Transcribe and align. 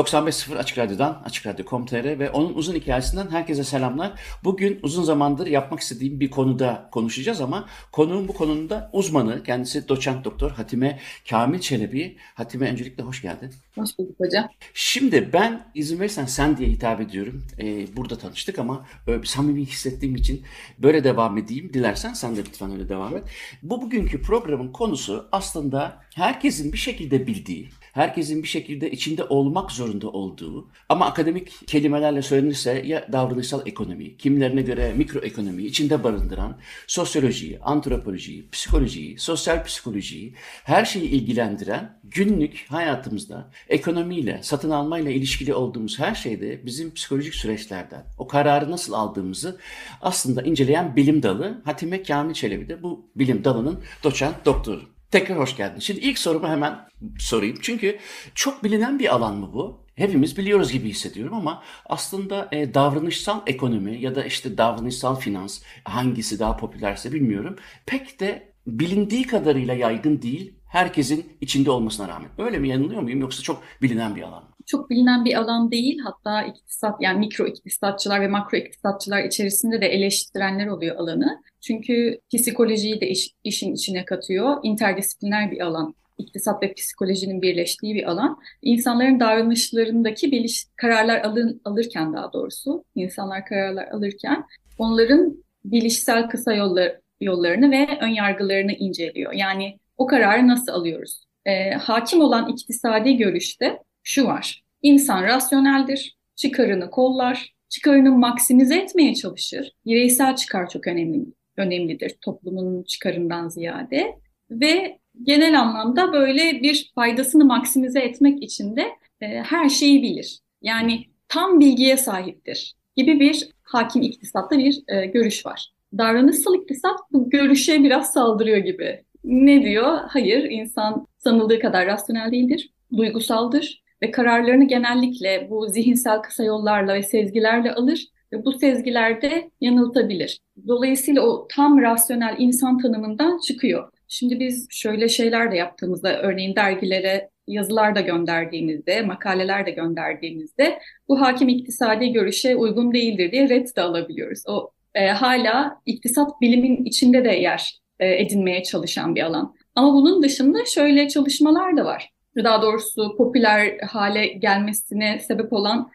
95.0 0.00 0.58
Açık 0.58 0.78
Radyo'dan, 0.78 1.22
Açık 1.24 1.46
Radyo.com.tr 1.46 2.18
ve 2.18 2.30
onun 2.30 2.54
uzun 2.54 2.74
hikayesinden 2.74 3.30
herkese 3.30 3.64
selamlar. 3.64 4.12
Bugün 4.44 4.80
uzun 4.82 5.02
zamandır 5.02 5.46
yapmak 5.46 5.80
istediğim 5.80 6.20
bir 6.20 6.30
konuda 6.30 6.88
konuşacağız 6.92 7.40
ama 7.40 7.68
konuğum 7.92 8.28
bu 8.28 8.32
konunun 8.32 8.70
uzmanı. 8.92 9.42
Kendisi 9.42 9.88
doçent 9.88 10.24
doktor 10.24 10.50
Hatime 10.50 10.98
Kamil 11.30 11.58
Çelebi. 11.58 12.16
Hatime 12.34 12.70
öncelikle 12.70 13.02
hoş 13.02 13.22
geldin. 13.22 13.52
Hoş 13.80 13.98
bulduk 13.98 14.20
hocam. 14.20 14.48
Şimdi 14.74 15.30
ben 15.32 15.66
izin 15.74 16.00
verirsen 16.00 16.24
sen 16.24 16.56
diye 16.56 16.68
hitap 16.68 17.00
ediyorum. 17.00 17.46
Ee, 17.60 17.96
burada 17.96 18.18
tanıştık 18.18 18.58
ama 18.58 18.86
bir 19.06 19.24
samimi 19.24 19.66
hissettiğim 19.66 20.16
için 20.16 20.42
böyle 20.78 21.04
devam 21.04 21.38
edeyim. 21.38 21.70
Dilersen 21.74 22.12
sen 22.12 22.36
de 22.36 22.40
lütfen 22.40 22.72
öyle 22.72 22.88
devam 22.88 23.16
et. 23.16 23.24
Bu 23.62 23.82
bugünkü 23.82 24.22
programın 24.22 24.72
konusu 24.72 25.28
aslında 25.32 26.02
herkesin 26.14 26.72
bir 26.72 26.78
şekilde 26.78 27.26
bildiği 27.26 27.68
herkesin 27.92 28.42
bir 28.42 28.48
şekilde 28.48 28.90
içinde 28.90 29.24
olmak 29.24 29.72
zorunda 29.72 30.08
olduğu 30.08 30.68
ama 30.88 31.06
akademik 31.06 31.68
kelimelerle 31.68 32.22
söylenirse 32.22 32.82
ya 32.86 33.12
davranışsal 33.12 33.66
ekonomi, 33.66 34.16
kimlerine 34.16 34.62
göre 34.62 34.92
mikroekonomi 34.96 35.62
içinde 35.62 36.04
barındıran 36.04 36.58
sosyolojiyi, 36.86 37.58
antropolojiyi, 37.60 38.50
psikolojiyi, 38.50 39.18
sosyal 39.18 39.64
psikolojiyi, 39.64 40.34
her 40.64 40.84
şeyi 40.84 41.04
ilgilendiren 41.04 42.00
günlük 42.04 42.66
hayatımızda 42.68 43.50
ekonomiyle, 43.70 44.40
satın 44.42 44.70
almayla 44.70 45.10
ilişkili 45.10 45.54
olduğumuz 45.54 45.98
her 45.98 46.14
şeyde 46.14 46.66
bizim 46.66 46.94
psikolojik 46.94 47.34
süreçlerden 47.34 48.04
o 48.18 48.26
kararı 48.26 48.70
nasıl 48.70 48.92
aldığımızı 48.92 49.58
aslında 50.00 50.42
inceleyen 50.42 50.96
bilim 50.96 51.22
dalı 51.22 51.62
Hatime 51.64 52.02
Kamil 52.02 52.34
Çelebi 52.34 52.68
de 52.68 52.82
bu 52.82 53.10
bilim 53.16 53.44
dalının 53.44 53.80
doçent 54.04 54.46
doktoru. 54.46 54.82
Tekrar 55.10 55.38
hoş 55.38 55.56
geldin. 55.56 55.80
Şimdi 55.80 56.00
ilk 56.00 56.18
sorumu 56.18 56.48
hemen 56.48 56.78
sorayım. 57.18 57.58
Çünkü 57.62 57.98
çok 58.34 58.64
bilinen 58.64 58.98
bir 58.98 59.14
alan 59.14 59.36
mı 59.36 59.50
bu? 59.54 59.86
Hepimiz 59.94 60.38
biliyoruz 60.38 60.72
gibi 60.72 60.88
hissediyorum 60.88 61.34
ama 61.34 61.62
aslında 61.86 62.48
e, 62.52 62.74
davranışsal 62.74 63.40
ekonomi 63.46 64.00
ya 64.00 64.14
da 64.14 64.24
işte 64.24 64.58
davranışsal 64.58 65.16
finans 65.16 65.62
hangisi 65.84 66.38
daha 66.38 66.56
popülerse 66.56 67.12
bilmiyorum. 67.12 67.56
Pek 67.86 68.20
de 68.20 68.52
bilindiği 68.66 69.26
kadarıyla 69.26 69.74
yaygın 69.74 70.22
değil 70.22 70.54
herkesin 70.70 71.26
içinde 71.40 71.70
olmasına 71.70 72.08
rağmen. 72.08 72.28
Öyle 72.38 72.58
mi 72.58 72.68
yanılıyor 72.68 73.02
muyum 73.02 73.20
yoksa 73.20 73.42
çok 73.42 73.62
bilinen 73.82 74.16
bir 74.16 74.22
alan 74.22 74.42
mı? 74.42 74.48
Çok 74.66 74.90
bilinen 74.90 75.24
bir 75.24 75.34
alan 75.34 75.70
değil. 75.70 75.98
Hatta 75.98 76.42
iktisat 76.42 77.02
yani 77.02 77.18
mikro 77.18 77.46
iktisatçılar 77.46 78.20
ve 78.20 78.28
makro 78.28 78.58
iktisatçılar 78.58 79.24
içerisinde 79.24 79.80
de 79.80 79.86
eleştirenler 79.86 80.66
oluyor 80.66 80.96
alanı. 80.96 81.42
Çünkü 81.60 82.20
psikolojiyi 82.34 83.00
de 83.00 83.08
iş, 83.08 83.30
işin 83.44 83.74
içine 83.74 84.04
katıyor. 84.04 84.56
İnterdisipliner 84.62 85.50
bir 85.50 85.60
alan. 85.60 85.94
İktisat 86.18 86.62
ve 86.62 86.74
psikolojinin 86.74 87.42
birleştiği 87.42 87.94
bir 87.94 88.10
alan. 88.10 88.38
İnsanların 88.62 89.20
davranışlarındaki 89.20 90.32
biliş, 90.32 90.66
kararlar 90.76 91.20
alın, 91.20 91.60
alırken 91.64 92.12
daha 92.12 92.32
doğrusu, 92.32 92.84
insanlar 92.94 93.46
kararlar 93.46 93.88
alırken 93.88 94.44
onların 94.78 95.44
bilişsel 95.64 96.28
kısa 96.28 96.52
yollar, 96.52 96.92
yollarını 97.20 97.70
ve 97.70 97.98
ön 98.00 98.08
yargılarını 98.08 98.72
inceliyor. 98.72 99.32
Yani 99.32 99.78
o 100.00 100.06
kararı 100.06 100.48
nasıl 100.48 100.72
alıyoruz? 100.72 101.24
E, 101.46 101.70
hakim 101.70 102.20
olan 102.20 102.48
iktisadi 102.48 103.16
görüşte 103.16 103.78
şu 104.02 104.24
var. 104.24 104.62
İnsan 104.82 105.22
rasyoneldir, 105.22 106.16
çıkarını 106.36 106.90
kollar, 106.90 107.54
çıkarını 107.68 108.10
maksimize 108.10 108.78
etmeye 108.78 109.14
çalışır. 109.14 109.72
Bireysel 109.86 110.36
çıkar 110.36 110.68
çok 110.68 110.86
önemli 110.86 111.24
önemlidir 111.56 112.16
toplumun 112.20 112.82
çıkarından 112.82 113.48
ziyade 113.48 114.14
ve 114.50 114.98
genel 115.22 115.60
anlamda 115.60 116.12
böyle 116.12 116.62
bir 116.62 116.92
faydasını 116.94 117.44
maksimize 117.44 118.00
etmek 118.00 118.42
için 118.42 118.76
de 118.76 118.86
e, 119.20 119.26
her 119.26 119.68
şeyi 119.68 120.02
bilir. 120.02 120.38
Yani 120.62 121.04
tam 121.28 121.60
bilgiye 121.60 121.96
sahiptir 121.96 122.74
gibi 122.96 123.20
bir 123.20 123.48
hakim 123.62 124.02
iktisatta 124.02 124.58
bir 124.58 124.82
e, 124.88 125.06
görüş 125.06 125.46
var. 125.46 125.72
Davranışsal 125.98 126.54
iktisat 126.54 126.98
bu 127.12 127.30
görüşe 127.30 127.82
biraz 127.82 128.12
saldırıyor 128.12 128.58
gibi. 128.58 129.04
Ne 129.24 129.62
diyor? 129.62 129.98
Hayır, 130.08 130.50
insan 130.50 131.06
sanıldığı 131.18 131.58
kadar 131.60 131.86
rasyonel 131.86 132.32
değildir, 132.32 132.70
duygusaldır 132.96 133.82
ve 134.02 134.10
kararlarını 134.10 134.64
genellikle 134.64 135.50
bu 135.50 135.68
zihinsel 135.68 136.18
kısa 136.18 136.44
yollarla 136.44 136.94
ve 136.94 137.02
sezgilerle 137.02 137.72
alır 137.72 138.06
ve 138.32 138.44
bu 138.44 138.52
sezgilerde 138.52 139.50
yanıltabilir. 139.60 140.40
Dolayısıyla 140.68 141.22
o 141.22 141.48
tam 141.50 141.82
rasyonel 141.82 142.36
insan 142.38 142.78
tanımından 142.78 143.38
çıkıyor. 143.38 143.92
Şimdi 144.08 144.40
biz 144.40 144.66
şöyle 144.70 145.08
şeyler 145.08 145.52
de 145.52 145.56
yaptığımızda, 145.56 146.22
örneğin 146.22 146.56
dergilere 146.56 147.30
yazılar 147.46 147.94
da 147.94 148.00
gönderdiğimizde, 148.00 149.02
makaleler 149.02 149.66
de 149.66 149.70
gönderdiğimizde 149.70 150.78
bu 151.08 151.20
hakim 151.20 151.48
iktisadi 151.48 152.12
görüşe 152.12 152.56
uygun 152.56 152.94
değildir 152.94 153.32
diye 153.32 153.48
red 153.48 153.66
de 153.76 153.80
alabiliyoruz. 153.80 154.42
O 154.48 154.70
e, 154.94 155.06
hala 155.06 155.80
iktisat 155.86 156.40
bilimin 156.40 156.84
içinde 156.84 157.24
de 157.24 157.32
yer 157.32 157.79
e, 158.00 158.22
edinmeye 158.22 158.62
çalışan 158.62 159.14
bir 159.14 159.22
alan. 159.22 159.54
Ama 159.74 159.92
bunun 159.92 160.22
dışında 160.22 160.64
şöyle 160.64 161.08
çalışmalar 161.08 161.76
da 161.76 161.84
var. 161.84 162.10
Daha 162.44 162.62
doğrusu 162.62 163.16
popüler 163.16 163.78
hale 163.78 164.26
gelmesine 164.26 165.18
sebep 165.18 165.52
olan 165.52 165.90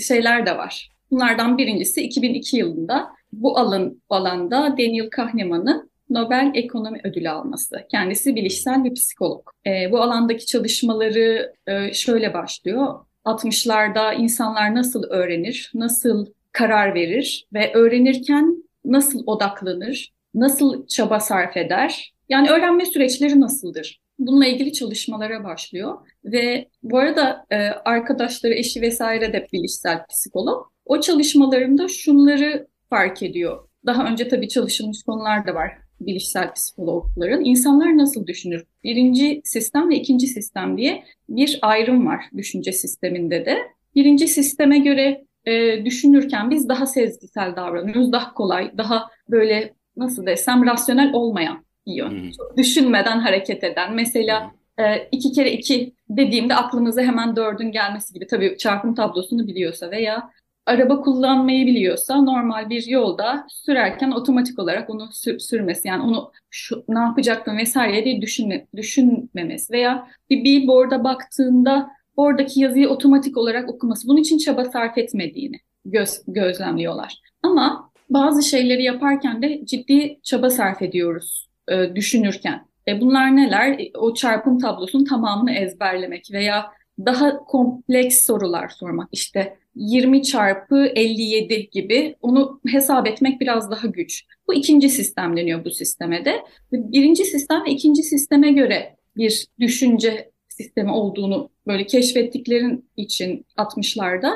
şeyler 0.00 0.46
de 0.46 0.56
var. 0.56 0.90
Bunlardan 1.10 1.58
birincisi 1.58 2.02
2002 2.02 2.56
yılında 2.56 3.08
bu 3.32 3.58
alan 3.58 4.02
alanda 4.08 4.74
Daniel 4.78 5.10
Kahneman'ın 5.10 5.90
Nobel 6.10 6.52
Ekonomi 6.54 7.00
Ödülü 7.04 7.30
alması. 7.30 7.76
Kendisi 7.90 8.36
bilişsel 8.36 8.84
bir 8.84 8.94
psikolog. 8.94 9.50
E, 9.66 9.92
bu 9.92 10.02
alandaki 10.02 10.46
çalışmaları 10.46 11.54
e, 11.66 11.92
şöyle 11.92 12.34
başlıyor. 12.34 12.94
60'larda 13.24 14.14
insanlar 14.14 14.74
nasıl 14.74 15.02
öğrenir, 15.02 15.70
nasıl 15.74 16.26
karar 16.52 16.94
verir 16.94 17.46
ve 17.52 17.72
öğrenirken 17.74 18.64
nasıl 18.84 19.22
odaklanır, 19.26 20.12
nasıl 20.34 20.86
çaba 20.86 21.20
sarf 21.20 21.56
eder? 21.56 22.14
Yani 22.28 22.50
öğrenme 22.50 22.84
süreçleri 22.84 23.40
nasıldır? 23.40 24.00
Bununla 24.18 24.46
ilgili 24.46 24.72
çalışmalara 24.72 25.44
başlıyor 25.44 25.98
ve 26.24 26.68
bu 26.82 26.98
arada 26.98 27.46
e, 27.50 27.56
arkadaşları, 27.66 28.54
eşi 28.54 28.80
vesaire 28.80 29.32
de 29.32 29.46
bilişsel 29.52 30.06
psikolog. 30.06 30.66
O 30.84 31.00
çalışmalarında 31.00 31.88
şunları 31.88 32.66
fark 32.90 33.22
ediyor. 33.22 33.68
Daha 33.86 34.06
önce 34.06 34.28
tabii 34.28 34.48
çalışılmış 34.48 35.02
konular 35.02 35.46
da 35.46 35.54
var 35.54 35.72
bilişsel 36.00 36.52
psikologların. 36.54 37.44
İnsanlar 37.44 37.96
nasıl 37.96 38.26
düşünür? 38.26 38.64
Birinci 38.84 39.40
sistem 39.44 39.90
ve 39.90 39.96
ikinci 39.96 40.26
sistem 40.26 40.78
diye 40.78 41.04
bir 41.28 41.58
ayrım 41.62 42.06
var 42.06 42.24
düşünce 42.36 42.72
sisteminde 42.72 43.46
de. 43.46 43.58
Birinci 43.94 44.28
sisteme 44.28 44.78
göre 44.78 45.24
e, 45.44 45.84
düşünürken 45.84 46.50
biz 46.50 46.68
daha 46.68 46.86
sezgisel 46.86 47.56
davranıyoruz, 47.56 48.12
daha 48.12 48.34
kolay, 48.34 48.72
daha 48.78 49.08
böyle 49.28 49.74
nasıl 49.96 50.26
desem 50.26 50.66
rasyonel 50.66 51.12
olmayan 51.12 51.64
bir 51.86 51.92
yön. 51.92 52.10
Hmm. 52.10 52.30
Çok 52.30 52.56
düşünmeden 52.56 53.18
hareket 53.18 53.64
eden. 53.64 53.94
Mesela 53.94 54.52
hmm. 54.78 54.84
e, 54.84 55.08
iki 55.12 55.32
kere 55.32 55.52
iki 55.52 55.94
dediğimde 56.08 56.54
aklımıza 56.54 57.02
hemen 57.02 57.36
dördün 57.36 57.72
gelmesi 57.72 58.14
gibi. 58.14 58.26
Tabii 58.26 58.56
çarpım 58.58 58.94
tablosunu 58.94 59.46
biliyorsa 59.46 59.90
veya 59.90 60.30
araba 60.66 61.00
kullanmayı 61.00 61.66
biliyorsa 61.66 62.22
normal 62.22 62.70
bir 62.70 62.86
yolda 62.86 63.46
sürerken 63.48 64.10
otomatik 64.10 64.58
olarak 64.58 64.90
onu 64.90 65.08
sür, 65.12 65.38
sürmesi 65.38 65.88
yani 65.88 66.02
onu 66.02 66.32
şu, 66.50 66.84
ne 66.88 66.98
yapacaktım 66.98 67.58
vesaire 67.58 68.04
diye 68.04 68.22
düşünme, 68.22 68.66
düşünmemesi 68.76 69.72
veya 69.72 70.08
bir 70.30 70.44
billboard'a 70.44 71.04
baktığında 71.04 71.90
oradaki 72.16 72.60
yazıyı 72.60 72.88
otomatik 72.88 73.36
olarak 73.36 73.70
okuması 73.70 74.08
bunun 74.08 74.20
için 74.20 74.38
çaba 74.38 74.64
sarf 74.64 74.98
etmediğini 74.98 75.56
göz, 75.84 76.22
gözlemliyorlar. 76.26 77.18
Ama 77.42 77.89
bazı 78.10 78.42
şeyleri 78.42 78.82
yaparken 78.82 79.42
de 79.42 79.60
ciddi 79.64 80.20
çaba 80.22 80.50
sarf 80.50 80.82
ediyoruz 80.82 81.48
e, 81.68 81.94
düşünürken. 81.94 82.66
E, 82.88 83.00
bunlar 83.00 83.36
neler? 83.36 83.78
E, 83.78 83.90
o 83.98 84.14
çarpım 84.14 84.58
tablosunun 84.58 85.04
tamamını 85.04 85.52
ezberlemek 85.52 86.28
veya 86.32 86.66
daha 86.98 87.44
kompleks 87.44 88.26
sorular 88.26 88.68
sormak. 88.68 89.08
İşte 89.12 89.56
20 89.74 90.22
çarpı 90.22 90.86
57 90.86 91.70
gibi 91.70 92.16
onu 92.20 92.60
hesap 92.66 93.06
etmek 93.06 93.40
biraz 93.40 93.70
daha 93.70 93.86
güç. 93.86 94.24
Bu 94.48 94.54
ikinci 94.54 94.88
sistem 94.88 95.36
deniyor 95.36 95.64
bu 95.64 95.70
sisteme 95.70 96.24
de. 96.24 96.34
Birinci 96.72 97.24
sistem 97.24 97.64
ve 97.64 97.70
ikinci 97.70 98.02
sisteme 98.02 98.52
göre 98.52 98.96
bir 99.16 99.46
düşünce 99.60 100.30
sistemi 100.62 100.90
olduğunu 100.90 101.50
böyle 101.66 101.86
keşfettiklerin 101.86 102.90
için 102.96 103.46
60'larda 103.56 104.32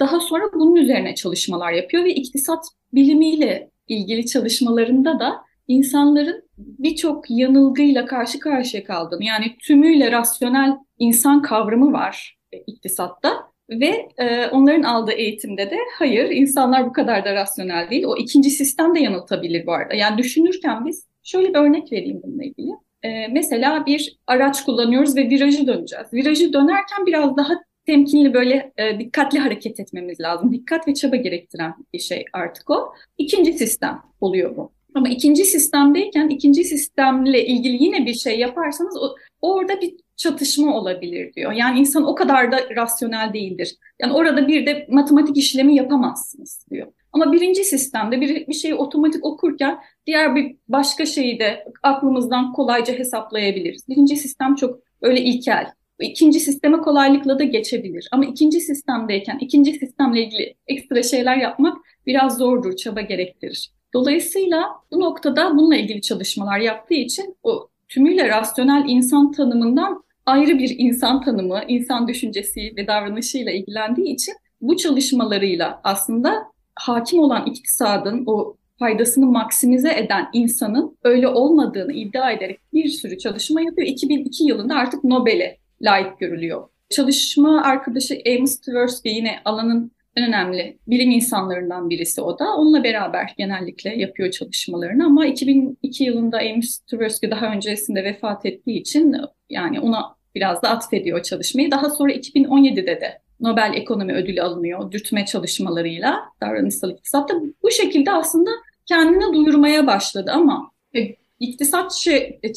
daha 0.00 0.20
sonra 0.20 0.44
bunun 0.54 0.76
üzerine 0.76 1.14
çalışmalar 1.14 1.72
yapıyor 1.72 2.04
ve 2.04 2.14
iktisat 2.14 2.64
bilimiyle 2.92 3.70
ilgili 3.88 4.26
çalışmalarında 4.26 5.20
da 5.20 5.36
insanların 5.68 6.42
birçok 6.58 7.30
yanılgıyla 7.30 8.06
karşı 8.06 8.40
karşıya 8.40 8.84
kaldığını 8.84 9.24
yani 9.24 9.56
tümüyle 9.58 10.12
rasyonel 10.12 10.76
insan 10.98 11.42
kavramı 11.42 11.92
var 11.92 12.38
iktisatta 12.66 13.48
ve 13.70 14.08
e, 14.18 14.46
onların 14.46 14.82
aldığı 14.82 15.12
eğitimde 15.12 15.70
de 15.70 15.76
hayır 15.98 16.30
insanlar 16.30 16.86
bu 16.86 16.92
kadar 16.92 17.24
da 17.24 17.34
rasyonel 17.34 17.90
değil. 17.90 18.04
O 18.04 18.16
ikinci 18.16 18.50
sistem 18.50 18.94
de 18.94 19.00
yanıltabilir 19.00 19.66
bu 19.66 19.72
arada. 19.72 19.94
Yani 19.94 20.18
düşünürken 20.18 20.86
biz 20.86 21.08
şöyle 21.22 21.48
bir 21.48 21.58
örnek 21.58 21.92
vereyim 21.92 22.20
bununla 22.22 22.44
ilgili. 22.44 22.70
E, 23.02 23.28
mesela 23.28 23.86
bir 23.86 24.18
araç 24.26 24.64
kullanıyoruz 24.64 25.16
ve 25.16 25.30
virajı 25.30 25.66
döneceğiz. 25.66 26.06
Virajı 26.12 26.52
dönerken 26.52 27.06
biraz 27.06 27.36
daha 27.36 27.54
temkinli 27.86 28.34
böyle 28.34 28.72
e, 28.76 28.98
dikkatli 28.98 29.38
hareket 29.38 29.80
etmemiz 29.80 30.20
lazım. 30.20 30.52
Dikkat 30.52 30.88
ve 30.88 30.94
çaba 30.94 31.16
gerektiren 31.16 31.74
bir 31.92 31.98
şey 31.98 32.24
artık 32.32 32.70
o. 32.70 32.92
İkinci 33.18 33.52
sistem 33.52 34.02
oluyor 34.20 34.56
bu. 34.56 34.72
Ama 34.94 35.08
ikinci 35.08 35.44
sistemdeyken 35.44 36.28
ikinci 36.28 36.64
sistemle 36.64 37.46
ilgili 37.46 37.84
yine 37.84 38.06
bir 38.06 38.14
şey 38.14 38.38
yaparsanız 38.38 38.96
o, 39.02 39.14
orada 39.40 39.80
bir 39.80 39.94
çatışma 40.18 40.76
olabilir 40.76 41.34
diyor. 41.34 41.52
Yani 41.52 41.80
insan 41.80 42.04
o 42.04 42.14
kadar 42.14 42.52
da 42.52 42.60
rasyonel 42.76 43.32
değildir. 43.32 43.76
Yani 44.02 44.12
orada 44.12 44.48
bir 44.48 44.66
de 44.66 44.86
matematik 44.90 45.36
işlemi 45.36 45.74
yapamazsınız 45.74 46.66
diyor. 46.70 46.92
Ama 47.12 47.32
birinci 47.32 47.64
sistemde 47.64 48.20
bir, 48.20 48.46
bir 48.46 48.54
şeyi 48.54 48.74
otomatik 48.74 49.24
okurken 49.24 49.78
diğer 50.06 50.36
bir 50.36 50.56
başka 50.68 51.06
şeyi 51.06 51.38
de 51.38 51.64
aklımızdan 51.82 52.52
kolayca 52.52 52.94
hesaplayabiliriz. 52.94 53.88
Birinci 53.88 54.16
sistem 54.16 54.54
çok 54.54 54.80
öyle 55.02 55.20
ilkel. 55.20 55.66
İkinci 56.00 56.40
sisteme 56.40 56.78
kolaylıkla 56.78 57.38
da 57.38 57.44
geçebilir. 57.44 58.08
Ama 58.12 58.24
ikinci 58.24 58.60
sistemdeyken 58.60 59.38
ikinci 59.40 59.72
sistemle 59.72 60.24
ilgili 60.24 60.54
ekstra 60.66 61.02
şeyler 61.02 61.36
yapmak 61.36 61.78
biraz 62.06 62.38
zordur, 62.38 62.76
çaba 62.76 63.00
gerektirir. 63.00 63.70
Dolayısıyla 63.94 64.68
bu 64.90 65.00
noktada 65.00 65.56
bununla 65.56 65.76
ilgili 65.76 66.00
çalışmalar 66.00 66.58
yaptığı 66.58 66.94
için 66.94 67.36
o 67.42 67.68
tümüyle 67.88 68.28
rasyonel 68.28 68.84
insan 68.88 69.32
tanımından 69.32 70.04
ayrı 70.28 70.58
bir 70.58 70.74
insan 70.78 71.22
tanımı, 71.22 71.60
insan 71.68 72.08
düşüncesi 72.08 72.72
ve 72.76 72.86
davranışıyla 72.86 73.52
ilgilendiği 73.52 74.14
için 74.14 74.34
bu 74.60 74.76
çalışmalarıyla 74.76 75.80
aslında 75.84 76.44
hakim 76.74 77.20
olan 77.20 77.46
iktisadın 77.46 78.22
o 78.26 78.56
faydasını 78.78 79.26
maksimize 79.26 79.98
eden 79.98 80.28
insanın 80.32 80.98
öyle 81.04 81.28
olmadığını 81.28 81.92
iddia 81.92 82.30
ederek 82.30 82.60
bir 82.72 82.88
sürü 82.88 83.18
çalışma 83.18 83.60
yapıyor. 83.60 83.88
2002 83.88 84.44
yılında 84.44 84.74
artık 84.74 85.04
Nobel'e 85.04 85.56
layık 85.82 86.18
görülüyor. 86.18 86.68
Çalışma 86.90 87.62
arkadaşı 87.62 88.18
Amos 88.26 88.60
Tversky 88.60 89.16
yine 89.16 89.38
alanın 89.44 89.92
en 90.16 90.28
önemli 90.28 90.78
bilim 90.86 91.10
insanlarından 91.10 91.90
birisi 91.90 92.20
o 92.20 92.38
da. 92.38 92.44
Onunla 92.56 92.84
beraber 92.84 93.34
genellikle 93.38 93.94
yapıyor 93.96 94.30
çalışmalarını 94.30 95.04
ama 95.06 95.26
2002 95.26 96.04
yılında 96.04 96.38
Amos 96.38 96.78
Tversky 96.78 97.30
daha 97.30 97.46
öncesinde 97.46 98.04
vefat 98.04 98.46
ettiği 98.46 98.80
için 98.80 99.16
yani 99.50 99.80
ona 99.80 100.17
biraz 100.34 100.62
da 100.62 100.70
atfediyor 100.70 101.22
çalışmayı. 101.22 101.70
Daha 101.70 101.90
sonra 101.90 102.12
2017'de 102.12 103.00
de 103.00 103.20
Nobel 103.40 103.72
Ekonomi 103.74 104.12
Ödülü 104.12 104.42
alınıyor 104.42 104.92
dürtme 104.92 105.26
çalışmalarıyla 105.26 106.24
davranışsal 106.40 106.90
iktisatta. 106.90 107.34
Bu 107.62 107.70
şekilde 107.70 108.12
aslında 108.12 108.50
kendine 108.86 109.34
duyurmaya 109.34 109.86
başladı 109.86 110.30
ama 110.34 110.70
e, 110.96 111.00
iktisat 111.40 111.92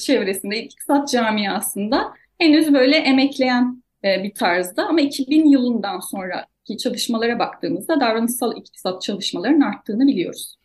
çevresinde, 0.06 0.64
iktisat 0.64 1.10
camiasında 1.12 2.14
henüz 2.38 2.74
böyle 2.74 2.96
emekleyen 2.96 3.84
e, 4.04 4.24
bir 4.24 4.34
tarzda 4.34 4.88
ama 4.88 5.02
2000 5.02 5.46
yılından 5.46 6.00
sonra 6.00 6.46
ki 6.66 6.78
çalışmalara 6.78 7.40
baktığımızda 7.40 8.00
davranışsal 8.00 8.58
iktisat 8.58 9.02
çalışmalarının 9.02 9.62
arttığını 9.62 10.08
biliyoruz. 10.08 10.56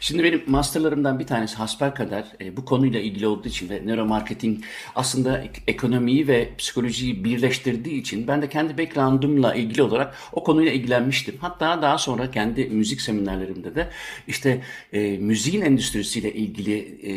Şimdi 0.00 0.24
benim 0.24 0.42
masterlarımdan 0.46 1.18
bir 1.18 1.26
tanesi 1.26 1.56
hasbelkader 1.56 2.24
e, 2.40 2.56
bu 2.56 2.64
konuyla 2.64 3.00
ilgili 3.00 3.26
olduğu 3.26 3.48
için 3.48 3.68
ve 3.68 3.82
nöromarketing 3.86 4.64
aslında 4.94 5.44
ekonomiyi 5.66 6.28
ve 6.28 6.50
psikolojiyi 6.58 7.24
birleştirdiği 7.24 8.00
için 8.00 8.28
ben 8.28 8.42
de 8.42 8.48
kendi 8.48 8.78
background'umla 8.78 9.54
ilgili 9.54 9.82
olarak 9.82 10.14
o 10.32 10.44
konuyla 10.44 10.72
ilgilenmiştim. 10.72 11.34
Hatta 11.40 11.82
daha 11.82 11.98
sonra 11.98 12.30
kendi 12.30 12.64
müzik 12.64 13.00
seminerlerimde 13.00 13.74
de 13.74 13.90
işte 14.28 14.62
e, 14.92 15.18
müziğin 15.18 15.62
endüstrisiyle 15.62 16.32
ilgili 16.32 16.78
e, 17.02 17.12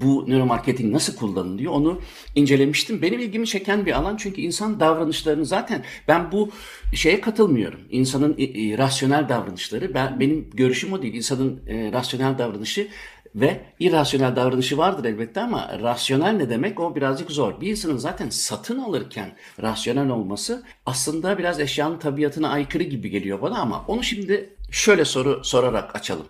bu 0.00 0.24
nöromarketing 0.28 0.92
nasıl 0.92 1.16
kullanılıyor 1.16 1.72
onu 1.72 2.00
incelemiştim. 2.34 3.02
Benim 3.02 3.20
ilgimi 3.20 3.46
çeken 3.46 3.86
bir 3.86 3.92
alan 3.92 4.16
çünkü 4.16 4.40
insan 4.40 4.80
davranışlarını 4.80 5.46
zaten 5.46 5.84
ben 6.08 6.32
bu 6.32 6.50
şeye 6.92 7.20
katılmıyorum. 7.20 7.80
İnsanın 7.90 8.32
e, 8.38 8.78
rasyonel 8.78 9.28
davranışları 9.28 9.94
ben 9.94 10.20
benim 10.20 10.50
görüşüm 10.50 10.92
o 10.92 11.02
değil. 11.02 11.14
İnsanın 11.14 11.60
e, 11.66 11.92
rasyonel 11.92 12.38
davranışı 12.38 12.88
ve 13.34 13.60
irrasyonel 13.80 14.36
davranışı 14.36 14.78
vardır 14.78 15.04
elbette 15.04 15.40
ama 15.40 15.78
rasyonel 15.82 16.32
ne 16.32 16.50
demek 16.50 16.80
o 16.80 16.96
birazcık 16.96 17.30
zor. 17.30 17.60
Bir 17.60 17.70
insanın 17.70 17.96
zaten 17.96 18.28
satın 18.28 18.78
alırken 18.78 19.36
rasyonel 19.62 20.08
olması 20.08 20.62
aslında 20.86 21.38
biraz 21.38 21.60
eşyanın 21.60 21.98
tabiatına 21.98 22.48
aykırı 22.48 22.82
gibi 22.82 23.10
geliyor 23.10 23.42
bana 23.42 23.58
ama 23.58 23.84
onu 23.88 24.02
şimdi 24.02 24.50
şöyle 24.70 25.04
soru 25.04 25.44
sorarak 25.44 25.96
açalım. 25.96 26.26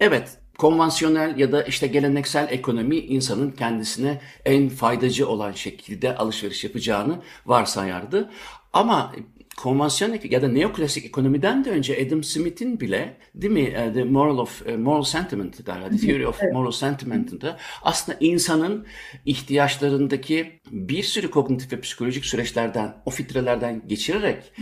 Evet 0.00 0.38
konvansiyonel 0.58 1.38
ya 1.38 1.52
da 1.52 1.62
işte 1.62 1.86
geleneksel 1.86 2.48
ekonomi 2.50 2.96
insanın 2.96 3.50
kendisine 3.50 4.20
en 4.44 4.68
faydacı 4.68 5.28
olan 5.28 5.52
şekilde 5.52 6.16
alışveriş 6.16 6.64
yapacağını 6.64 7.18
varsayardı. 7.46 8.30
Ama 8.72 9.12
konvansiyonel 9.62 10.30
ya 10.30 10.42
da 10.42 10.48
neoklasik 10.48 11.04
ekonomiden 11.04 11.64
de 11.64 11.70
önce 11.70 12.06
Adam 12.06 12.24
Smith'in 12.24 12.80
bile 12.80 13.16
değil 13.34 13.52
mi 13.52 13.74
uh, 13.88 13.94
The 13.94 14.04
Moral 14.04 14.38
of 14.38 14.62
uh, 14.62 14.76
Moral 14.76 15.02
Sentiment 15.02 15.66
galiba 15.66 15.88
The 15.88 15.96
Theory 15.96 16.26
of 16.26 16.42
evet. 16.42 16.52
Moral 16.52 16.70
Sentiment'ında 16.70 17.58
aslında 17.82 18.18
insanın 18.20 18.86
ihtiyaçlarındaki 19.26 20.60
bir 20.70 21.02
sürü 21.02 21.30
kognitif 21.30 21.72
ve 21.72 21.80
psikolojik 21.80 22.24
süreçlerden 22.24 22.94
o 23.06 23.10
filtrelerden 23.10 23.82
geçirerek 23.88 24.52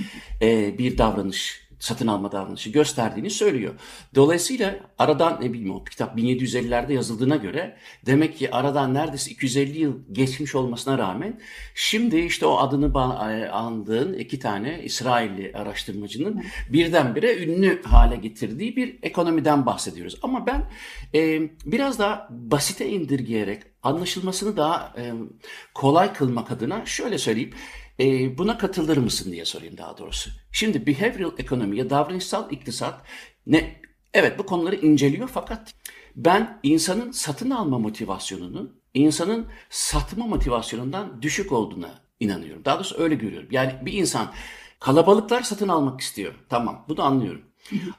e, 0.42 0.78
bir 0.78 0.98
davranış 0.98 1.67
satın 1.80 2.06
alma 2.06 2.32
davranışı 2.32 2.70
gösterdiğini 2.70 3.30
söylüyor. 3.30 3.74
Dolayısıyla 4.14 4.76
aradan 4.98 5.38
ne 5.40 5.52
bileyim 5.52 5.74
o 5.74 5.84
kitap 5.84 6.18
1750'lerde 6.18 6.92
yazıldığına 6.92 7.36
göre 7.36 7.76
demek 8.06 8.38
ki 8.38 8.54
aradan 8.54 8.94
neredeyse 8.94 9.30
250 9.30 9.78
yıl 9.78 9.98
geçmiş 10.12 10.54
olmasına 10.54 10.98
rağmen 10.98 11.40
şimdi 11.74 12.18
işte 12.18 12.46
o 12.46 12.58
adını 12.58 12.86
e, 12.86 13.48
andığın 13.48 14.12
iki 14.12 14.38
tane 14.38 14.82
İsrailli 14.82 15.52
araştırmacının 15.54 16.44
birdenbire 16.72 17.44
ünlü 17.44 17.82
hale 17.82 18.16
getirdiği 18.16 18.76
bir 18.76 18.98
ekonomiden 19.02 19.66
bahsediyoruz. 19.66 20.18
Ama 20.22 20.46
ben 20.46 20.70
e, 21.14 21.50
biraz 21.64 21.98
daha 21.98 22.28
basite 22.30 22.88
indirgeyerek 22.88 23.62
anlaşılmasını 23.82 24.56
daha 24.56 24.94
e, 24.96 25.12
kolay 25.74 26.12
kılmak 26.12 26.50
adına 26.50 26.86
şöyle 26.86 27.18
söyleyeyim. 27.18 27.52
E, 28.00 28.38
buna 28.38 28.58
katılır 28.58 28.96
mısın 28.96 29.32
diye 29.32 29.44
sorayım 29.44 29.76
daha 29.76 29.98
doğrusu. 29.98 30.30
Şimdi 30.52 30.86
behavioral 30.86 31.32
ekonomi 31.38 31.78
ya 31.78 31.90
davranışsal 31.90 32.52
iktisat 32.52 33.02
ne? 33.46 33.80
Evet 34.14 34.38
bu 34.38 34.46
konuları 34.46 34.76
inceliyor 34.76 35.28
fakat 35.28 35.74
ben 36.16 36.60
insanın 36.62 37.10
satın 37.10 37.50
alma 37.50 37.78
motivasyonunun 37.78 38.80
insanın 38.94 39.46
satma 39.70 40.26
motivasyonundan 40.26 41.22
düşük 41.22 41.52
olduğuna 41.52 42.00
inanıyorum. 42.20 42.64
Daha 42.64 42.76
doğrusu 42.76 43.02
öyle 43.02 43.14
görüyorum. 43.14 43.48
Yani 43.50 43.74
bir 43.82 43.92
insan 43.92 44.32
kalabalıklar 44.80 45.42
satın 45.42 45.68
almak 45.68 46.00
istiyor. 46.00 46.34
Tamam 46.48 46.84
bunu 46.88 47.02
anlıyorum. 47.02 47.42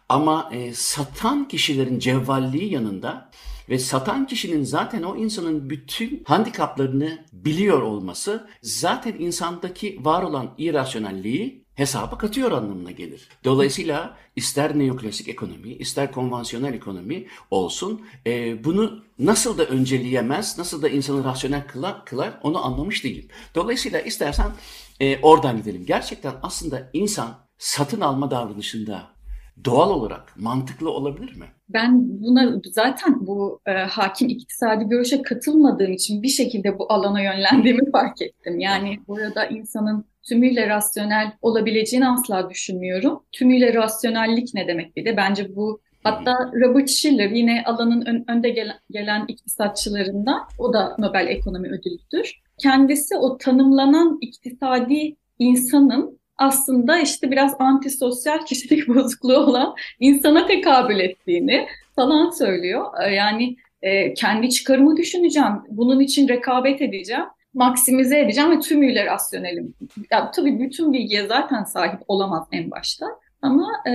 Ama 0.09 0.49
e, 0.53 0.73
satan 0.73 1.47
kişilerin 1.47 1.99
cevvalliği 1.99 2.73
yanında 2.73 3.29
ve 3.69 3.79
satan 3.79 4.27
kişinin 4.27 4.63
zaten 4.63 5.03
o 5.03 5.15
insanın 5.15 5.69
bütün 5.69 6.23
handikaplarını 6.27 7.25
biliyor 7.33 7.81
olması 7.81 8.47
zaten 8.61 9.13
insandaki 9.19 9.99
var 10.05 10.23
olan 10.23 10.53
irrasyonelliği 10.57 11.65
hesaba 11.79 12.17
katıyor 12.17 12.51
anlamına 12.51 12.91
gelir. 12.91 13.29
Dolayısıyla 13.43 14.17
ister 14.35 14.79
neoklasik 14.79 15.27
ekonomi, 15.29 15.73
ister 15.73 16.11
konvansiyonel 16.11 16.73
ekonomi 16.73 17.27
olsun 17.51 18.01
e, 18.27 18.63
bunu 18.63 19.03
nasıl 19.19 19.57
da 19.57 19.65
önceleyemez, 19.65 20.57
nasıl 20.57 20.81
da 20.81 20.89
insanı 20.89 21.23
rasyonel 21.23 21.67
kılar, 21.67 22.05
kılar 22.05 22.39
onu 22.43 22.65
anlamış 22.65 23.03
değilim. 23.03 23.27
Dolayısıyla 23.55 23.99
istersen 24.01 24.51
e, 24.99 25.19
oradan 25.21 25.57
gidelim. 25.57 25.85
Gerçekten 25.85 26.33
aslında 26.43 26.89
insan 26.93 27.39
satın 27.57 28.01
alma 28.01 28.31
davranışında 28.31 29.18
doğal 29.65 29.89
olarak 29.89 30.33
mantıklı 30.37 30.91
olabilir 30.91 31.35
mi? 31.35 31.45
Ben 31.69 32.21
buna 32.21 32.61
zaten 32.65 33.27
bu 33.27 33.59
e, 33.65 33.71
hakim 33.71 34.29
iktisadi 34.29 34.85
görüşe 34.85 35.21
katılmadığım 35.21 35.93
için 35.93 36.23
bir 36.23 36.27
şekilde 36.27 36.79
bu 36.79 36.93
alana 36.93 37.21
yönlendiğimi 37.21 37.91
fark 37.91 38.21
ettim. 38.21 38.59
Yani 38.59 38.99
burada 39.07 39.45
insanın 39.45 40.05
tümüyle 40.29 40.69
rasyonel 40.69 41.31
olabileceğini 41.41 42.09
asla 42.09 42.49
düşünmüyorum. 42.49 43.23
Tümüyle 43.31 43.73
rasyonellik 43.73 44.53
ne 44.53 44.67
demek 44.67 44.95
bir 44.95 45.05
de 45.05 45.17
bence 45.17 45.55
bu 45.55 45.81
Hatta 46.03 46.51
Robert 46.53 46.89
Schiller 46.89 47.29
yine 47.29 47.63
alanın 47.65 48.05
ön, 48.05 48.25
önde 48.27 48.49
gelen, 48.49 48.79
gelen 48.91 49.25
iktisatçılarından, 49.27 50.41
o 50.59 50.73
da 50.73 50.95
Nobel 50.99 51.27
Ekonomi 51.27 51.67
Ödülü'dür. 51.67 52.41
Kendisi 52.57 53.15
o 53.15 53.37
tanımlanan 53.37 54.17
iktisadi 54.21 55.15
insanın 55.39 56.18
aslında 56.39 56.99
işte 56.99 57.31
biraz 57.31 57.55
antisosyal 57.59 58.45
kişilik 58.45 58.87
bozukluğu 58.95 59.37
olan 59.37 59.75
insana 59.99 60.47
tekabül 60.47 60.99
ettiğini 60.99 61.67
falan 61.95 62.29
söylüyor. 62.29 62.85
Ee, 63.03 63.13
yani 63.13 63.55
e, 63.81 64.13
kendi 64.13 64.49
çıkarımı 64.49 64.97
düşüneceğim, 64.97 65.53
bunun 65.69 65.99
için 65.99 66.27
rekabet 66.27 66.81
edeceğim, 66.81 67.25
maksimize 67.53 68.19
edeceğim 68.19 68.51
ve 68.51 68.59
tümüyle 68.59 69.05
rasyonelim. 69.05 69.73
Ya, 70.11 70.31
tabii 70.31 70.59
bütün 70.59 70.93
bilgiye 70.93 71.27
zaten 71.27 71.63
sahip 71.63 71.99
olamaz 72.07 72.47
en 72.51 72.71
başta. 72.71 73.05
Ama 73.41 73.67
e, 73.85 73.91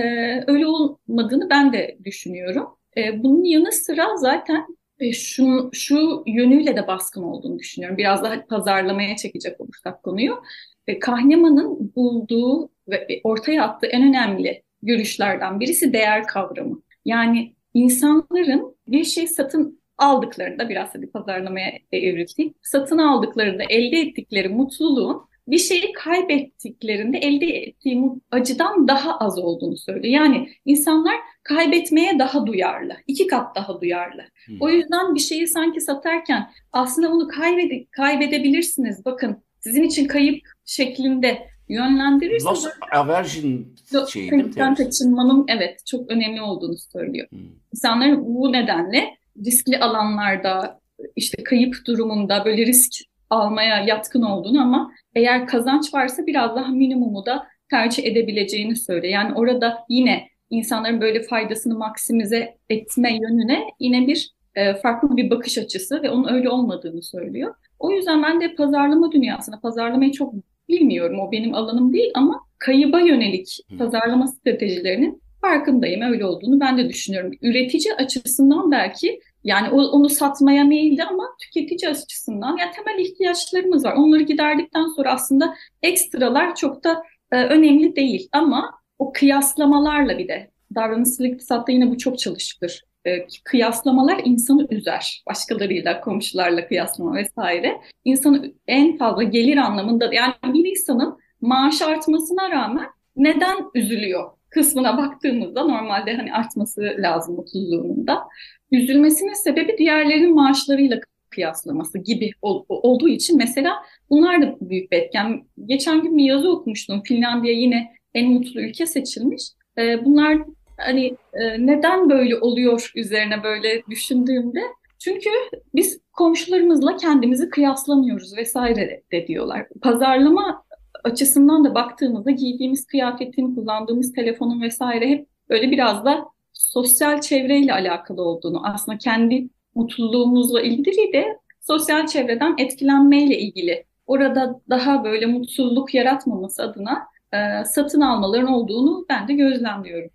öyle 0.47 0.67
olmadığını 0.67 1.49
ben 1.49 1.73
de 1.73 1.97
düşünüyorum. 2.03 2.67
E, 2.97 3.23
bunun 3.23 3.43
yanı 3.43 3.71
sıra 3.71 4.17
zaten 4.17 4.65
şu, 5.13 5.69
şu 5.73 6.23
yönüyle 6.27 6.75
de 6.75 6.87
baskın 6.87 7.23
olduğunu 7.23 7.59
düşünüyorum. 7.59 7.97
Biraz 7.97 8.23
daha 8.23 8.45
pazarlamaya 8.45 9.15
çekecek 9.15 9.61
olursak 9.61 10.03
konuyu. 10.03 10.43
E, 10.87 10.99
Kahneman'ın 10.99 11.93
bulduğu 11.95 12.69
ve 12.87 13.21
ortaya 13.23 13.63
attığı 13.63 13.87
en 13.87 14.03
önemli 14.03 14.63
görüşlerden 14.81 15.59
birisi 15.59 15.93
değer 15.93 16.27
kavramı. 16.27 16.81
Yani 17.05 17.55
insanların 17.73 18.75
bir 18.87 19.03
şey 19.03 19.27
satın 19.27 19.81
aldıklarında 19.97 20.69
biraz 20.69 20.95
hadi 20.95 21.11
pazarlamaya 21.11 21.71
evrildik. 21.91 22.55
Satın 22.61 22.97
aldıklarında 22.97 23.63
elde 23.69 23.97
ettikleri 23.99 24.49
mutluluğun 24.49 25.21
bir 25.47 25.57
şeyi 25.57 25.93
kaybettiklerinde 25.93 27.17
elde 27.17 27.45
ettiği 27.45 28.03
acıdan 28.31 28.87
daha 28.87 29.17
az 29.17 29.39
olduğunu 29.39 29.77
söylüyor. 29.77 30.13
Yani 30.13 30.49
insanlar 30.65 31.15
kaybetmeye 31.43 32.19
daha 32.19 32.47
duyarlı, 32.47 32.93
iki 33.07 33.27
kat 33.27 33.55
daha 33.55 33.81
duyarlı. 33.81 34.21
Hmm. 34.45 34.57
O 34.59 34.69
yüzden 34.69 35.15
bir 35.15 35.19
şeyi 35.19 35.47
sanki 35.47 35.81
satarken 35.81 36.49
aslında 36.71 37.11
bunu 37.11 37.27
kaybede 37.27 37.85
kaybedebilirsiniz. 37.91 39.05
Bakın 39.05 39.44
sizin 39.65 39.83
için 39.83 40.07
kayıp 40.07 40.43
şeklinde 40.65 41.47
yönlendirirseniz... 41.69 42.45
Loss 42.45 42.67
aversion 42.91 43.65
şeyi 44.09 44.31
mi? 44.31 44.51
kaçınmanın 44.75 45.45
evet 45.47 45.85
çok 45.85 46.11
önemli 46.11 46.41
olduğunu 46.41 46.77
söylüyor. 46.77 47.27
Hmm. 47.29 47.39
İnsanların 47.73 48.25
bu 48.25 48.51
nedenle 48.51 49.17
riskli 49.45 49.79
alanlarda 49.79 50.79
işte 51.15 51.43
kayıp 51.43 51.75
durumunda 51.87 52.45
böyle 52.45 52.65
risk 52.65 52.91
almaya 53.29 53.83
yatkın 53.83 54.21
olduğunu 54.21 54.61
ama 54.61 54.91
eğer 55.15 55.47
kazanç 55.47 55.93
varsa 55.93 56.27
biraz 56.27 56.55
daha 56.55 56.71
minimumu 56.71 57.25
da 57.25 57.47
tercih 57.69 58.05
edebileceğini 58.05 58.75
söylüyor. 58.75 59.13
Yani 59.13 59.33
orada 59.33 59.85
yine 59.89 60.29
insanların 60.49 61.01
böyle 61.01 61.23
faydasını 61.23 61.77
maksimize 61.77 62.57
etme 62.69 63.13
yönüne 63.13 63.63
yine 63.79 64.07
bir 64.07 64.31
e, 64.55 64.73
farklı 64.73 65.17
bir 65.17 65.29
bakış 65.29 65.57
açısı 65.57 66.03
ve 66.03 66.09
onun 66.09 66.33
öyle 66.33 66.49
olmadığını 66.49 67.03
söylüyor. 67.03 67.55
O 67.79 67.91
yüzden 67.91 68.23
ben 68.23 68.41
de 68.41 68.55
pazarlama 68.55 69.11
dünyasına, 69.11 69.59
pazarlamayı 69.59 70.11
çok 70.11 70.33
bilmiyorum, 70.69 71.19
o 71.19 71.31
benim 71.31 71.55
alanım 71.55 71.93
değil 71.93 72.11
ama 72.15 72.41
kayıba 72.59 72.99
yönelik 72.99 73.59
pazarlama 73.77 74.27
stratejilerinin 74.27 75.21
farkındayım, 75.41 76.01
öyle 76.01 76.25
olduğunu 76.25 76.59
ben 76.59 76.77
de 76.77 76.89
düşünüyorum. 76.89 77.31
Üretici 77.41 77.93
açısından 77.93 78.71
belki 78.71 79.19
yani 79.43 79.69
onu 79.69 80.09
satmaya 80.09 80.63
meyilli 80.63 81.03
ama 81.03 81.23
tüketici 81.41 81.91
açısından 81.91 82.57
ya 82.57 82.71
temel 82.71 82.99
ihtiyaçlarımız 82.99 83.85
var. 83.85 83.93
Onları 83.93 84.23
giderdikten 84.23 84.87
sonra 84.95 85.13
aslında 85.13 85.55
ekstralar 85.83 86.55
çok 86.55 86.83
da 86.83 87.03
e, 87.31 87.43
önemli 87.43 87.95
değil 87.95 88.29
ama 88.31 88.71
o 88.99 89.11
kıyaslamalarla 89.13 90.17
bir 90.17 90.27
de 90.27 90.51
davranışsal 90.75 91.25
iktisatta 91.25 91.71
yine 91.71 91.91
bu 91.91 91.97
çok 91.97 92.19
çalışılır. 92.19 92.83
E, 93.05 93.27
kıyaslamalar 93.43 94.21
insanı 94.25 94.67
üzer. 94.69 95.23
Başkalarıyla, 95.27 96.01
komşularla 96.01 96.67
kıyaslama 96.67 97.15
vesaire. 97.15 97.81
İnsanı 98.05 98.53
en 98.67 98.97
fazla 98.97 99.23
gelir 99.23 99.57
anlamında 99.57 100.13
yani 100.13 100.33
bir 100.45 100.65
insanın 100.71 101.17
maaş 101.41 101.81
artmasına 101.81 102.51
rağmen 102.51 102.85
neden 103.15 103.57
üzülüyor 103.75 104.31
kısmına 104.55 104.97
baktığımızda 104.97 105.63
normalde 105.63 106.15
hani 106.15 106.33
artması 106.33 106.81
lazım 106.97 107.35
mutluluğunun 107.35 108.07
da. 108.07 108.23
Üzülmesinin 108.71 109.33
sebebi 109.33 109.77
diğerlerinin 109.77 110.35
maaşlarıyla 110.35 110.99
kıyaslaması 111.29 111.97
gibi 111.97 112.31
ol, 112.41 112.65
olduğu 112.69 113.09
için 113.09 113.37
mesela 113.37 113.73
bunlar 114.09 114.41
da 114.41 114.55
büyük 114.61 114.91
bir 114.91 114.97
etken. 114.97 115.43
Geçen 115.65 116.01
gün 116.01 116.17
bir 116.17 116.23
yazı 116.23 116.51
okumuştum. 116.51 117.01
Finlandiya 117.03 117.53
yine 117.53 117.91
en 118.13 118.31
mutlu 118.31 118.61
ülke 118.61 118.85
seçilmiş. 118.85 119.43
Ee, 119.77 120.05
bunlar 120.05 120.37
hani 120.77 121.17
e, 121.33 121.65
neden 121.67 122.09
böyle 122.09 122.37
oluyor 122.37 122.91
üzerine 122.95 123.43
böyle 123.43 123.83
düşündüğümde 123.89 124.61
çünkü 124.99 125.29
biz 125.75 125.99
komşularımızla 126.13 126.97
kendimizi 126.97 127.49
kıyaslamıyoruz 127.49 128.37
vesaire 128.37 129.03
de 129.11 129.27
diyorlar. 129.27 129.67
Pazarlama 129.81 130.65
açısından 131.03 131.65
da 131.65 131.75
baktığımızda 131.75 132.31
giydiğimiz 132.31 132.85
kıyafetin, 132.85 133.55
kullandığımız 133.55 134.13
telefonun 134.13 134.61
vesaire 134.61 135.09
hep 135.09 135.27
böyle 135.49 135.71
biraz 135.71 136.05
da 136.05 136.25
sosyal 136.53 137.21
çevreyle 137.21 137.73
alakalı 137.73 138.21
olduğunu, 138.21 138.61
aslında 138.67 138.97
kendi 138.97 139.49
mutluluğumuzla 139.75 140.61
ilgili 140.61 141.13
de 141.13 141.39
sosyal 141.61 142.07
çevreden 142.07 142.55
etkilenmeyle 142.57 143.39
ilgili. 143.39 143.85
Orada 144.07 144.61
daha 144.69 145.03
böyle 145.03 145.25
mutsuzluk 145.25 145.93
yaratmaması 145.93 146.63
adına 146.63 147.03
e, 147.33 147.65
satın 147.65 148.01
almaların 148.01 148.47
olduğunu 148.47 149.05
ben 149.09 149.27
de 149.27 149.33
gözlemliyorum. 149.33 150.09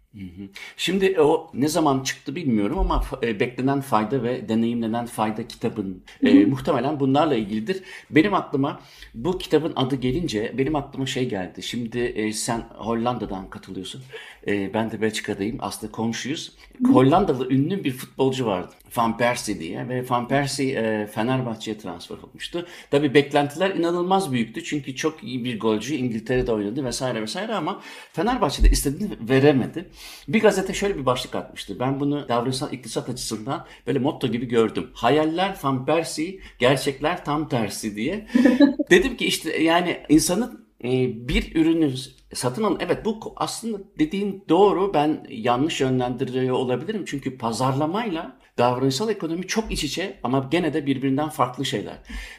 Şimdi 0.77 1.21
o 1.21 1.51
ne 1.55 1.69
zaman 1.69 2.03
çıktı 2.03 2.37
bilmiyorum 2.37 2.79
ama 2.79 3.05
e, 3.23 3.41
beklenen 3.41 3.81
fayda 3.81 4.23
ve 4.23 4.49
deneyimlenen 4.49 5.07
fayda 5.07 5.49
kitabın 5.49 6.03
e, 6.23 6.45
muhtemelen 6.45 7.01
bunlarla 7.01 7.35
ilgilidir. 7.35 7.83
Benim 8.11 8.35
aklıma 8.35 8.81
bu 9.15 9.39
kitabın 9.39 9.73
adı 9.77 9.97
gelince 9.97 10.55
benim 10.59 10.77
aklıma 10.77 11.07
şey 11.07 11.29
geldi. 11.29 11.63
Şimdi 11.63 11.99
e, 11.99 12.33
sen 12.33 12.61
Hollanda'dan 12.75 13.51
katılıyorsun. 13.51 14.03
E, 14.47 14.75
ben 14.75 14.91
de 14.91 15.01
Belçika'dayım. 15.01 15.57
Aslında 15.61 15.93
komşuyuz. 15.93 16.53
Hollandalı 16.93 17.53
ünlü 17.53 17.85
bir 17.85 17.93
futbolcu 17.93 18.47
vardı. 18.47 18.75
Van 18.97 19.19
Persie 19.19 19.61
diye 19.61 19.89
ve 19.89 20.05
Van 20.11 20.29
Persie 20.29 20.73
e, 20.73 21.07
Fenerbahçe'ye 21.07 21.79
transfer 21.79 22.17
olmuştu. 22.17 22.67
Tabi 22.91 23.15
beklentiler 23.15 23.71
inanılmaz 23.71 24.33
büyüktü 24.33 24.65
çünkü 24.65 24.97
çok 24.97 25.25
iyi 25.25 25.45
bir 25.45 25.61
golcü 25.61 25.95
İngiltere'de 25.95 26.53
oynadı 26.53 26.85
vesaire 26.85 27.23
vesaire 27.23 27.55
ama 27.55 27.81
Fenerbahçe'de 28.13 28.71
istediğini 28.71 29.13
veremedi. 29.21 29.91
Bir 30.29 30.41
gazete 30.41 30.75
şöyle 30.75 30.99
bir 30.99 31.07
başlık 31.07 31.35
atmıştı. 31.35 31.81
Ben 31.81 32.01
bunu 32.01 32.29
davranışsal 32.29 32.73
iktisat 32.73 33.09
açısından 33.09 33.67
böyle 33.87 33.99
motto 33.99 34.29
gibi 34.29 34.47
gördüm. 34.47 34.91
Hayaller 34.95 35.57
Van 35.63 35.87
Persie, 35.87 36.41
gerçekler 36.59 37.25
tam 37.25 37.49
tersi 37.49 37.97
diye. 37.97 38.27
Dedim 38.91 39.17
ki 39.17 39.27
işte 39.27 39.63
yani 39.63 40.01
insanın 40.09 40.67
e, 40.85 40.89
bir 41.29 41.55
ürünü 41.55 41.95
satın 42.35 42.63
alın. 42.63 42.79
Evet 42.81 43.05
bu 43.05 43.33
aslında 43.37 43.79
dediğin 43.99 44.45
doğru. 44.49 44.95
Ben 44.95 45.27
yanlış 45.29 45.81
yönlendiriyor 45.81 46.57
olabilirim. 46.57 47.05
Çünkü 47.07 47.39
pazarlamayla 47.39 48.39
davranışsal 48.61 49.11
ekonomi 49.11 49.47
çok 49.47 49.73
iç 49.73 49.85
içe 49.85 50.17
ama 50.23 50.49
gene 50.51 50.75
de 50.75 50.87
birbirinden 50.87 51.29
farklı 51.29 51.65
şeyler. 51.65 51.95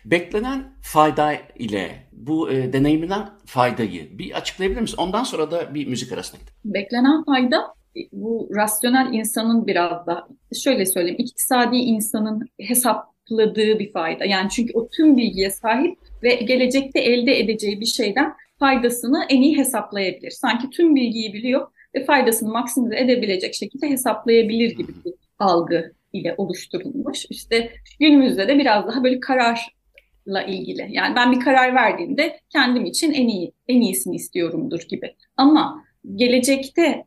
Beklenen 0.05 0.63
fayda 0.81 1.33
ile 1.59 2.07
bu 2.11 2.51
e, 2.51 2.73
deneyimlenen 2.73 3.29
faydayı 3.45 4.19
bir 4.19 4.31
açıklayabilir 4.31 4.81
misin? 4.81 4.97
Ondan 4.97 5.23
sonra 5.23 5.51
da 5.51 5.75
bir 5.75 5.87
müzik 5.87 6.11
arasına 6.11 6.39
gidelim. 6.39 6.55
Beklenen 6.65 7.23
fayda 7.23 7.73
bu 8.11 8.49
rasyonel 8.55 9.13
insanın 9.13 9.67
biraz 9.67 10.07
da 10.07 10.27
şöyle 10.63 10.85
söyleyeyim 10.85 11.19
iktisadi 11.19 11.77
insanın 11.77 12.47
hesapladığı 12.59 13.79
bir 13.79 13.91
fayda. 13.91 14.25
Yani 14.25 14.49
çünkü 14.49 14.73
o 14.73 14.89
tüm 14.89 15.17
bilgiye 15.17 15.49
sahip 15.49 15.97
ve 16.23 16.35
gelecekte 16.35 16.99
elde 16.99 17.39
edeceği 17.39 17.81
bir 17.81 17.85
şeyden 17.85 18.33
faydasını 18.59 19.25
en 19.29 19.41
iyi 19.41 19.57
hesaplayabilir. 19.57 20.31
Sanki 20.31 20.69
tüm 20.69 20.95
bilgiyi 20.95 21.33
biliyor 21.33 21.67
ve 21.95 22.05
faydasını 22.05 22.51
maksimize 22.51 22.99
edebilecek 22.99 23.53
şekilde 23.53 23.89
hesaplayabilir 23.89 24.71
gibi 24.71 24.91
bir 25.05 25.13
algı 25.39 25.91
ile 26.13 26.35
oluşturulmuş. 26.37 27.25
İşte 27.29 27.71
günümüzde 27.99 28.47
de 28.47 28.59
biraz 28.59 28.87
daha 28.87 29.03
böyle 29.03 29.19
kararla 29.19 30.43
ilgili. 30.47 30.87
Yani 30.89 31.15
ben 31.15 31.31
bir 31.31 31.39
karar 31.39 31.75
verdiğimde 31.75 32.39
kendim 32.49 32.85
için 32.85 33.13
en 33.13 33.27
iyi 33.27 33.53
en 33.67 33.81
iyisini 33.81 34.15
istiyorumdur 34.15 34.81
gibi. 34.89 35.15
Ama 35.37 35.83
gelecekte 36.15 37.05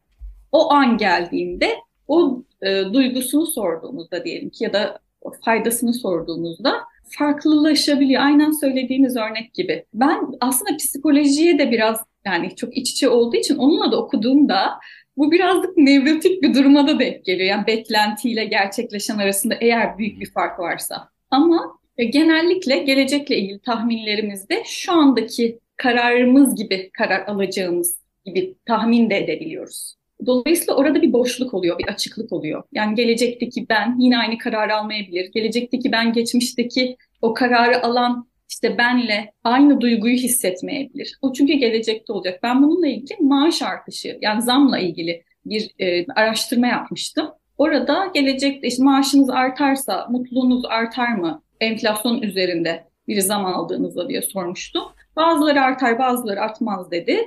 o 0.53 0.73
an 0.73 0.97
geldiğinde 0.97 1.71
o 2.09 2.43
e, 2.63 2.85
duygusunu 2.93 3.47
sorduğumuzda 3.47 4.25
diyelim 4.25 4.51
ki 4.51 4.65
ya 4.65 4.73
da 4.73 4.99
faydasını 5.45 5.95
sorduğumuzda 5.95 6.75
farklılaşabiliyor. 7.19 8.23
Aynen 8.23 8.51
söylediğiniz 8.51 9.17
örnek 9.17 9.55
gibi. 9.55 9.85
Ben 9.95 10.21
aslında 10.41 10.77
psikolojiye 10.77 11.59
de 11.59 11.71
biraz 11.71 12.01
yani 12.27 12.57
çok 12.57 12.77
iç 12.77 12.91
içe 12.91 13.09
olduğu 13.09 13.37
için 13.37 13.57
onunla 13.57 13.93
da 13.93 14.03
okuduğumda 14.03 14.71
Bu 15.17 15.33
birazcık 15.33 15.77
nevrotik 15.77 16.43
bir 16.43 16.55
duruma 16.55 16.89
da 16.89 16.99
denk 16.99 17.25
geliyor. 17.25 17.49
Yani 17.49 17.67
beklentiyle 17.67 18.45
gerçekleşen 18.45 19.19
arasında 19.19 19.55
eğer 19.61 19.99
büyük 19.99 20.21
bir 20.21 20.31
fark 20.31 20.59
varsa. 20.59 21.09
Ama 21.31 21.79
e, 21.99 22.05
genellikle 22.05 22.79
gelecekle 22.79 23.37
ilgili 23.37 23.61
tahminlerimizde 23.61 24.63
şu 24.67 24.93
andaki 24.93 25.59
kararımız 25.77 26.55
gibi 26.55 26.91
karar 26.93 27.27
alacağımız 27.27 27.97
gibi 28.25 28.55
tahmin 28.67 29.11
de 29.11 29.17
edebiliyoruz. 29.17 29.95
Dolayısıyla 30.27 30.75
orada 30.75 31.03
bir 31.03 31.13
boşluk 31.13 31.55
oluyor, 31.55 31.79
bir 31.79 31.89
açıklık 31.89 32.33
oluyor. 32.33 32.63
Yani 32.73 32.95
gelecekteki 32.95 33.67
ben 33.69 33.97
yine 33.99 34.19
aynı 34.19 34.39
kararı 34.39 34.77
almayabilir. 34.77 35.31
Gelecekteki 35.33 35.93
ben 35.93 36.13
geçmişteki 36.13 36.97
o 37.23 37.35
kararı 37.35 37.83
alan 37.83 38.29
işte 38.55 38.79
benle 38.79 39.33
aynı 39.45 39.81
duyguyu 39.81 40.17
hissetmeyebilir. 40.17 41.19
O 41.23 41.33
çünkü 41.33 41.53
gelecekte 41.53 42.13
olacak. 42.13 42.41
Ben 42.43 42.63
bununla 42.63 42.87
ilgili 42.87 43.19
maaş 43.21 43.63
artışı 43.63 44.19
yani 44.21 44.43
zamla 44.43 44.79
ilgili 44.79 45.25
bir 45.47 45.71
e, 45.79 46.07
araştırma 46.07 46.67
yapmıştım. 46.67 47.31
Orada 47.59 48.11
gelecekte 48.15 48.69
işte 48.69 48.83
maaşınız 48.83 49.31
artarsa 49.31 50.07
mutluluğunuz 50.11 50.65
artar 50.65 51.15
mı? 51.15 51.43
Enflasyon 51.61 52.23
üzerinde 52.23 52.85
bir 53.09 53.21
zam 53.21 53.47
aldığınızda 53.47 54.09
diye 54.09 54.23
sormuştum. 54.23 54.85
Bazıları 55.17 55.61
artar 55.61 55.99
bazıları 55.99 56.41
artmaz 56.41 56.91
dedi. 56.91 57.19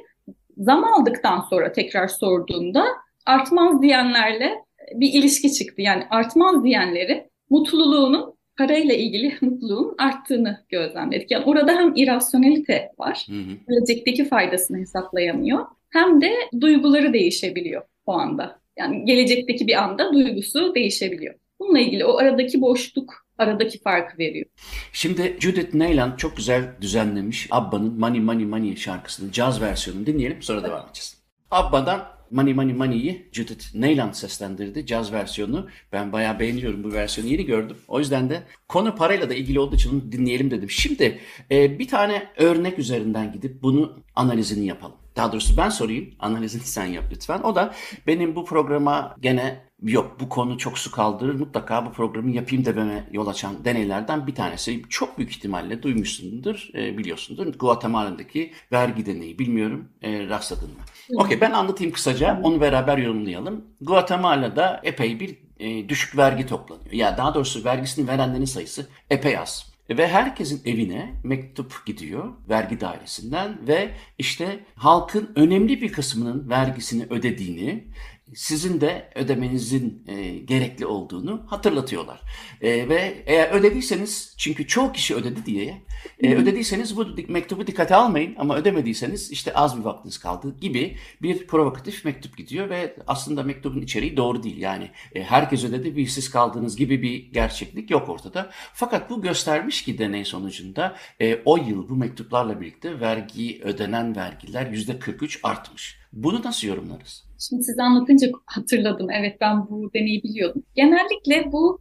Zam 0.57 0.84
aldıktan 0.84 1.46
sonra 1.50 1.72
tekrar 1.72 2.07
sorduğumda 2.07 2.86
artmaz 3.25 3.81
diyenlerle 3.81 4.55
bir 4.93 5.13
ilişki 5.13 5.53
çıktı. 5.53 5.81
Yani 5.81 6.03
artmaz 6.10 6.63
diyenleri 6.63 7.29
mutluluğunun 7.50 8.37
parayla 8.58 8.96
ilgili 8.96 9.38
mutluluğun 9.42 9.96
arttığını 9.98 10.66
gözlemledik. 10.70 11.32
Yani 11.32 11.46
orada 11.46 11.72
hem 11.72 11.96
irasyonelite 11.96 12.92
var, 13.00 13.26
hı 13.30 13.34
hı. 13.34 13.58
gelecekteki 13.70 14.26
faydasını 14.26 14.78
hesaplayamıyor, 14.78 15.66
hem 15.90 16.22
de 16.22 16.32
duyguları 16.62 17.14
değişebiliyor 17.14 17.82
o 18.06 18.12
anda. 18.12 18.60
Yani 18.78 19.06
gelecekteki 19.06 19.68
bir 19.68 19.84
anda 19.84 20.14
duygusu 20.14 20.76
değişebiliyor. 20.76 21.36
Bununla 21.60 21.80
ilgili 21.80 22.06
o 22.06 22.18
aradaki 22.18 22.62
boşluk 22.62 23.28
aradaki 23.38 23.82
farkı 23.82 24.18
veriyor. 24.18 24.46
Şimdi 24.94 25.38
Judith 25.40 25.74
Neyland 25.74 26.18
çok 26.18 26.38
güzel 26.38 26.64
düzenlemiş 26.82 27.48
Abba'nın 27.52 28.00
Money 28.00 28.20
Money 28.20 28.46
Money 28.46 28.76
şarkısının 28.76 29.32
caz 29.32 29.62
versiyonunu 29.62 30.06
dinleyelim 30.06 30.42
sonra 30.42 30.64
devam 30.64 30.86
edeceğiz. 30.86 31.18
Abba'dan 31.52 32.16
Money 32.31 32.53
Money 32.53 32.74
Money'yi 32.74 33.29
Judith 33.31 33.75
Neyland 33.75 34.13
seslendirdi. 34.13 34.86
Caz 34.86 35.13
versiyonu. 35.13 35.67
Ben 35.91 36.12
bayağı 36.12 36.39
beğeniyorum 36.39 36.84
bu 36.84 36.91
versiyonu. 36.93 37.31
Yeni 37.31 37.46
gördüm. 37.46 37.77
O 37.88 38.00
yüzden 38.00 38.29
de 38.29 38.43
konu 38.67 38.96
parayla 38.96 39.29
da 39.29 39.34
ilgili 39.34 39.60
olduğu 39.60 39.75
için 39.75 40.12
dinleyelim 40.12 40.51
dedim. 40.51 40.69
Şimdi 40.69 41.19
e, 41.51 41.79
bir 41.79 41.88
tane 41.88 42.27
örnek 42.38 42.79
üzerinden 42.79 43.31
gidip 43.31 43.63
bunu 43.63 44.00
analizini 44.15 44.65
yapalım. 44.65 44.96
Daha 45.17 45.31
doğrusu 45.31 45.57
ben 45.57 45.69
sorayım, 45.69 46.13
analizini 46.19 46.62
sen 46.65 46.86
yap 46.86 47.03
lütfen. 47.12 47.41
O 47.41 47.55
da 47.55 47.74
benim 48.07 48.36
bu 48.36 48.46
programa 48.46 49.15
gene 49.22 49.67
yok 49.84 50.17
bu 50.19 50.29
konu 50.29 50.57
çok 50.57 50.77
su 50.77 50.91
kaldırır 50.91 51.34
mutlaka 51.36 51.86
bu 51.86 51.91
programı 51.91 52.31
yapayım 52.31 52.65
dememe 52.65 53.10
yol 53.12 53.27
açan 53.27 53.65
deneylerden 53.65 54.27
bir 54.27 54.36
tanesi. 54.36 54.81
Çok 54.89 55.17
büyük 55.17 55.31
ihtimalle 55.31 55.84
duymuşsundur, 55.84 56.69
e, 56.74 56.98
biliyorsundur. 56.98 57.53
Guatemala'daki 57.53 58.53
vergi 58.72 59.05
deneyi 59.05 59.39
bilmiyorum 59.39 59.89
e, 60.01 60.27
rastladın 60.27 60.69
mı? 60.69 60.79
Okey 61.16 61.42
ben 61.42 61.52
anlatayım 61.52 61.94
kısaca 61.94 62.42
onu 62.44 62.62
beraber 62.62 62.98
yorumlayalım. 62.98 63.66
Guatemala'da 63.82 64.82
epey 64.84 65.20
bir 65.20 65.38
e, 65.60 65.90
düşük 65.90 66.18
vergi 66.18 66.46
toplanıyor. 66.46 66.92
Ya 66.92 67.08
yani 67.08 67.18
daha 67.18 67.34
doğrusu 67.34 67.66
vergisini 67.66 68.08
verenlerin 68.08 68.46
sayısı 68.46 68.88
epey 69.10 69.38
az. 69.38 69.78
Ve 69.90 70.08
herkesin 70.08 70.62
evine 70.66 71.14
mektup 71.24 71.86
gidiyor 71.86 72.34
vergi 72.50 72.82
dairesinden 72.82 73.68
ve 73.68 73.92
işte 74.18 74.60
halkın 74.76 75.32
önemli 75.36 75.82
bir 75.82 75.92
kısmının 75.92 76.50
vergisini 76.50 77.06
ödediğini 77.10 77.88
sizin 78.36 78.81
de 78.81 79.10
ödemenizin 79.15 80.03
e, 80.07 80.29
gerekli 80.29 80.86
olduğunu 80.86 81.43
hatırlatıyorlar. 81.48 82.22
E, 82.62 82.89
ve 82.89 83.24
eğer 83.25 83.51
ödediyseniz 83.51 84.34
çünkü 84.38 84.67
çoğu 84.67 84.91
kişi 84.91 85.15
ödedi 85.15 85.46
diye 85.46 85.81
e, 86.24 86.36
ödediyseniz 86.36 86.98
bu 86.98 87.07
mektubu 87.27 87.67
dikkate 87.67 87.96
almayın 87.96 88.36
ama 88.38 88.55
ödemediyseniz 88.55 89.31
işte 89.31 89.54
az 89.54 89.80
bir 89.80 89.84
vaktiniz 89.84 90.17
kaldı 90.17 90.56
gibi 90.62 90.97
bir 91.21 91.47
provokatif 91.47 92.06
mektup 92.06 92.38
gidiyor 92.38 92.69
ve 92.69 92.95
aslında 93.08 93.43
mektubun 93.43 93.82
içeriği 93.82 94.17
doğru 94.17 94.43
değil. 94.43 94.58
Yani 94.58 94.91
e, 95.15 95.23
herkes 95.23 95.63
ödedi 95.63 95.95
bir 95.95 96.08
siz 96.08 96.30
kaldığınız 96.30 96.75
gibi 96.75 97.02
bir 97.02 97.32
gerçeklik 97.32 97.91
yok 97.91 98.10
ortada. 98.10 98.49
Fakat 98.73 99.10
bu 99.10 99.21
göstermiş 99.21 99.84
ki 99.84 99.97
deney 99.97 100.25
sonucunda 100.25 100.95
e, 101.21 101.41
o 101.45 101.58
yıl 101.58 101.89
bu 101.89 101.95
mektuplarla 101.95 102.62
birlikte 102.62 102.99
vergi 102.99 103.62
ödenen 103.63 104.15
vergiler 104.15 104.65
%43 104.65 105.39
artmış. 105.43 106.07
Bunu 106.13 106.41
nasıl 106.43 106.67
yorumlarız? 106.67 107.26
Şimdi 107.50 107.63
size 107.63 107.84
anlatınca 107.84 108.28
hatırladım. 108.46 109.08
Evet 109.12 109.38
ben 109.41 109.70
bu 109.70 109.93
deneyi 109.93 110.24
biliyordum. 110.24 110.63
Genellikle 110.76 111.52
bu 111.52 111.80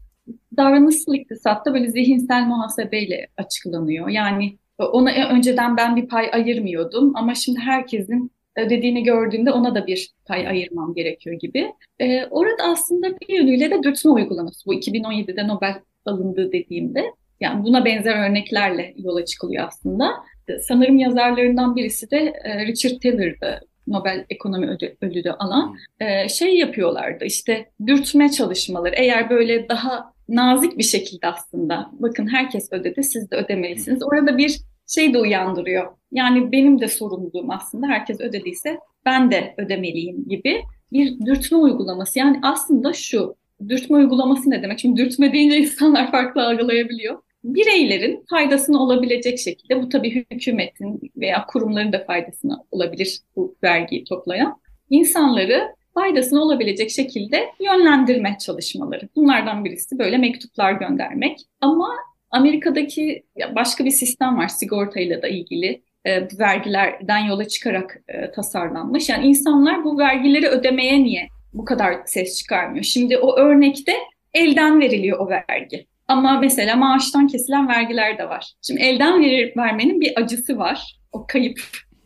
davranışsal 0.56 1.14
iktisatta 1.14 1.74
böyle 1.74 1.88
zihinsel 1.88 2.46
muhasebeyle 2.46 3.26
açıklanıyor. 3.36 4.08
Yani 4.08 4.58
ona 4.78 5.10
önceden 5.30 5.76
ben 5.76 5.96
bir 5.96 6.08
pay 6.08 6.30
ayırmıyordum 6.32 7.16
ama 7.16 7.34
şimdi 7.34 7.58
herkesin 7.58 8.30
dediğini 8.56 9.02
gördüğümde 9.02 9.52
ona 9.52 9.74
da 9.74 9.86
bir 9.86 10.10
pay 10.26 10.48
ayırmam 10.48 10.94
gerekiyor 10.94 11.36
gibi. 11.40 11.72
Ee, 11.98 12.26
orada 12.30 12.62
aslında 12.62 13.20
bir 13.20 13.38
yönüyle 13.38 13.70
de 13.70 13.82
dürtme 13.82 14.10
uygulaması 14.10 14.66
bu 14.66 14.74
2017'de 14.74 15.48
Nobel 15.48 15.80
alındığı 16.06 16.52
dediğimde. 16.52 17.04
Yani 17.40 17.64
buna 17.64 17.84
benzer 17.84 18.28
örneklerle 18.28 18.94
yola 18.96 19.24
çıkılıyor 19.24 19.66
aslında. 19.66 20.12
Sanırım 20.60 20.98
yazarlarından 20.98 21.76
birisi 21.76 22.10
de 22.10 22.32
e, 22.44 22.66
Richard 22.66 23.00
Taylor'dı 23.02 23.60
Nobel 23.86 24.24
Ekonomi 24.30 24.76
Ödülü 25.02 25.24
de 25.24 25.32
alan 25.32 25.76
e, 26.00 26.28
şey 26.28 26.58
yapıyorlardı 26.58 27.24
işte 27.24 27.70
dürtme 27.86 28.30
çalışmaları. 28.30 28.94
Eğer 28.96 29.30
böyle 29.30 29.68
daha 29.68 30.12
nazik 30.28 30.78
bir 30.78 30.82
şekilde 30.82 31.26
aslında 31.26 31.90
bakın 31.92 32.32
herkes 32.32 32.72
ödedi 32.72 33.04
siz 33.04 33.30
de 33.30 33.36
ödemelisiniz. 33.36 34.02
Orada 34.02 34.38
bir 34.38 34.60
şey 34.86 35.14
de 35.14 35.18
uyandırıyor. 35.18 35.92
Yani 36.12 36.52
benim 36.52 36.80
de 36.80 36.88
sorumluluğum 36.88 37.50
aslında 37.50 37.86
herkes 37.86 38.20
ödediyse 38.20 38.78
ben 39.04 39.30
de 39.30 39.54
ödemeliyim 39.58 40.28
gibi 40.28 40.62
bir 40.92 41.26
dürtme 41.26 41.58
uygulaması. 41.58 42.18
Yani 42.18 42.40
aslında 42.42 42.92
şu 42.92 43.36
dürtme 43.68 43.96
uygulaması 43.96 44.50
ne 44.50 44.62
demek? 44.62 44.78
Şimdi 44.78 45.00
dürtme 45.00 45.32
deyince 45.32 45.56
insanlar 45.56 46.10
farklı 46.10 46.46
algılayabiliyor 46.46 47.18
bireylerin 47.54 48.24
faydasına 48.30 48.78
olabilecek 48.78 49.38
şekilde 49.38 49.82
bu 49.82 49.88
tabii 49.88 50.26
hükümetin 50.30 51.00
veya 51.16 51.46
kurumların 51.46 51.92
da 51.92 52.04
faydasına 52.04 52.64
olabilir 52.70 53.18
bu 53.36 53.56
vergiyi 53.62 54.04
toplayan 54.04 54.56
insanları 54.90 55.76
faydasına 55.94 56.42
olabilecek 56.42 56.90
şekilde 56.90 57.44
yönlendirme 57.60 58.36
çalışmaları. 58.46 59.08
Bunlardan 59.16 59.64
birisi 59.64 59.98
böyle 59.98 60.18
mektuplar 60.18 60.72
göndermek. 60.72 61.38
Ama 61.60 61.88
Amerika'daki 62.30 63.22
başka 63.54 63.84
bir 63.84 63.90
sistem 63.90 64.38
var 64.38 64.48
sigortayla 64.48 65.22
da 65.22 65.28
ilgili 65.28 65.82
e, 66.04 66.28
vergilerden 66.38 67.18
yola 67.18 67.48
çıkarak 67.48 68.02
e, 68.08 68.30
tasarlanmış. 68.30 69.08
Yani 69.08 69.26
insanlar 69.26 69.84
bu 69.84 69.98
vergileri 69.98 70.48
ödemeye 70.48 71.04
niye 71.04 71.28
bu 71.52 71.64
kadar 71.64 71.96
ses 72.06 72.38
çıkarmıyor? 72.38 72.84
Şimdi 72.84 73.18
o 73.18 73.36
örnekte 73.36 73.92
elden 74.34 74.80
veriliyor 74.80 75.18
o 75.18 75.28
vergi. 75.28 75.86
Ama 76.08 76.40
mesela 76.40 76.76
maaştan 76.76 77.26
kesilen 77.26 77.68
vergiler 77.68 78.18
de 78.18 78.28
var. 78.28 78.52
Şimdi 78.62 78.80
elden 78.80 79.20
verir, 79.20 79.56
vermenin 79.56 80.00
bir 80.00 80.20
acısı 80.20 80.58
var. 80.58 80.98
O 81.12 81.26
kayıp 81.26 81.60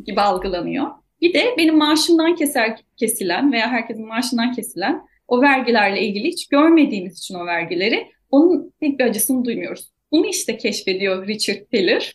gibi 0.06 0.20
algılanıyor. 0.20 0.86
Bir 1.20 1.34
de 1.34 1.54
benim 1.58 1.76
maaşımdan 1.76 2.34
keser, 2.34 2.80
kesilen 2.96 3.52
veya 3.52 3.68
herkesin 3.68 4.06
maaşından 4.06 4.52
kesilen 4.52 5.02
o 5.28 5.42
vergilerle 5.42 6.00
ilgili 6.00 6.28
hiç 6.28 6.48
görmediğimiz 6.48 7.18
için 7.18 7.34
o 7.34 7.46
vergileri 7.46 8.06
onun 8.30 8.72
pek 8.80 8.98
bir 8.98 9.04
acısını 9.04 9.44
duymuyoruz. 9.44 9.90
Bunu 10.12 10.26
işte 10.26 10.56
keşfediyor 10.56 11.26
Richard 11.26 11.70
Taylor 11.72 12.12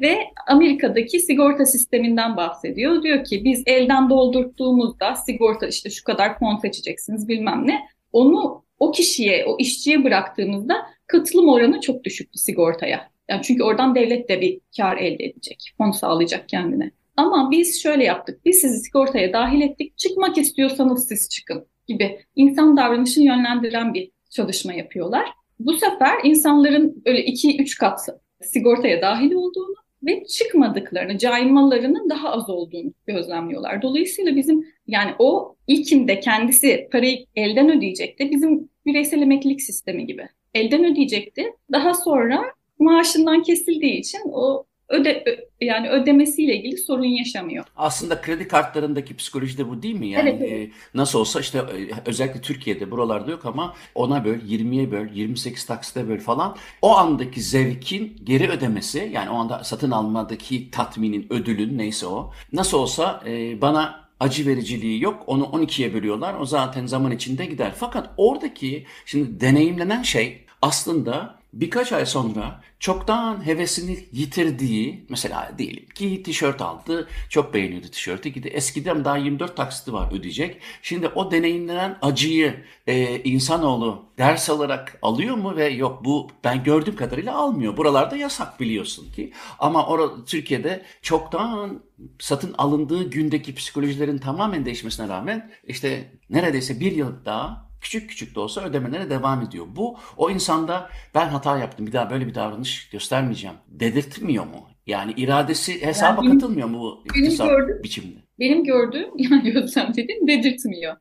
ve 0.00 0.18
Amerika'daki 0.48 1.20
sigorta 1.20 1.66
sisteminden 1.66 2.36
bahsediyor. 2.36 3.02
Diyor 3.02 3.24
ki 3.24 3.44
biz 3.44 3.62
elden 3.66 4.10
doldurttuğumuzda 4.10 5.14
sigorta 5.14 5.66
işte 5.66 5.90
şu 5.90 6.04
kadar 6.04 6.38
fon 6.38 6.56
seçeceksiniz 6.56 7.28
bilmem 7.28 7.66
ne. 7.66 7.80
Onu 8.12 8.64
o 8.78 8.90
kişiye, 8.90 9.44
o 9.46 9.56
işçiye 9.58 10.04
bıraktığımızda 10.04 10.86
katılım 11.06 11.48
oranı 11.48 11.80
çok 11.80 12.04
düşüktü 12.04 12.38
sigortaya. 12.38 13.10
Yani 13.28 13.42
çünkü 13.42 13.62
oradan 13.62 13.94
devlet 13.94 14.28
de 14.28 14.40
bir 14.40 14.60
kar 14.76 14.96
elde 14.96 15.24
edecek, 15.24 15.74
fon 15.78 15.90
sağlayacak 15.90 16.48
kendine. 16.48 16.90
Ama 17.16 17.50
biz 17.50 17.82
şöyle 17.82 18.04
yaptık, 18.04 18.40
biz 18.44 18.60
sizi 18.60 18.80
sigortaya 18.80 19.32
dahil 19.32 19.60
ettik, 19.60 19.98
çıkmak 19.98 20.38
istiyorsanız 20.38 21.08
siz 21.08 21.28
çıkın 21.28 21.66
gibi 21.86 22.20
insan 22.36 22.76
davranışını 22.76 23.24
yönlendiren 23.24 23.94
bir 23.94 24.10
çalışma 24.30 24.72
yapıyorlar. 24.72 25.28
Bu 25.60 25.72
sefer 25.72 26.18
insanların 26.24 27.02
öyle 27.06 27.24
2-3 27.24 27.78
kat 27.78 28.00
sigortaya 28.42 29.02
dahil 29.02 29.32
olduğunu 29.32 29.74
ve 30.06 30.24
çıkmadıklarını, 30.24 31.18
caymalarının 31.18 32.10
daha 32.10 32.30
az 32.30 32.50
olduğunu 32.50 32.92
gözlemliyorlar. 33.06 33.82
Dolayısıyla 33.82 34.36
bizim 34.36 34.66
yani 34.86 35.10
o 35.18 35.56
ilkinde 35.66 36.20
kendisi 36.20 36.88
parayı 36.92 37.26
elden 37.36 37.76
ödeyecekti. 37.76 38.30
Bizim 38.30 38.68
bireysel 38.86 39.22
emeklilik 39.22 39.62
sistemi 39.62 40.06
gibi 40.06 40.28
elden 40.56 40.92
ödeyecekti. 40.92 41.52
Daha 41.72 41.94
sonra 41.94 42.44
maaşından 42.78 43.42
kesildiği 43.42 44.00
için 44.00 44.20
o 44.32 44.66
öde 44.88 45.24
yani 45.60 45.88
ödemesiyle 45.88 46.56
ilgili 46.56 46.76
sorun 46.76 47.04
yaşamıyor. 47.04 47.64
Aslında 47.76 48.20
kredi 48.20 48.48
kartlarındaki 48.48 49.16
psikoloji 49.16 49.58
de 49.58 49.68
bu 49.68 49.82
değil 49.82 49.94
mi? 49.94 50.08
Yani 50.08 50.28
evet, 50.28 50.52
evet. 50.52 50.68
E, 50.68 50.70
nasıl 50.94 51.18
olsa 51.18 51.40
işte 51.40 51.58
e, 51.58 52.08
özellikle 52.10 52.40
Türkiye'de 52.40 52.90
buralarda 52.90 53.30
yok 53.30 53.46
ama 53.46 53.74
ona 53.94 54.24
böl, 54.24 54.38
20'ye 54.38 54.90
böl, 54.90 55.06
28 55.14 55.66
taksite 55.66 56.08
böl 56.08 56.18
falan. 56.18 56.56
O 56.82 56.96
andaki 56.96 57.40
zevkin 57.40 58.16
geri 58.24 58.48
ödemesi 58.48 59.10
yani 59.12 59.30
o 59.30 59.34
anda 59.34 59.64
satın 59.64 59.90
almadaki 59.90 60.70
tatminin, 60.70 61.26
ödülün 61.30 61.78
neyse 61.78 62.06
o. 62.06 62.32
Nasıl 62.52 62.78
olsa 62.78 63.22
e, 63.26 63.60
bana 63.60 64.06
acı 64.20 64.46
vericiliği 64.46 65.02
yok. 65.02 65.22
Onu 65.26 65.44
12'ye 65.44 65.94
bölüyorlar. 65.94 66.34
O 66.40 66.46
zaten 66.46 66.86
zaman 66.86 67.12
içinde 67.12 67.46
gider. 67.46 67.72
Fakat 67.76 68.10
oradaki 68.16 68.86
şimdi 69.06 69.40
deneyimlenen 69.40 70.02
şey 70.02 70.45
aslında 70.62 71.36
birkaç 71.52 71.92
ay 71.92 72.06
sonra 72.06 72.60
çoktan 72.80 73.46
hevesini 73.46 73.98
yitirdiği 74.12 75.06
mesela 75.08 75.52
diyelim 75.58 75.86
ki 75.88 76.22
tişört 76.22 76.62
aldı 76.62 77.08
çok 77.28 77.54
beğeniyordu 77.54 77.88
tişörtü 77.88 78.28
gidi 78.28 78.48
eskiden 78.48 79.04
daha 79.04 79.16
24 79.16 79.56
taksiti 79.56 79.92
var 79.92 80.12
ödeyecek. 80.12 80.60
Şimdi 80.82 81.08
o 81.08 81.30
deneyimlenen 81.30 81.98
acıyı 82.02 82.64
e, 82.86 83.22
insanoğlu 83.22 84.04
ders 84.18 84.50
alarak 84.50 84.98
alıyor 85.02 85.36
mu 85.36 85.56
ve 85.56 85.68
yok 85.68 86.04
bu 86.04 86.30
ben 86.44 86.64
gördüğüm 86.64 86.96
kadarıyla 86.96 87.36
almıyor. 87.36 87.76
Buralarda 87.76 88.16
yasak 88.16 88.60
biliyorsun 88.60 89.12
ki. 89.12 89.32
Ama 89.58 89.86
orada 89.86 90.24
Türkiye'de 90.24 90.82
çoktan 91.02 91.82
satın 92.18 92.54
alındığı 92.58 93.10
gündeki 93.10 93.54
psikolojilerin 93.54 94.18
tamamen 94.18 94.64
değişmesine 94.64 95.08
rağmen 95.08 95.50
işte 95.66 96.12
neredeyse 96.30 96.80
bir 96.80 96.92
yıl 96.92 97.24
daha 97.24 97.65
küçük 97.80 98.10
küçük 98.10 98.34
de 98.34 98.40
olsa 98.40 98.64
ödemelere 98.64 99.10
devam 99.10 99.42
ediyor. 99.42 99.66
Bu 99.68 99.98
o 100.16 100.30
insanda 100.30 100.90
ben 101.14 101.28
hata 101.28 101.58
yaptım 101.58 101.86
bir 101.86 101.92
daha 101.92 102.10
böyle 102.10 102.26
bir 102.26 102.34
davranış 102.34 102.88
göstermeyeceğim 102.88 103.56
dedirtmiyor 103.68 104.44
mu? 104.44 104.68
Yani 104.86 105.12
iradesi 105.16 105.86
hesaba 105.86 106.24
yani 106.24 106.34
katılmıyor 106.34 106.68
mu 106.68 106.80
bu 106.80 107.02
iktisat 107.04 107.48
gördüm, 107.48 107.80
biçimde? 107.82 108.16
Benim 108.38 108.64
gördüğüm 108.64 109.08
yani 109.18 109.50
gözlemlediğim 109.50 110.28
dedirtmiyor. 110.28 110.96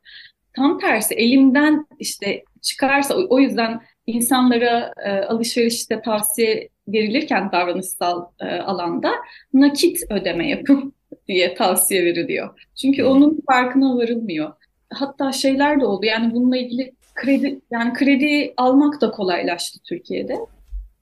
Tam 0.55 0.79
tersi 0.79 1.15
elimden 1.15 1.85
işte 1.99 2.43
çıkarsa 2.61 3.15
o 3.29 3.39
yüzden 3.39 3.81
insanlara 4.07 4.93
e, 5.05 5.11
alışverişte 5.11 6.01
tavsiye 6.01 6.69
verilirken 6.87 7.51
davranışsal 7.51 8.25
e, 8.39 8.45
alanda 8.45 9.11
nakit 9.53 10.11
ödeme 10.11 10.49
yapın 10.49 10.93
diye 11.27 11.55
tavsiye 11.55 12.05
veriliyor. 12.05 12.69
Çünkü 12.81 13.03
hmm. 13.03 13.09
onun 13.09 13.41
farkına 13.47 13.97
varılmıyor 13.97 14.53
hatta 14.89 15.31
şeyler 15.31 15.81
de 15.81 15.85
oldu. 15.85 16.05
Yani 16.05 16.33
bununla 16.33 16.57
ilgili 16.57 16.93
kredi 17.15 17.59
yani 17.71 17.93
kredi 17.93 18.53
almak 18.57 19.01
da 19.01 19.11
kolaylaştı 19.11 19.79
Türkiye'de. 19.83 20.37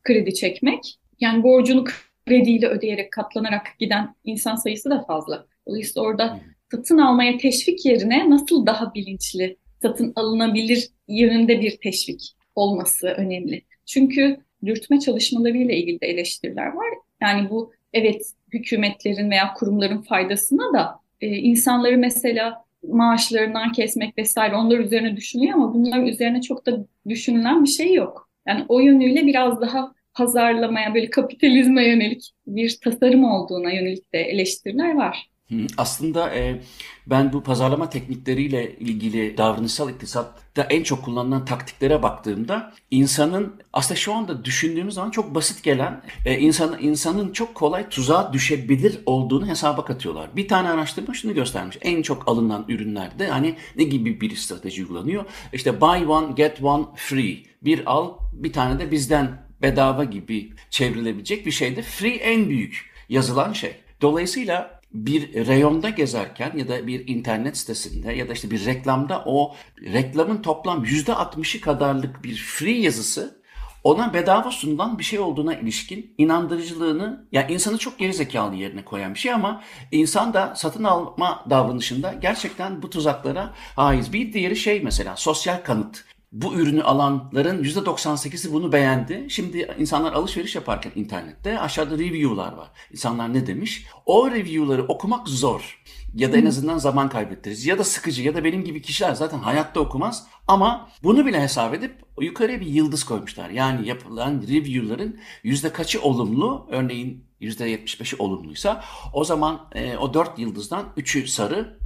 Kredi 0.04 0.34
çekmek. 0.34 1.00
Yani 1.20 1.44
borcunu 1.44 1.84
krediyle 2.26 2.68
ödeyerek 2.68 3.12
katlanarak 3.12 3.68
giden 3.80 4.16
insan 4.24 4.56
sayısı 4.56 4.90
da 4.90 5.04
fazla. 5.04 5.46
Dolayısıyla 5.68 6.08
orada 6.08 6.40
satın 6.72 6.98
almaya 6.98 7.38
teşvik 7.38 7.86
yerine 7.86 8.30
nasıl 8.30 8.66
daha 8.66 8.94
bilinçli 8.94 9.58
satın 9.82 10.14
alınabilir 10.16 10.90
yönünde 11.08 11.62
bir 11.62 11.78
teşvik 11.78 12.22
olması 12.56 13.08
önemli. 13.08 13.62
Çünkü 13.86 14.38
dürtme 14.66 15.00
çalışmalarıyla 15.00 15.74
ilgili 15.76 16.02
de 16.02 16.08
eleştiriler 16.08 16.68
var. 16.68 16.90
Yani 17.22 17.50
bu 17.50 17.74
evet 17.94 18.22
hükümetlerin 18.54 19.32
veya 19.32 19.54
kurumların 19.54 20.02
faydasına 20.02 20.74
da 20.74 21.00
e, 21.22 21.28
insanları 21.28 21.98
mesela 21.98 22.66
maaşlarından 22.84 23.72
kesmek 23.72 24.18
vesaire 24.18 24.56
onlar 24.56 24.80
üzerine 24.80 25.18
düşünüyor 25.18 25.54
ama 25.54 25.74
bunlar 25.74 26.04
üzerine 26.04 26.42
çok 26.42 26.66
da 26.66 26.86
düşünülen 27.10 27.64
bir 27.64 27.70
şey 27.70 27.94
yok. 27.94 28.30
Yani 28.48 28.66
o 28.68 28.80
yönüyle 28.80 29.26
biraz 29.26 29.62
daha 29.62 29.94
pazarlamaya 30.14 30.94
böyle 30.94 31.10
kapitalizme 31.10 31.88
yönelik 31.88 32.32
bir 32.48 32.78
tasarım 32.84 33.24
olduğuna 33.24 33.72
yönelik 33.72 34.14
de 34.14 34.20
eleştiriler 34.20 34.96
var. 34.96 35.33
Aslında 35.78 36.36
e, 36.36 36.62
ben 37.08 37.34
bu 37.34 37.44
pazarlama 37.44 37.90
teknikleriyle 37.90 38.76
ilgili 38.76 39.38
davranışsal 39.38 39.90
iktisatta 39.90 40.64
en 40.64 40.84
çok 40.84 41.06
kullanılan 41.06 41.46
taktiklere 41.46 42.04
baktığımda 42.04 42.74
insanın 42.92 43.62
aslında 43.74 44.00
şu 44.00 44.14
anda 44.14 44.46
düşündüğümüz 44.46 44.94
zaman 44.94 45.12
çok 45.12 45.36
basit 45.36 45.64
gelen 45.64 46.02
e, 46.26 46.40
insan, 46.40 46.78
insanın 46.82 47.32
çok 47.32 47.56
kolay 47.56 47.90
tuzağa 47.90 48.34
düşebilir 48.34 49.00
olduğunu 49.06 49.48
hesaba 49.48 49.86
katıyorlar. 49.86 50.36
Bir 50.36 50.48
tane 50.48 50.70
araştırma 50.70 51.14
şunu 51.14 51.34
göstermiş. 51.34 51.78
En 51.82 52.02
çok 52.02 52.28
alınan 52.28 52.66
ürünlerde 52.68 53.28
hani 53.28 53.56
ne 53.76 53.84
gibi 53.84 54.22
bir 54.22 54.36
strateji 54.36 54.82
uygulanıyor? 54.82 55.26
İşte 55.54 55.82
buy 55.82 56.06
one 56.08 56.34
get 56.36 56.64
one 56.64 56.86
free. 56.96 57.38
Bir 57.62 57.92
al 57.92 58.14
bir 58.34 58.54
tane 58.54 58.80
de 58.80 58.92
bizden 58.92 59.44
bedava 59.62 60.04
gibi 60.04 60.54
çevrilebilecek 60.70 61.46
bir 61.46 61.52
şeyde 61.52 61.82
free 61.82 62.16
en 62.16 62.50
büyük 62.50 62.92
yazılan 63.10 63.54
şey. 63.54 63.76
Dolayısıyla 64.02 64.73
bir 64.94 65.48
reyonda 65.48 65.90
gezerken 65.90 66.52
ya 66.58 66.68
da 66.68 66.88
bir 66.88 67.08
internet 67.08 67.58
sitesinde 67.58 68.14
ya 68.14 68.30
da 68.30 68.34
işte 68.34 68.52
bir 68.52 68.66
reklamda 68.66 69.24
o 69.26 69.56
reklamın 69.82 70.42
toplam 70.42 70.84
%60'ı 70.86 71.62
kadarlık 71.62 72.24
bir 72.24 72.36
free 72.36 72.82
yazısı 72.82 73.44
ona 73.84 74.14
bedava 74.14 74.52
sunulan 74.52 75.00
bir 75.00 75.04
şey 75.04 75.20
olduğuna 75.20 75.56
ilişkin 75.56 76.16
inandırıcılığını 76.18 77.26
yani 77.32 77.54
insanı 77.54 77.78
çok 77.78 78.00
geri 78.00 78.14
zekalı 78.14 78.56
yerine 78.56 78.86
koyan 78.86 79.14
bir 79.14 79.20
şey 79.20 79.34
ama 79.34 79.62
insan 79.92 80.34
da 80.34 80.54
satın 80.56 80.84
alma 80.84 81.46
davranışında 81.50 82.14
gerçekten 82.14 82.82
bu 82.82 82.90
tuzaklara 82.90 83.54
haiz. 83.76 84.14
Bir 84.14 84.34
diğeri 84.34 84.56
şey 84.56 84.82
mesela 84.82 85.16
sosyal 85.16 85.64
kanıt 85.64 86.04
bu 86.34 86.54
ürünü 86.54 86.84
alanların 86.84 87.64
%98'i 87.64 88.54
bunu 88.54 88.72
beğendi. 88.72 89.26
Şimdi 89.30 89.76
insanlar 89.80 90.14
alışveriş 90.14 90.56
yaparken 90.56 90.92
internette 90.96 91.60
aşağıda 91.60 91.96
review'lar 91.96 92.54
var. 92.54 92.72
İnsanlar 92.92 93.34
ne 93.34 93.48
demiş? 93.48 93.86
O 94.06 94.32
review'ları 94.32 94.84
okumak 94.84 95.28
zor. 95.28 95.82
Ya 96.16 96.34
da 96.34 96.38
en 96.38 96.46
azından 96.46 96.78
zaman 96.78 97.10
kaybettiriz. 97.10 97.66
Ya 97.66 97.78
da 97.78 97.84
sıkıcı 97.84 98.24
ya 98.24 98.36
da 98.36 98.44
benim 98.44 98.64
gibi 98.64 98.82
kişiler 98.82 99.14
zaten 99.14 99.40
hayatta 99.40 99.80
okumaz. 99.80 100.28
Ama 100.48 100.90
bunu 101.04 101.26
bile 101.26 101.42
hesap 101.42 101.74
edip 101.74 101.96
yukarıya 102.22 102.62
bir 102.62 102.66
yıldız 102.66 103.04
koymuşlar. 103.04 103.50
Yani 103.50 103.88
yapılan 103.88 104.42
review'ların 104.42 105.20
yüzde 105.44 105.72
kaçı 105.72 106.02
olumlu? 106.02 106.68
Örneğin 106.72 107.26
yüzde 107.40 107.76
75'i 107.76 108.18
olumluysa 108.20 108.84
o 109.14 109.24
zaman 109.24 109.70
e, 109.76 109.98
o 109.98 110.14
dört 110.14 110.40
yıldızdan 110.40 110.86
üçü 110.98 111.28
sarı, 111.28 111.80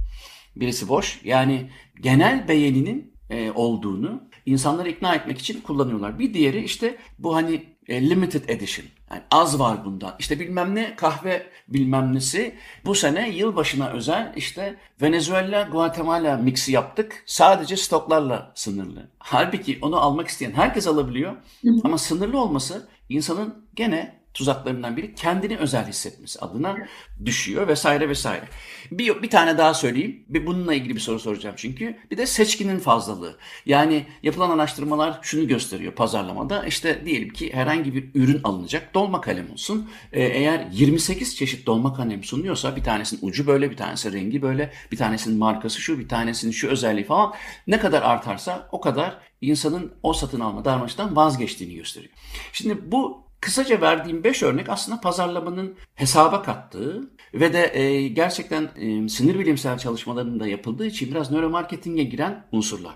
birisi 0.56 0.88
boş. 0.88 1.20
Yani 1.24 1.70
genel 2.00 2.48
beğeninin 2.48 3.14
e, 3.30 3.50
olduğunu 3.50 4.27
insanları 4.48 4.88
ikna 4.88 5.14
etmek 5.14 5.38
için 5.38 5.60
kullanıyorlar. 5.60 6.18
Bir 6.18 6.34
diğeri 6.34 6.64
işte 6.64 6.96
bu 7.18 7.36
hani 7.36 7.64
e, 7.88 8.10
limited 8.10 8.48
edition. 8.48 8.86
Yani 9.10 9.22
az 9.30 9.58
var 9.58 9.84
bundan. 9.84 10.14
İşte 10.18 10.40
bilmem 10.40 10.74
ne 10.74 10.96
kahve 10.96 11.46
bilmem 11.68 12.14
nesi. 12.14 12.54
Bu 12.84 12.94
sene 12.94 13.30
yılbaşına 13.30 13.90
özel 13.90 14.32
işte 14.36 14.76
Venezuela 15.02 15.62
Guatemala 15.62 16.36
mixi 16.36 16.72
yaptık. 16.72 17.22
Sadece 17.26 17.76
stoklarla 17.76 18.52
sınırlı. 18.54 19.08
Halbuki 19.18 19.78
onu 19.82 19.96
almak 19.96 20.28
isteyen 20.28 20.52
herkes 20.52 20.86
alabiliyor. 20.86 21.36
Ama 21.84 21.98
sınırlı 21.98 22.40
olması 22.40 22.88
insanın 23.08 23.68
gene 23.74 24.17
tuzaklarından 24.34 24.96
biri 24.96 25.14
kendini 25.14 25.56
özel 25.56 25.88
hissetmesi 25.88 26.40
adına 26.40 26.76
düşüyor 27.24 27.68
vesaire 27.68 28.08
vesaire. 28.08 28.44
Bir, 28.90 29.22
bir 29.22 29.30
tane 29.30 29.58
daha 29.58 29.74
söyleyeyim. 29.74 30.24
Bir 30.28 30.46
bununla 30.46 30.74
ilgili 30.74 30.94
bir 30.94 31.00
soru 31.00 31.18
soracağım 31.18 31.54
çünkü. 31.58 31.98
Bir 32.10 32.16
de 32.16 32.26
seçkinin 32.26 32.78
fazlalığı. 32.78 33.36
Yani 33.66 34.06
yapılan 34.22 34.50
araştırmalar 34.50 35.18
şunu 35.22 35.48
gösteriyor 35.48 35.92
pazarlamada. 35.92 36.66
İşte 36.66 37.02
diyelim 37.04 37.28
ki 37.28 37.54
herhangi 37.54 37.94
bir 37.94 38.10
ürün 38.14 38.40
alınacak. 38.44 38.94
Dolma 38.94 39.20
kalem 39.20 39.52
olsun. 39.52 39.90
Ee, 40.12 40.22
eğer 40.22 40.66
28 40.72 41.36
çeşit 41.36 41.66
dolma 41.66 41.94
kalem 41.94 42.24
sunuyorsa 42.24 42.76
bir 42.76 42.84
tanesinin 42.84 43.20
ucu 43.22 43.46
böyle, 43.46 43.70
bir 43.70 43.76
tanesi 43.76 44.12
rengi 44.12 44.42
böyle, 44.42 44.72
bir 44.92 44.96
tanesinin 44.96 45.38
markası 45.38 45.80
şu, 45.80 45.98
bir 45.98 46.08
tanesinin 46.08 46.52
şu 46.52 46.68
özelliği 46.68 47.04
falan. 47.04 47.34
Ne 47.66 47.78
kadar 47.78 48.02
artarsa 48.02 48.68
o 48.72 48.80
kadar 48.80 49.18
insanın 49.40 49.92
o 50.02 50.12
satın 50.12 50.40
alma 50.40 50.64
darmaştan 50.64 51.16
vazgeçtiğini 51.16 51.74
gösteriyor. 51.74 52.12
Şimdi 52.52 52.92
bu 52.92 53.27
Kısaca 53.40 53.80
verdiğim 53.80 54.24
5 54.24 54.42
örnek 54.42 54.68
aslında 54.68 55.00
pazarlamanın 55.00 55.76
hesaba 55.94 56.42
kattığı 56.42 57.10
ve 57.34 57.52
de 57.52 57.78
e, 57.78 58.08
gerçekten 58.08 58.70
e, 58.76 59.08
sinir 59.08 59.38
bilimsel 59.38 59.78
çalışmalarında 59.78 60.46
yapıldığı 60.46 60.86
için 60.86 61.10
biraz 61.10 61.30
nöromarketinge 61.30 62.02
giren 62.04 62.46
unsurlar. 62.52 62.94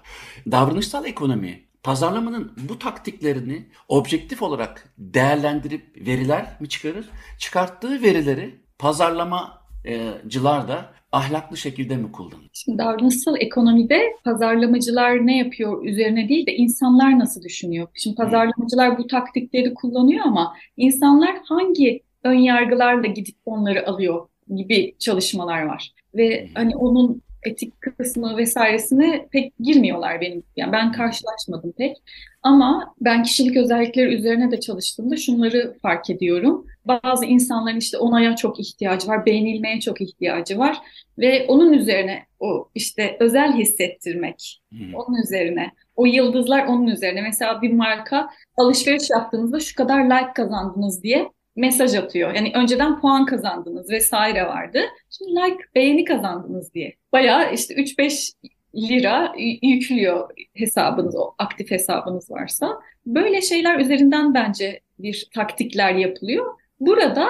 Davranışsal 0.50 1.06
ekonomi 1.06 1.64
pazarlamanın 1.82 2.52
bu 2.68 2.78
taktiklerini 2.78 3.68
objektif 3.88 4.42
olarak 4.42 4.94
değerlendirip 4.98 6.06
veriler 6.06 6.56
mi 6.60 6.68
çıkarır? 6.68 7.10
Çıkarttığı 7.38 8.02
verileri 8.02 8.60
pazarlamacılar 8.78 10.68
da 10.68 10.94
ahlaklı 11.12 11.56
şekilde 11.56 11.96
mi 11.96 12.12
kullanır? 12.12 12.50
Şimdi 12.52 12.78
davranışsal 12.78 13.36
ekonomide 13.40 14.00
pazarlamacılar 14.24 15.26
ne 15.26 15.38
yapıyor 15.38 15.84
üzerine 15.84 16.28
değil 16.28 16.46
de 16.46 16.56
insanlar 16.56 17.18
nasıl 17.18 17.42
düşünüyor? 17.42 17.88
Şimdi 17.94 18.16
pazarlamacılar 18.16 18.98
bu 18.98 19.06
taktikleri 19.06 19.74
kullanıyor 19.74 20.24
ama 20.24 20.56
insanlar 20.76 21.36
hangi 21.44 22.02
ön 22.24 22.38
yargılarla 22.38 23.06
gidip 23.06 23.36
onları 23.46 23.88
alıyor 23.88 24.28
gibi 24.56 24.94
çalışmalar 24.98 25.62
var. 25.62 25.92
Ve 26.14 26.48
hani 26.54 26.76
onun 26.76 27.22
etik 27.42 27.80
kısmı 27.80 28.36
vesairesine 28.36 29.28
pek 29.32 29.52
girmiyorlar 29.60 30.20
benim. 30.20 30.42
Yani 30.56 30.72
ben 30.72 30.92
karşılaşmadım 30.92 31.72
pek. 31.72 31.96
Ama 32.42 32.94
ben 33.00 33.22
kişilik 33.22 33.56
özellikleri 33.56 34.14
üzerine 34.14 34.50
de 34.50 34.60
çalıştığımda 34.60 35.16
şunları 35.16 35.76
fark 35.82 36.10
ediyorum. 36.10 36.66
Bazı 36.86 37.24
insanların 37.24 37.76
işte 37.76 37.98
onaya 37.98 38.36
çok 38.36 38.60
ihtiyacı 38.60 39.08
var, 39.08 39.26
beğenilmeye 39.26 39.80
çok 39.80 40.00
ihtiyacı 40.00 40.58
var 40.58 40.78
ve 41.18 41.46
onun 41.48 41.72
üzerine 41.72 42.22
o 42.40 42.68
işte 42.74 43.16
özel 43.20 43.52
hissettirmek, 43.52 44.60
hmm. 44.70 44.94
onun 44.94 45.22
üzerine, 45.22 45.70
o 45.96 46.06
yıldızlar 46.06 46.66
onun 46.66 46.86
üzerine. 46.86 47.22
Mesela 47.22 47.62
bir 47.62 47.72
marka 47.72 48.28
alışveriş 48.56 49.10
yaptığınızda 49.10 49.60
şu 49.60 49.74
kadar 49.74 50.04
like 50.04 50.32
kazandınız 50.34 51.02
diye 51.02 51.30
mesaj 51.56 51.94
atıyor. 51.94 52.34
Yani 52.34 52.52
önceden 52.54 53.00
puan 53.00 53.26
kazandınız 53.26 53.90
vesaire 53.90 54.46
vardı. 54.46 54.80
Şimdi 55.10 55.30
like, 55.30 55.64
beğeni 55.74 56.04
kazandınız 56.04 56.74
diye. 56.74 56.94
Bayağı 57.12 57.54
işte 57.54 57.74
3-5 57.74 58.32
lira 58.74 59.34
yüklüyor 59.62 60.30
hesabınız, 60.54 61.16
o 61.16 61.34
aktif 61.38 61.70
hesabınız 61.70 62.30
varsa. 62.30 62.80
Böyle 63.06 63.40
şeyler 63.40 63.78
üzerinden 63.78 64.34
bence 64.34 64.80
bir 64.98 65.28
taktikler 65.34 65.94
yapılıyor. 65.94 66.54
Burada 66.86 67.28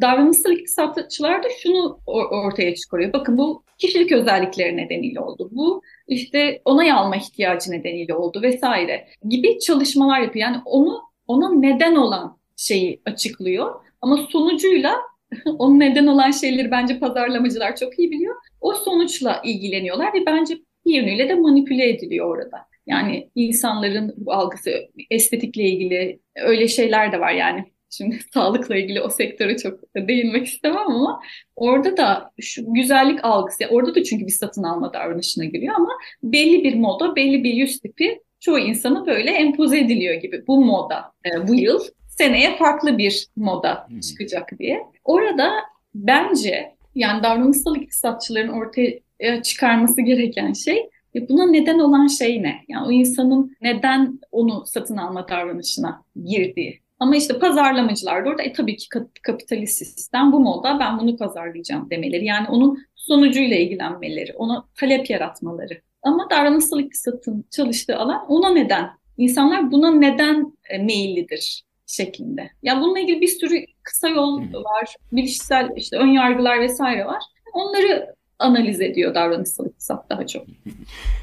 davranışsal 0.00 0.52
iktisatçılar 0.52 1.42
da 1.42 1.48
şunu 1.62 1.98
ortaya 2.46 2.74
çıkarıyor. 2.74 3.12
Bakın 3.12 3.38
bu 3.38 3.64
kişilik 3.78 4.12
özellikleri 4.12 4.76
nedeniyle 4.76 5.20
oldu. 5.20 5.48
Bu 5.52 5.82
işte 6.08 6.62
onay 6.64 6.92
alma 6.92 7.16
ihtiyacı 7.16 7.70
nedeniyle 7.70 8.14
oldu 8.14 8.42
vesaire 8.42 9.08
gibi 9.28 9.58
çalışmalar 9.58 10.20
yapıyor. 10.20 10.48
Yani 10.48 10.62
onu 10.64 11.02
ona 11.26 11.54
neden 11.54 11.94
olan 11.94 12.38
şeyi 12.56 13.00
açıklıyor. 13.04 13.74
Ama 14.00 14.16
sonucuyla 14.16 14.96
onun 15.58 15.80
neden 15.80 16.06
olan 16.06 16.30
şeyleri 16.30 16.70
bence 16.70 16.98
pazarlamacılar 16.98 17.76
çok 17.76 17.98
iyi 17.98 18.10
biliyor. 18.10 18.36
O 18.60 18.72
sonuçla 18.72 19.42
ilgileniyorlar 19.44 20.14
ve 20.14 20.26
bence 20.26 20.58
bir 20.86 20.94
yönüyle 20.94 21.28
de 21.28 21.34
manipüle 21.34 21.88
ediliyor 21.88 22.36
orada. 22.36 22.58
Yani 22.86 23.30
insanların 23.34 24.14
bu 24.16 24.32
algısı 24.32 24.88
estetikle 25.10 25.62
ilgili 25.62 26.20
öyle 26.36 26.68
şeyler 26.68 27.12
de 27.12 27.20
var 27.20 27.32
yani. 27.32 27.64
Şimdi 27.96 28.18
sağlıkla 28.34 28.76
ilgili 28.76 29.00
o 29.00 29.10
sektöre 29.10 29.56
çok 29.56 29.80
değinmek 29.96 30.46
istemem 30.46 30.86
ama 30.86 31.20
orada 31.56 31.96
da 31.96 32.30
şu 32.40 32.72
güzellik 32.72 33.24
algısı, 33.24 33.64
orada 33.70 33.94
da 33.94 34.02
çünkü 34.02 34.26
bir 34.26 34.32
satın 34.32 34.62
alma 34.62 34.92
davranışına 34.92 35.44
giriyor 35.44 35.74
ama 35.74 35.90
belli 36.22 36.64
bir 36.64 36.74
moda, 36.74 37.16
belli 37.16 37.44
bir 37.44 37.54
yüz 37.54 37.80
tipi 37.80 38.20
çoğu 38.40 38.58
insana 38.58 39.06
böyle 39.06 39.30
empoze 39.30 39.78
ediliyor 39.78 40.14
gibi. 40.14 40.46
Bu 40.46 40.64
moda 40.64 41.12
e, 41.24 41.48
bu 41.48 41.54
yıl 41.54 41.80
seneye 42.08 42.56
farklı 42.56 42.98
bir 42.98 43.26
moda 43.36 43.88
çıkacak 44.08 44.58
diye. 44.58 44.82
Orada 45.04 45.52
bence 45.94 46.74
yani 46.94 47.22
davranışsal 47.22 47.76
iktisatçıların 47.76 48.48
ortaya 48.48 49.42
çıkarması 49.42 50.00
gereken 50.00 50.52
şey 50.52 50.88
e, 51.14 51.28
buna 51.28 51.46
neden 51.46 51.78
olan 51.78 52.06
şey 52.06 52.42
ne? 52.42 52.54
Yani 52.68 52.86
o 52.86 52.92
insanın 52.92 53.56
neden 53.62 54.20
onu 54.32 54.64
satın 54.66 54.96
alma 54.96 55.28
davranışına 55.28 56.02
girdiği. 56.24 56.83
Ama 57.04 57.16
işte 57.16 57.38
pazarlamacılar 57.38 58.24
da 58.24 58.28
orada 58.28 58.42
e, 58.42 58.52
tabii 58.52 58.76
ki 58.76 58.88
kapitalist 59.22 59.78
sistem 59.78 60.32
bu 60.32 60.40
moda 60.40 60.78
ben 60.80 60.98
bunu 60.98 61.16
pazarlayacağım 61.16 61.90
demeleri. 61.90 62.24
Yani 62.24 62.48
onun 62.48 62.78
sonucuyla 62.94 63.56
ilgilenmeleri, 63.56 64.32
ona 64.32 64.64
talep 64.74 65.10
yaratmaları. 65.10 65.80
Ama 66.02 66.30
davranışsal 66.30 66.80
iktisatın 66.80 67.44
çalıştığı 67.50 67.96
alan 67.96 68.26
ona 68.28 68.50
neden? 68.50 68.90
İnsanlar 69.18 69.72
buna 69.72 69.90
neden 69.90 70.52
e, 70.70 70.78
meyillidir 70.78 71.64
şeklinde. 71.86 72.50
Ya 72.62 72.80
bununla 72.80 72.98
ilgili 72.98 73.20
bir 73.20 73.28
sürü 73.28 73.64
kısa 73.82 74.08
yol 74.08 74.40
var, 74.40 74.96
bilişsel 75.12 75.68
işte 75.76 75.96
ön 75.96 76.08
yargılar 76.08 76.60
vesaire 76.60 77.06
var. 77.06 77.22
Onları 77.52 78.14
analiz 78.38 78.80
ediyor 78.80 79.14
davranışsal 79.14 79.66
iktisat 79.66 80.10
daha 80.10 80.26
çok. 80.26 80.46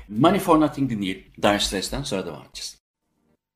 Money 0.09 0.39
for 0.39 0.61
Nothing 0.61 0.91
dinleyelim. 0.91 1.23
Dire 1.43 1.59
Straits'ten 1.59 2.03
sonra 2.03 2.25
devam 2.25 2.41
edeceğiz. 2.41 2.80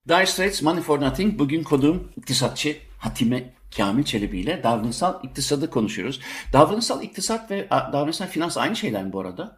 Dire 0.08 0.26
Straits, 0.26 0.62
Money 0.62 0.82
for 0.82 1.02
Nothing. 1.02 1.40
Bugün 1.40 1.64
konuğum 1.64 2.12
iktisatçı 2.18 2.78
Hatime 3.00 3.44
Kamil 3.78 4.04
Çelebi 4.04 4.40
ile 4.40 4.64
davranışsal 4.64 5.24
iktisadı 5.24 5.70
konuşuyoruz. 5.70 6.22
Davranışsal 6.54 7.04
iktisat 7.04 7.52
ve 7.52 7.68
davranışsal 7.70 8.28
finans 8.28 8.58
aynı 8.58 8.76
şeyler 8.76 9.04
mi 9.04 9.14
bu 9.14 9.20
arada? 9.20 9.58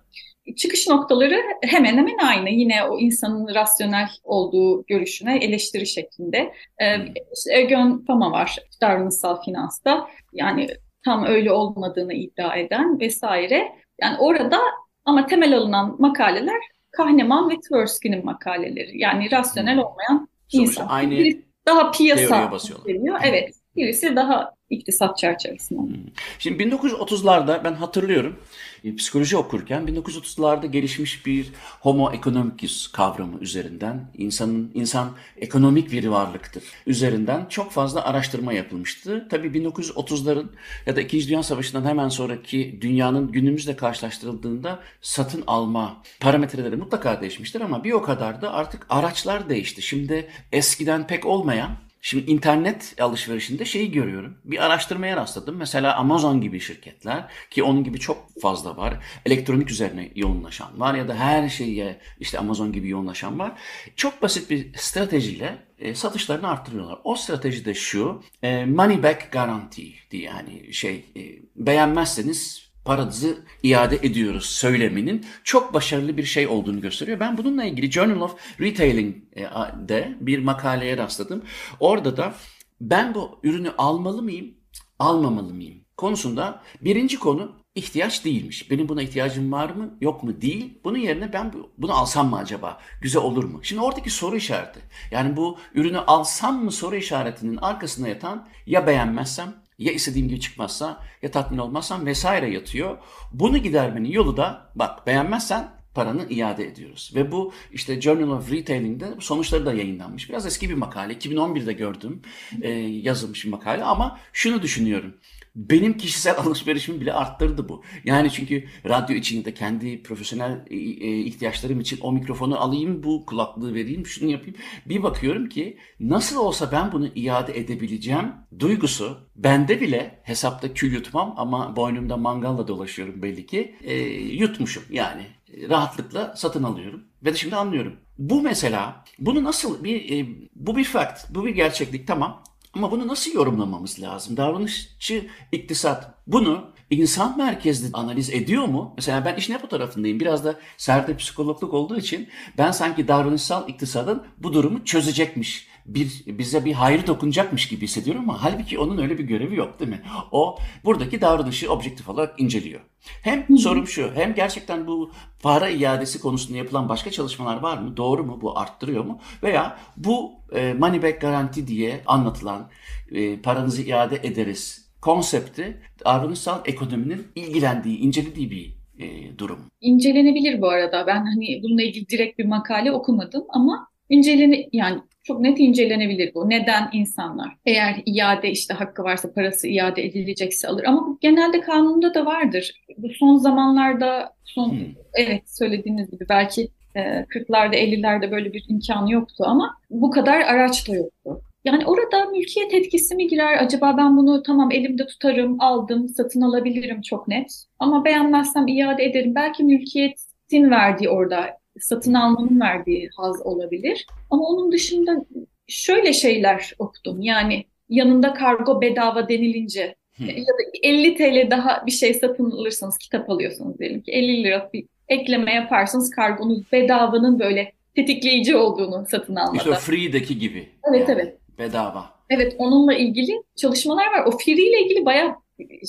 Çıkış 0.57 0.87
noktaları 0.87 1.35
hemen 1.61 1.97
hemen 1.97 2.17
aynı. 2.17 2.49
Yine 2.49 2.83
o 2.83 2.99
insanın 2.99 3.55
rasyonel 3.55 4.09
olduğu 4.23 4.85
görüşüne 4.85 5.37
eleştiri 5.37 5.87
şeklinde. 5.87 6.53
Ee, 6.79 6.97
hmm. 6.97 7.05
işte 7.05 7.59
Egon 7.59 8.03
Fama 8.07 8.31
var 8.31 8.57
davranışsal 8.81 9.41
finansta. 9.41 10.07
Yani 10.33 10.67
tam 11.05 11.25
öyle 11.25 11.51
olmadığını 11.51 12.13
iddia 12.13 12.55
eden 12.55 12.99
vesaire. 12.99 13.71
Yani 14.01 14.17
orada 14.19 14.59
ama 15.05 15.25
temel 15.25 15.57
alınan 15.57 15.95
makaleler 15.99 16.61
Kahneman 16.91 17.49
ve 17.49 17.53
Tversky'nin 17.69 18.25
makaleleri. 18.25 19.01
Yani 19.01 19.31
rasyonel 19.31 19.75
hmm. 19.75 19.83
olmayan 19.83 20.27
Sonuçta 20.47 20.81
insan. 20.81 20.95
aynı 20.95 21.11
Birisi 21.11 21.45
daha 21.65 21.91
piyasa 21.91 22.51
deniyor. 22.87 23.19
Evet. 23.23 23.55
Birisi 23.75 24.15
daha 24.15 24.56
iktisat 24.69 25.17
çerçevesinden. 25.17 25.87
Hmm. 25.87 25.95
Şimdi 26.39 26.63
1930'larda 26.63 27.63
ben 27.63 27.73
hatırlıyorum 27.73 28.39
e, 28.83 28.95
psikoloji 28.95 29.37
okurken 29.37 29.83
1930'larda 29.83 30.65
gelişmiş 30.65 31.25
bir 31.25 31.47
homo 31.79 32.11
economicus 32.11 32.91
kavramı 32.91 33.39
üzerinden 33.39 34.11
insanın 34.17 34.71
insan 34.73 35.11
ekonomik 35.37 35.91
bir 35.91 36.07
varlıktır 36.07 36.63
üzerinden 36.87 37.45
çok 37.49 37.71
fazla 37.71 38.03
araştırma 38.03 38.53
yapılmıştı. 38.53 39.27
Tabii 39.29 39.47
1930'ların 39.47 40.47
ya 40.85 40.95
da 40.95 41.01
2. 41.01 41.27
Dünya 41.27 41.43
Savaşı'ndan 41.43 41.89
hemen 41.89 42.09
sonraki 42.09 42.77
dünyanın 42.81 43.31
günümüzle 43.31 43.75
karşılaştırıldığında 43.75 44.79
satın 45.01 45.43
alma 45.47 46.03
parametreleri 46.19 46.75
mutlaka 46.75 47.21
değişmiştir 47.21 47.61
ama 47.61 47.83
bir 47.83 47.91
o 47.91 48.01
kadar 48.01 48.41
da 48.41 48.53
artık 48.53 48.85
araçlar 48.89 49.49
değişti. 49.49 49.81
Şimdi 49.81 50.27
eskiden 50.51 51.07
pek 51.07 51.25
olmayan 51.25 51.86
Şimdi 52.01 52.31
internet 52.31 52.95
alışverişinde 53.01 53.65
şeyi 53.65 53.91
görüyorum. 53.91 54.37
Bir 54.45 54.65
araştırmaya 54.65 55.17
rastladım. 55.17 55.55
Mesela 55.55 55.95
Amazon 55.95 56.41
gibi 56.41 56.59
şirketler 56.59 57.25
ki 57.49 57.63
onun 57.63 57.83
gibi 57.83 57.99
çok 57.99 58.41
fazla 58.41 58.77
var. 58.77 58.93
Elektronik 59.25 59.71
üzerine 59.71 60.11
yoğunlaşan 60.15 60.79
var 60.79 60.95
ya 60.95 61.07
da 61.07 61.15
her 61.15 61.49
şeye 61.49 61.99
işte 62.19 62.39
Amazon 62.39 62.71
gibi 62.71 62.89
yoğunlaşan 62.89 63.39
var. 63.39 63.51
Çok 63.95 64.21
basit 64.21 64.49
bir 64.49 64.73
stratejiyle 64.77 65.57
e, 65.79 65.95
satışlarını 65.95 66.47
arttırıyorlar. 66.49 66.99
O 67.03 67.15
strateji 67.15 67.65
de 67.65 67.73
şu. 67.73 68.23
E, 68.43 68.65
money 68.65 69.03
back 69.03 69.31
guarantee 69.31 69.93
diye 70.11 70.23
yani 70.23 70.73
şey 70.73 71.05
e, 71.15 71.21
beğenmezseniz 71.55 72.66
paranızı 72.87 73.37
iade 73.63 73.95
ediyoruz 73.95 74.45
söyleminin 74.45 75.25
çok 75.43 75.73
başarılı 75.73 76.17
bir 76.17 76.23
şey 76.23 76.47
olduğunu 76.47 76.81
gösteriyor. 76.81 77.19
Ben 77.19 77.37
bununla 77.37 77.63
ilgili 77.63 77.91
Journal 77.91 78.21
of 78.21 78.35
Retailing'de 78.59 80.17
bir 80.21 80.39
makaleye 80.39 80.97
rastladım. 80.97 81.43
Orada 81.79 82.17
da 82.17 82.33
ben 82.81 83.15
bu 83.15 83.39
ürünü 83.43 83.71
almalı 83.77 84.21
mıyım, 84.21 84.53
almamalı 84.99 85.53
mıyım 85.53 85.87
konusunda 85.97 86.61
birinci 86.81 87.19
konu 87.19 87.51
ihtiyaç 87.75 88.25
değilmiş. 88.25 88.71
Benim 88.71 88.89
buna 88.89 89.01
ihtiyacım 89.01 89.51
var 89.51 89.69
mı 89.69 89.97
yok 90.01 90.23
mu 90.23 90.41
değil. 90.41 90.79
Bunun 90.83 90.97
yerine 90.97 91.33
ben 91.33 91.53
bunu 91.77 91.93
alsam 91.93 92.29
mı 92.29 92.37
acaba? 92.37 92.79
Güzel 93.01 93.21
olur 93.21 93.43
mu? 93.43 93.59
Şimdi 93.63 93.81
oradaki 93.81 94.09
soru 94.09 94.35
işareti. 94.35 94.79
Yani 95.11 95.37
bu 95.37 95.57
ürünü 95.73 95.99
alsam 95.99 96.63
mı 96.63 96.71
soru 96.71 96.95
işaretinin 96.95 97.57
arkasında 97.57 98.07
yatan 98.07 98.47
ya 98.65 98.87
beğenmezsem 98.87 99.55
ya 99.77 99.91
istediğim 99.91 100.27
gibi 100.27 100.39
çıkmazsa 100.39 101.03
ya 101.21 101.31
tatmin 101.31 101.57
olmazsam 101.57 102.05
vesaire 102.05 102.49
yatıyor. 102.49 102.97
Bunu 103.33 103.57
gidermenin 103.57 104.09
yolu 104.09 104.37
da 104.37 104.71
bak 104.75 105.07
beğenmezsen 105.07 105.77
paranı 105.93 106.29
iade 106.29 106.67
ediyoruz. 106.67 107.11
Ve 107.15 107.31
bu 107.31 107.53
işte 107.71 108.01
Journal 108.01 108.37
of 108.37 108.51
Retailing'de 108.51 109.05
sonuçları 109.19 109.65
da 109.65 109.73
yayınlanmış. 109.73 110.29
Biraz 110.29 110.45
eski 110.45 110.69
bir 110.69 110.73
makale. 110.73 111.13
2011'de 111.13 111.73
gördüm 111.73 112.21
e, 112.61 112.69
yazılmış 112.79 113.45
bir 113.45 113.49
makale 113.49 113.83
ama 113.83 114.19
şunu 114.33 114.61
düşünüyorum 114.61 115.13
benim 115.57 115.97
kişisel 115.97 116.37
alışverişimi 116.45 117.01
bile 117.01 117.13
arttırdı 117.13 117.69
bu. 117.69 117.83
Yani 118.05 118.31
çünkü 118.31 118.65
radyo 118.85 119.15
içinde 119.15 119.53
kendi 119.53 120.03
profesyonel 120.03 120.65
e, 120.69 120.75
e, 120.75 121.19
ihtiyaçlarım 121.19 121.79
için 121.79 121.99
o 122.01 122.11
mikrofonu 122.11 122.59
alayım, 122.59 123.03
bu 123.03 123.25
kulaklığı 123.25 123.73
vereyim, 123.73 124.05
şunu 124.05 124.31
yapayım. 124.31 124.55
Bir 124.85 125.03
bakıyorum 125.03 125.49
ki 125.49 125.77
nasıl 125.99 126.37
olsa 126.37 126.71
ben 126.71 126.91
bunu 126.91 127.07
iade 127.15 127.59
edebileceğim 127.59 128.31
duygusu 128.59 129.17
bende 129.35 129.81
bile 129.81 130.19
hesapta 130.23 130.73
kül 130.73 130.93
yutmam 130.93 131.33
ama 131.37 131.75
boynumda 131.75 132.17
mangalla 132.17 132.67
dolaşıyorum 132.67 133.21
belli 133.21 133.45
ki 133.45 133.75
e, 133.83 133.95
yutmuşum 134.13 134.83
yani 134.89 135.25
rahatlıkla 135.69 136.33
satın 136.35 136.63
alıyorum 136.63 137.03
ve 137.23 137.33
de 137.33 137.37
şimdi 137.37 137.55
anlıyorum. 137.55 137.95
Bu 138.17 138.41
mesela 138.41 139.05
bunu 139.19 139.43
nasıl 139.43 139.83
bir 139.83 140.19
e, 140.19 140.27
bu 140.55 140.77
bir 140.77 140.83
fact, 140.83 141.35
bu 141.35 141.45
bir 141.45 141.55
gerçeklik 141.55 142.07
tamam 142.07 142.43
ama 142.77 142.91
bunu 142.91 143.07
nasıl 143.07 143.33
yorumlamamız 143.33 144.01
lazım? 144.01 144.37
Davranışçı 144.37 145.27
iktisat 145.51 146.13
bunu 146.27 146.65
insan 146.89 147.37
merkezli 147.37 147.89
analiz 147.93 148.29
ediyor 148.29 148.65
mu? 148.65 148.93
Mesela 148.97 149.25
ben 149.25 149.35
işin 149.35 149.53
hep 149.53 149.63
o 149.63 149.67
tarafındayım. 149.67 150.19
Biraz 150.19 150.45
da 150.45 150.55
serde 150.77 151.17
psikologluk 151.17 151.73
olduğu 151.73 151.97
için 151.97 152.29
ben 152.57 152.71
sanki 152.71 153.07
davranışsal 153.07 153.69
iktisadın 153.69 154.23
bu 154.37 154.53
durumu 154.53 154.85
çözecekmiş 154.85 155.67
bir 155.87 156.23
bize 156.27 156.65
bir 156.65 156.73
hayrı 156.73 157.07
dokunacakmış 157.07 157.67
gibi 157.67 157.83
hissediyorum 157.83 158.21
ama 158.23 158.43
halbuki 158.43 158.79
onun 158.79 158.97
öyle 158.97 159.17
bir 159.17 159.23
görevi 159.23 159.55
yok 159.55 159.79
değil 159.79 159.91
mi? 159.91 160.01
O 160.31 160.57
buradaki 160.85 161.21
davranışı 161.21 161.71
objektif 161.71 162.09
olarak 162.09 162.39
inceliyor. 162.39 162.81
Hem 163.21 163.57
sorum 163.57 163.87
şu, 163.87 164.11
hem 164.15 164.33
gerçekten 164.33 164.87
bu 164.87 165.11
para 165.41 165.69
iadesi 165.69 166.19
konusunda 166.19 166.57
yapılan 166.57 166.89
başka 166.89 167.11
çalışmalar 167.11 167.57
var 167.57 167.77
mı? 167.77 167.97
Doğru 167.97 168.23
mu? 168.23 168.39
Bu 168.41 168.59
arttırıyor 168.59 169.05
mu? 169.05 169.19
Veya 169.43 169.77
bu 169.97 170.31
e, 170.55 170.73
money 170.73 171.03
back 171.03 171.21
garanti 171.21 171.67
diye 171.67 172.01
anlatılan 172.05 172.69
e, 173.11 173.41
paranızı 173.41 173.81
iade 173.81 174.15
ederiz 174.23 174.87
konsepti 175.01 175.81
davranışsal 176.05 176.59
ekonominin 176.65 177.27
ilgilendiği, 177.35 177.97
incelediği 177.97 178.51
bir 178.51 178.77
e, 178.99 179.37
durum. 179.37 179.59
İncelenebilir 179.81 180.61
bu 180.61 180.69
arada. 180.69 181.07
Ben 181.07 181.25
hani 181.25 181.61
bununla 181.63 181.81
ilgili 181.81 182.09
direkt 182.09 182.39
bir 182.39 182.45
makale 182.45 182.91
okumadım 182.91 183.43
ama 183.49 183.87
incelene 184.09 184.69
yani 184.71 185.01
çok 185.27 185.39
net 185.39 185.59
incelenebilir 185.59 186.33
bu. 186.33 186.49
Neden 186.49 186.89
insanlar 186.93 187.55
eğer 187.65 188.01
iade 188.05 188.51
işte 188.51 188.73
hakkı 188.73 189.03
varsa 189.03 189.33
parası 189.33 189.67
iade 189.67 190.05
edilecekse 190.05 190.67
alır. 190.67 190.83
Ama 190.83 191.07
bu 191.07 191.17
genelde 191.21 191.61
kanunda 191.61 192.13
da 192.13 192.25
vardır. 192.25 192.83
Bu 192.97 193.09
son 193.09 193.35
zamanlarda 193.35 194.33
son 194.43 194.71
hmm. 194.71 194.93
evet 195.13 195.49
söylediğiniz 195.49 196.11
gibi 196.11 196.25
belki 196.29 196.69
40'larda 196.95 197.75
e, 197.75 197.89
50'lerde 197.89 198.31
böyle 198.31 198.53
bir 198.53 198.65
imkan 198.69 199.07
yoktu 199.07 199.43
ama 199.47 199.77
bu 199.89 200.11
kadar 200.11 200.41
araç 200.41 200.89
da 200.89 200.95
yoktu. 200.95 201.41
Yani 201.65 201.85
orada 201.85 202.25
mülkiyet 202.25 202.73
etkisi 202.73 203.15
mi 203.15 203.27
girer? 203.27 203.63
Acaba 203.63 203.97
ben 203.97 204.17
bunu 204.17 204.43
tamam 204.43 204.71
elimde 204.71 205.07
tutarım, 205.07 205.61
aldım, 205.61 206.09
satın 206.09 206.41
alabilirim 206.41 207.01
çok 207.01 207.27
net. 207.27 207.63
Ama 207.79 208.05
beğenmezsem 208.05 208.67
iade 208.67 209.03
ederim. 209.03 209.35
Belki 209.35 209.63
mülkiyetin 209.63 210.71
verdiği 210.71 211.09
orada, 211.09 211.57
satın 211.79 212.13
almanın 212.13 212.59
verdiği 212.61 213.09
haz 213.15 213.45
olabilir. 213.45 214.07
Ama 214.29 214.43
onun 214.43 214.71
dışında 214.71 215.25
şöyle 215.67 216.13
şeyler 216.13 216.73
okudum. 216.79 217.21
Yani 217.21 217.65
yanında 217.89 218.33
kargo 218.33 218.81
bedava 218.81 219.29
denilince 219.29 219.95
ya 220.19 220.27
da 220.27 220.77
50 220.83 221.15
TL 221.15 221.51
daha 221.51 221.85
bir 221.85 221.91
şey 221.91 222.13
satın 222.13 222.51
alırsanız, 222.51 222.97
kitap 222.97 223.29
alıyorsanız 223.29 223.79
diyelim 223.79 224.01
ki 224.01 224.11
50 224.11 224.43
lira 224.43 224.69
bir 224.73 224.85
ekleme 225.07 225.53
yaparsanız 225.53 226.09
kargonuz 226.09 226.71
bedavanın 226.71 227.39
böyle 227.39 227.71
tetikleyici 227.95 228.55
olduğunu 228.55 229.05
satın 229.11 229.35
almada. 229.35 229.57
İşte 229.57 229.69
o 229.69 229.73
Free'deki 229.73 230.39
gibi. 230.39 230.69
Evet 230.89 231.09
yani. 231.09 231.21
evet. 231.21 231.37
Bedava. 231.59 232.17
Evet 232.29 232.55
onunla 232.57 232.93
ilgili 232.93 233.43
çalışmalar 233.55 234.05
var. 234.05 234.25
O 234.25 234.31
free 234.31 234.53
ile 234.53 234.81
ilgili 234.81 235.05
bayağı 235.05 235.35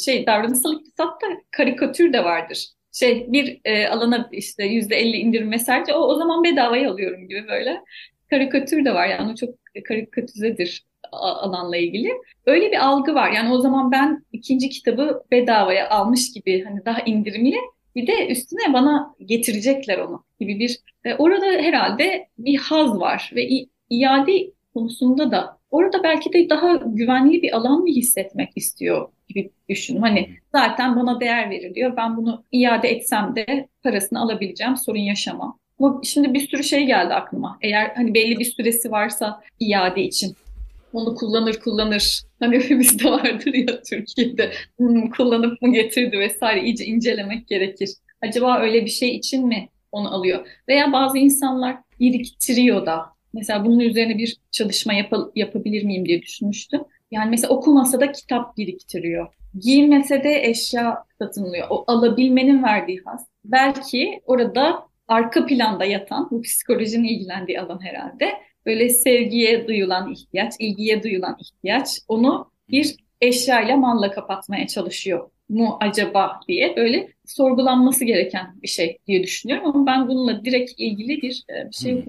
şey 0.04 0.26
davranışsal 0.26 0.74
iktisatta 0.74 1.26
karikatür 1.50 2.12
de 2.12 2.24
vardır. 2.24 2.68
Şey 3.00 3.32
bir 3.32 3.60
e, 3.64 3.88
alana 3.88 4.28
işte 4.32 4.64
yüzde 4.64 4.96
elli 4.96 5.16
indirim 5.16 5.48
mesajı 5.48 5.94
o, 5.94 5.98
o 5.98 6.14
zaman 6.14 6.44
bedavaya 6.44 6.90
alıyorum 6.90 7.28
gibi 7.28 7.48
böyle 7.48 7.80
karikatür 8.30 8.84
de 8.84 8.94
var 8.94 9.06
yani 9.06 9.36
çok 9.36 9.54
karikatüzedir 9.88 10.88
alanla 11.12 11.76
ilgili. 11.76 12.12
Öyle 12.46 12.72
bir 12.72 12.86
algı 12.86 13.14
var. 13.14 13.32
Yani 13.32 13.52
o 13.52 13.60
zaman 13.60 13.92
ben 13.92 14.24
ikinci 14.32 14.68
kitabı 14.68 15.22
bedavaya 15.30 15.90
almış 15.90 16.32
gibi 16.32 16.64
hani 16.64 16.84
daha 16.84 17.00
indirimli 17.00 17.56
bir 17.94 18.06
de 18.06 18.28
üstüne 18.28 18.72
bana 18.72 19.14
getirecekler 19.24 19.98
onu 19.98 20.24
gibi 20.40 20.58
bir 20.58 20.78
e, 21.04 21.14
orada 21.14 21.46
herhalde 21.46 22.28
bir 22.38 22.58
haz 22.58 23.00
var 23.00 23.30
ve 23.34 23.48
iade 23.90 24.52
konusunda 24.74 25.30
da 25.30 25.57
orada 25.70 26.02
belki 26.02 26.32
de 26.32 26.50
daha 26.50 26.74
güvenli 26.86 27.42
bir 27.42 27.56
alan 27.56 27.80
mı 27.80 27.88
hissetmek 27.88 28.50
istiyor 28.56 29.08
gibi 29.28 29.50
düşünün. 29.68 30.00
Hani 30.00 30.30
zaten 30.52 30.96
bana 30.96 31.20
değer 31.20 31.50
veriliyor. 31.50 31.96
Ben 31.96 32.16
bunu 32.16 32.44
iade 32.52 32.88
etsem 32.88 33.36
de 33.36 33.68
parasını 33.82 34.20
alabileceğim. 34.20 34.76
Sorun 34.76 34.98
yaşamam. 34.98 35.58
Ama 35.80 36.00
şimdi 36.04 36.34
bir 36.34 36.48
sürü 36.48 36.64
şey 36.64 36.86
geldi 36.86 37.14
aklıma. 37.14 37.58
Eğer 37.62 37.92
hani 37.96 38.14
belli 38.14 38.38
bir 38.38 38.44
süresi 38.44 38.90
varsa 38.90 39.40
iade 39.60 40.02
için 40.02 40.36
onu 40.92 41.14
kullanır 41.14 41.60
kullanır. 41.60 42.22
Hani 42.40 42.56
hepimizde 42.56 43.10
vardır 43.10 43.54
ya 43.54 43.82
Türkiye'de 43.82 44.52
hmm, 44.76 45.10
kullanıp 45.10 45.62
mı 45.62 45.72
getirdi 45.72 46.18
vesaire 46.18 46.62
iyice 46.62 46.84
incelemek 46.84 47.48
gerekir. 47.48 47.90
Acaba 48.22 48.58
öyle 48.58 48.84
bir 48.84 48.90
şey 48.90 49.16
için 49.16 49.46
mi 49.46 49.68
onu 49.92 50.14
alıyor? 50.14 50.46
Veya 50.68 50.92
bazı 50.92 51.18
insanlar 51.18 51.76
biriktiriyor 52.00 52.86
da 52.86 53.17
Mesela 53.38 53.64
bunun 53.64 53.78
üzerine 53.80 54.18
bir 54.18 54.36
çalışma 54.50 54.92
yap 54.94 55.12
yapabilir 55.34 55.82
miyim 55.82 56.06
diye 56.06 56.22
düşünmüştüm. 56.22 56.80
Yani 57.10 57.30
mesela 57.30 57.54
okumasa 57.54 58.00
da 58.00 58.12
kitap 58.12 58.56
biriktiriyor. 58.56 59.26
Giymese 59.58 60.24
de 60.24 60.42
eşya 60.44 61.04
satın 61.18 61.44
alıyor. 61.44 61.66
O 61.70 61.84
alabilmenin 61.86 62.62
verdiği 62.62 63.02
haz. 63.04 63.26
Belki 63.44 64.20
orada 64.26 64.88
arka 65.08 65.46
planda 65.46 65.84
yatan, 65.84 66.28
bu 66.30 66.42
psikolojinin 66.42 67.08
ilgilendiği 67.08 67.60
alan 67.60 67.84
herhalde. 67.84 68.32
Böyle 68.66 68.88
sevgiye 68.88 69.68
duyulan 69.68 70.12
ihtiyaç, 70.12 70.54
ilgiye 70.58 71.02
duyulan 71.02 71.36
ihtiyaç 71.40 71.88
onu 72.08 72.50
bir 72.68 72.96
eşyayla 73.20 73.76
malla 73.76 74.10
kapatmaya 74.10 74.66
çalışıyor 74.66 75.30
mu 75.48 75.76
acaba 75.80 76.40
diye 76.48 76.76
böyle 76.76 77.12
sorgulanması 77.26 78.04
gereken 78.04 78.56
bir 78.62 78.68
şey 78.68 78.98
diye 79.06 79.22
düşünüyorum 79.22 79.66
ama 79.66 79.86
ben 79.86 80.08
bununla 80.08 80.44
direkt 80.44 80.72
ilgili 80.76 81.22
bir, 81.22 81.44
e, 81.50 81.68
bir 81.68 81.74
şey 81.74 81.92
yok. 81.92 82.04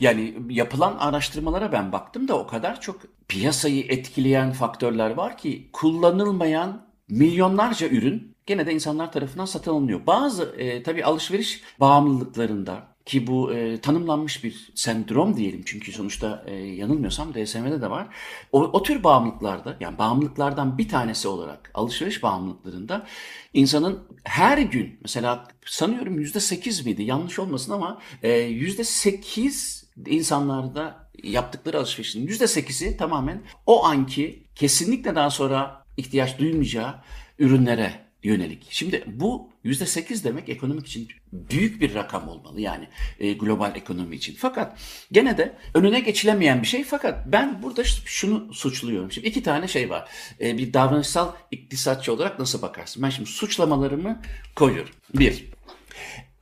Yani 0.00 0.34
yapılan 0.50 0.96
araştırmalara 0.98 1.72
ben 1.72 1.92
baktım 1.92 2.28
da 2.28 2.38
o 2.38 2.46
kadar 2.46 2.80
çok 2.80 3.00
piyasayı 3.28 3.84
etkileyen 3.88 4.52
faktörler 4.52 5.10
var 5.10 5.38
ki 5.38 5.68
kullanılmayan 5.72 6.86
milyonlarca 7.08 7.88
ürün 7.88 8.34
gene 8.46 8.66
de 8.66 8.72
insanlar 8.72 9.12
tarafından 9.12 9.44
satın 9.44 9.70
alınıyor. 9.70 10.06
Bazı 10.06 10.54
e, 10.58 10.82
tabii 10.82 11.04
alışveriş 11.04 11.62
bağımlılıklarında 11.80 12.93
ki 13.06 13.26
bu 13.26 13.52
e, 13.52 13.80
tanımlanmış 13.80 14.44
bir 14.44 14.72
sendrom 14.74 15.36
diyelim 15.36 15.62
çünkü 15.66 15.92
sonuçta 15.92 16.44
e, 16.46 16.54
yanılmıyorsam 16.54 17.34
DSM'de 17.34 17.80
de 17.80 17.90
var. 17.90 18.06
O, 18.52 18.62
o 18.62 18.82
tür 18.82 19.04
bağımlılıklarda 19.04 19.76
yani 19.80 19.98
bağımlılıklardan 19.98 20.78
bir 20.78 20.88
tanesi 20.88 21.28
olarak 21.28 21.70
alışveriş 21.74 22.22
bağımlılıklarında 22.22 23.06
insanın 23.54 23.98
her 24.24 24.58
gün 24.58 24.98
mesela 25.02 25.48
sanıyorum 25.64 26.18
yüzde 26.18 26.40
sekiz 26.40 26.86
miydi 26.86 27.02
yanlış 27.02 27.38
olmasın 27.38 27.72
ama 27.72 28.00
e, 28.22 28.32
yüzde 28.32 28.84
sekiz 28.84 29.84
insanlarda 30.06 31.08
yaptıkları 31.22 31.78
alışverişin 31.78 32.26
yüzde 32.26 32.46
sekizi 32.46 32.96
tamamen 32.96 33.42
o 33.66 33.84
anki 33.84 34.42
kesinlikle 34.54 35.14
daha 35.14 35.30
sonra 35.30 35.84
ihtiyaç 35.96 36.38
duymayacağı 36.38 36.94
ürünlere 37.38 38.03
yönelik. 38.24 38.66
Şimdi 38.70 39.04
bu 39.06 39.50
%8 39.64 40.24
demek 40.24 40.48
ekonomik 40.48 40.86
için 40.86 41.08
büyük 41.32 41.80
bir 41.80 41.94
rakam 41.94 42.28
olmalı 42.28 42.60
yani 42.60 42.88
e, 43.20 43.32
global 43.32 43.76
ekonomi 43.76 44.16
için. 44.16 44.34
Fakat 44.38 44.78
gene 45.12 45.38
de 45.38 45.58
önüne 45.74 46.00
geçilemeyen 46.00 46.62
bir 46.62 46.66
şey 46.66 46.84
fakat 46.84 47.26
ben 47.26 47.62
burada 47.62 47.84
şunu 47.84 48.54
suçluyorum. 48.54 49.12
Şimdi 49.12 49.28
iki 49.28 49.42
tane 49.42 49.68
şey 49.68 49.90
var. 49.90 50.08
E, 50.40 50.58
bir 50.58 50.72
davranışsal 50.72 51.32
iktisatçı 51.50 52.12
olarak 52.12 52.38
nasıl 52.38 52.62
bakarsın? 52.62 53.02
Ben 53.02 53.10
şimdi 53.10 53.30
suçlamalarımı 53.30 54.22
koyuyorum. 54.56 54.94
Bir, 55.14 55.44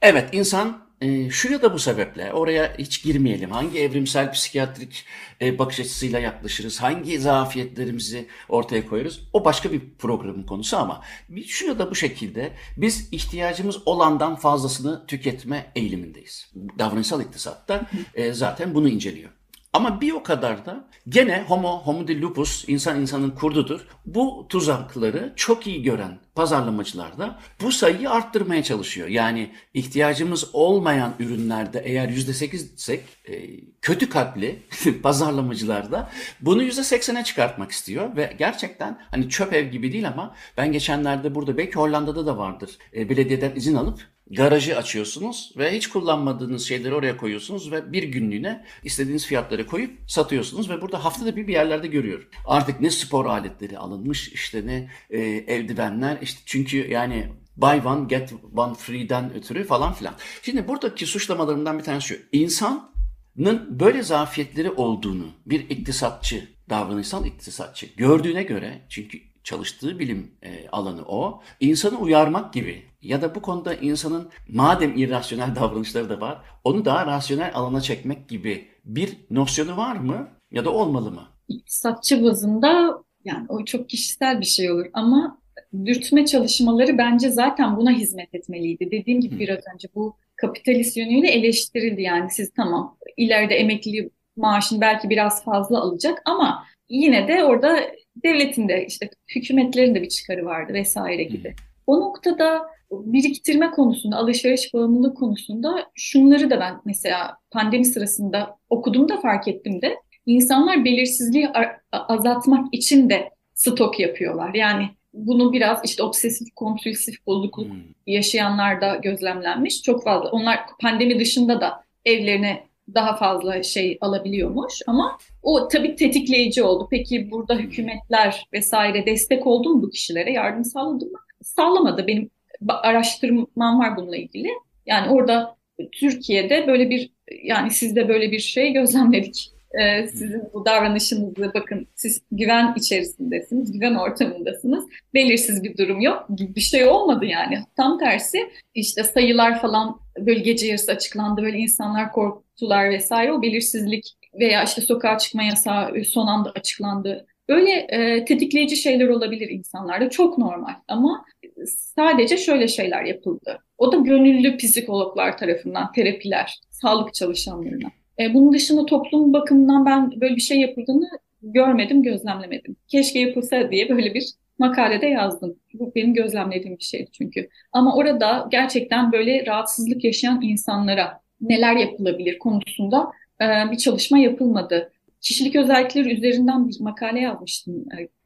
evet 0.02 0.28
insan 0.32 0.81
e, 1.02 1.30
şu 1.30 1.52
ya 1.52 1.62
da 1.62 1.74
bu 1.74 1.78
sebeple 1.78 2.32
oraya 2.32 2.74
hiç 2.78 3.02
girmeyelim. 3.02 3.50
Hangi 3.50 3.78
evrimsel 3.78 4.32
psikiyatrik 4.32 5.04
e, 5.40 5.58
bakış 5.58 5.80
açısıyla 5.80 6.18
yaklaşırız? 6.18 6.82
Hangi 6.82 7.20
zafiyetlerimizi 7.20 8.28
ortaya 8.48 8.86
koyarız? 8.86 9.20
O 9.32 9.44
başka 9.44 9.72
bir 9.72 9.80
programın 9.98 10.42
konusu 10.42 10.76
ama 10.76 11.02
şu 11.46 11.66
ya 11.66 11.78
da 11.78 11.90
bu 11.90 11.94
şekilde 11.94 12.52
biz 12.76 13.08
ihtiyacımız 13.12 13.78
olandan 13.86 14.36
fazlasını 14.36 15.06
tüketme 15.06 15.72
eğilimindeyiz. 15.76 16.52
Davranışsal 16.78 17.20
iktisatta 17.20 17.86
e, 18.14 18.32
zaten 18.32 18.74
bunu 18.74 18.88
inceliyor. 18.88 19.30
Ama 19.72 20.00
bir 20.00 20.12
o 20.12 20.22
kadar 20.22 20.66
da 20.66 20.84
gene 21.08 21.44
homo 21.48 21.78
homini 21.78 22.22
lupus 22.22 22.64
insan 22.68 23.00
insanın 23.00 23.30
kurdudur. 23.30 23.86
Bu 24.06 24.46
tuzakları 24.48 25.32
çok 25.36 25.66
iyi 25.66 25.82
gören 25.82 26.18
pazarlamacılar 26.34 27.18
da 27.18 27.38
bu 27.62 27.72
sayıyı 27.72 28.10
arttırmaya 28.10 28.62
çalışıyor. 28.62 29.08
Yani 29.08 29.50
ihtiyacımız 29.74 30.50
olmayan 30.52 31.14
ürünlerde 31.18 31.82
eğer 31.84 32.08
%8 32.08 32.74
isek 32.74 33.04
e, 33.24 33.60
kötü 33.82 34.08
kalpli 34.08 34.62
pazarlamacılar 35.02 35.92
da 35.92 36.10
bunu 36.40 36.64
%80'e 36.64 37.24
çıkartmak 37.24 37.70
istiyor 37.70 38.16
ve 38.16 38.34
gerçekten 38.38 38.98
hani 39.10 39.28
çöp 39.28 39.52
ev 39.52 39.70
gibi 39.70 39.92
değil 39.92 40.08
ama 40.08 40.34
ben 40.56 40.72
geçenlerde 40.72 41.34
burada 41.34 41.56
belki 41.56 41.74
Hollanda'da 41.74 42.26
da 42.26 42.38
vardır. 42.38 42.78
E, 42.96 43.08
belediyeden 43.08 43.52
izin 43.56 43.74
alıp 43.74 44.11
garajı 44.30 44.76
açıyorsunuz 44.76 45.52
ve 45.56 45.76
hiç 45.76 45.86
kullanmadığınız 45.86 46.68
şeyleri 46.68 46.94
oraya 46.94 47.16
koyuyorsunuz 47.16 47.72
ve 47.72 47.92
bir 47.92 48.02
günlüğüne 48.02 48.64
istediğiniz 48.84 49.26
fiyatları 49.26 49.66
koyup 49.66 50.10
satıyorsunuz 50.10 50.70
ve 50.70 50.80
burada 50.80 51.04
haftada 51.04 51.36
bir 51.36 51.46
bir 51.46 51.52
yerlerde 51.52 51.86
görüyorum. 51.86 52.28
Artık 52.46 52.80
ne 52.80 52.90
spor 52.90 53.26
aletleri 53.26 53.78
alınmış 53.78 54.28
işte 54.28 54.66
ne 54.66 54.90
e, 55.10 55.20
eldivenler 55.20 56.18
işte 56.22 56.40
çünkü 56.46 56.90
yani 56.90 57.28
buy 57.56 57.80
one 57.84 58.06
get 58.06 58.32
one 58.56 58.74
free'den 58.74 59.34
ötürü 59.34 59.64
falan 59.64 59.92
filan. 59.92 60.14
Şimdi 60.42 60.68
buradaki 60.68 61.06
suçlamalarımdan 61.06 61.78
bir 61.78 61.84
tanesi 61.84 62.08
şu. 62.08 62.16
İnsanın 62.32 63.80
böyle 63.80 64.02
zafiyetleri 64.02 64.70
olduğunu 64.70 65.26
bir 65.46 65.70
iktisatçı, 65.70 66.48
davranışsal 66.70 67.26
iktisatçı 67.26 67.86
gördüğüne 67.96 68.42
göre 68.42 68.80
çünkü 68.88 69.18
çalıştığı 69.44 69.98
bilim 69.98 70.30
e, 70.42 70.68
alanı 70.68 71.02
o. 71.02 71.42
İnsanı 71.60 71.98
uyarmak 71.98 72.52
gibi 72.52 72.91
ya 73.02 73.22
da 73.22 73.34
bu 73.34 73.42
konuda 73.42 73.74
insanın 73.74 74.28
madem 74.48 74.96
irrasyonel 74.96 75.54
davranışları 75.60 76.10
da 76.10 76.20
var 76.20 76.42
onu 76.64 76.84
daha 76.84 77.06
rasyonel 77.06 77.50
alana 77.54 77.80
çekmek 77.80 78.28
gibi 78.28 78.68
bir 78.84 79.16
nosyonu 79.30 79.76
var 79.76 79.96
mı 79.96 80.28
ya 80.50 80.64
da 80.64 80.70
olmalı 80.70 81.10
mı? 81.10 81.22
İktisatçı 81.48 82.24
bazında 82.24 83.02
yani 83.24 83.46
o 83.48 83.64
çok 83.64 83.88
kişisel 83.88 84.40
bir 84.40 84.46
şey 84.46 84.70
olur 84.70 84.86
ama 84.92 85.42
dürtme 85.84 86.26
çalışmaları 86.26 86.98
bence 86.98 87.30
zaten 87.30 87.76
buna 87.76 87.90
hizmet 87.90 88.34
etmeliydi. 88.34 88.90
Dediğim 88.90 89.20
gibi 89.20 89.38
biraz 89.38 89.60
önce 89.74 89.88
bu 89.94 90.16
kapitalist 90.36 90.96
yönüyle 90.96 91.28
eleştirildi. 91.28 92.02
Yani 92.02 92.30
siz 92.30 92.52
tamam 92.56 92.96
ileride 93.16 93.54
emekli 93.54 94.10
maaşını 94.36 94.80
belki 94.80 95.10
biraz 95.10 95.44
fazla 95.44 95.80
alacak 95.80 96.22
ama 96.24 96.64
yine 96.88 97.28
de 97.28 97.44
orada 97.44 97.78
devletin 98.24 98.68
de 98.68 98.86
işte 98.86 99.10
hükümetlerin 99.34 99.94
de 99.94 100.02
bir 100.02 100.08
çıkarı 100.08 100.44
vardı 100.44 100.72
vesaire 100.72 101.22
gibi. 101.24 101.54
O 101.86 102.00
noktada 102.00 102.62
biriktirme 102.92 103.70
konusunda, 103.70 104.16
alışveriş 104.16 104.74
bağımlılık 104.74 105.16
konusunda 105.16 105.90
şunları 105.94 106.50
da 106.50 106.60
ben 106.60 106.80
mesela 106.84 107.36
pandemi 107.50 107.84
sırasında 107.84 108.56
okudum 108.70 109.08
da 109.08 109.20
fark 109.20 109.48
ettim 109.48 109.82
de 109.82 109.96
insanlar 110.26 110.84
belirsizliği 110.84 111.48
azaltmak 111.92 112.74
için 112.74 113.10
de 113.10 113.30
stok 113.54 114.00
yapıyorlar. 114.00 114.54
Yani 114.54 114.88
bunu 115.14 115.52
biraz 115.52 115.80
işte 115.84 116.02
obsesif 116.02 116.48
kompulsif 116.56 117.26
bozukluk 117.26 117.68
hmm. 117.68 117.80
yaşayanlar 118.06 118.80
da 118.80 118.96
gözlemlenmiş. 118.96 119.82
Çok 119.82 120.04
fazla. 120.04 120.30
Onlar 120.30 120.58
pandemi 120.80 121.20
dışında 121.20 121.60
da 121.60 121.84
evlerine 122.04 122.62
daha 122.94 123.16
fazla 123.16 123.62
şey 123.62 123.98
alabiliyormuş 124.00 124.82
ama 124.86 125.18
o 125.42 125.68
tabii 125.68 125.96
tetikleyici 125.96 126.62
oldu. 126.62 126.88
Peki 126.90 127.30
burada 127.30 127.54
hükümetler 127.54 128.46
vesaire 128.52 129.06
destek 129.06 129.46
oldu 129.46 129.68
mu 129.68 129.82
bu 129.82 129.90
kişilere? 129.90 130.32
Yardım 130.32 130.64
sağladı 130.64 131.04
mı? 131.04 131.18
Sağlamadı. 131.42 132.06
Benim 132.06 132.30
araştırmam 132.68 133.78
var 133.78 133.96
bununla 133.96 134.16
ilgili. 134.16 134.48
Yani 134.86 135.10
orada 135.10 135.56
Türkiye'de 135.92 136.66
böyle 136.66 136.90
bir 136.90 137.10
yani 137.44 137.70
sizde 137.70 138.08
böyle 138.08 138.32
bir 138.32 138.38
şey 138.38 138.72
gözlemledik. 138.72 139.52
Ee, 139.80 140.06
sizin 140.06 140.42
bu 140.54 140.64
davranışınızı 140.64 141.52
bakın 141.54 141.88
siz 141.94 142.22
güven 142.32 142.74
içerisindesiniz, 142.76 143.72
güven 143.72 143.94
ortamındasınız. 143.94 144.84
Belirsiz 145.14 145.62
bir 145.62 145.76
durum 145.78 146.00
yok. 146.00 146.26
Bir 146.28 146.60
şey 146.60 146.84
olmadı 146.84 147.24
yani. 147.24 147.58
Tam 147.76 147.98
tersi 147.98 148.38
işte 148.74 149.04
sayılar 149.04 149.60
falan 149.60 150.00
böyle 150.18 150.40
gece 150.40 150.66
yarısı 150.66 150.92
açıklandı. 150.92 151.42
Böyle 151.42 151.58
insanlar 151.58 152.12
korktular 152.12 152.90
vesaire. 152.90 153.32
O 153.32 153.42
belirsizlik 153.42 154.04
veya 154.40 154.64
işte 154.64 154.80
sokağa 154.80 155.18
çıkma 155.18 155.42
yasağı 155.42 156.04
son 156.04 156.26
anda 156.26 156.50
açıklandı. 156.50 157.26
Böyle 157.52 157.70
e, 157.70 158.24
tetikleyici 158.24 158.76
şeyler 158.76 159.08
olabilir 159.08 159.48
insanlarda. 159.48 160.10
Çok 160.10 160.38
normal 160.38 160.74
ama 160.88 161.24
sadece 161.66 162.36
şöyle 162.36 162.68
şeyler 162.68 163.04
yapıldı. 163.04 163.58
O 163.78 163.92
da 163.92 163.96
gönüllü 163.96 164.56
psikologlar 164.56 165.38
tarafından 165.38 165.92
terapiler, 165.92 166.60
sağlık 166.70 167.14
çalışanlarına. 167.14 167.88
E, 168.18 168.34
bunun 168.34 168.52
dışında 168.52 168.86
toplum 168.86 169.32
bakımından 169.32 169.86
ben 169.86 170.20
böyle 170.20 170.36
bir 170.36 170.40
şey 170.40 170.60
yapıldığını 170.60 171.08
görmedim, 171.42 172.02
gözlemlemedim. 172.02 172.76
Keşke 172.88 173.18
yapılsa 173.18 173.70
diye 173.70 173.88
böyle 173.88 174.14
bir 174.14 174.24
makalede 174.58 175.06
yazdım. 175.06 175.56
Bu 175.74 175.92
benim 175.94 176.14
gözlemlediğim 176.14 176.78
bir 176.78 176.84
şeydi 176.84 177.10
çünkü. 177.12 177.48
Ama 177.72 177.96
orada 177.96 178.48
gerçekten 178.50 179.12
böyle 179.12 179.46
rahatsızlık 179.46 180.04
yaşayan 180.04 180.42
insanlara 180.42 181.20
neler 181.40 181.76
yapılabilir 181.76 182.38
konusunda 182.38 183.10
e, 183.40 183.70
bir 183.70 183.76
çalışma 183.76 184.18
yapılmadı. 184.18 184.91
Kişilik 185.22 185.56
özellikleri 185.56 186.14
üzerinden 186.14 186.68
bir 186.68 186.80
makale 186.80 187.20
yazmıştım. 187.20 187.84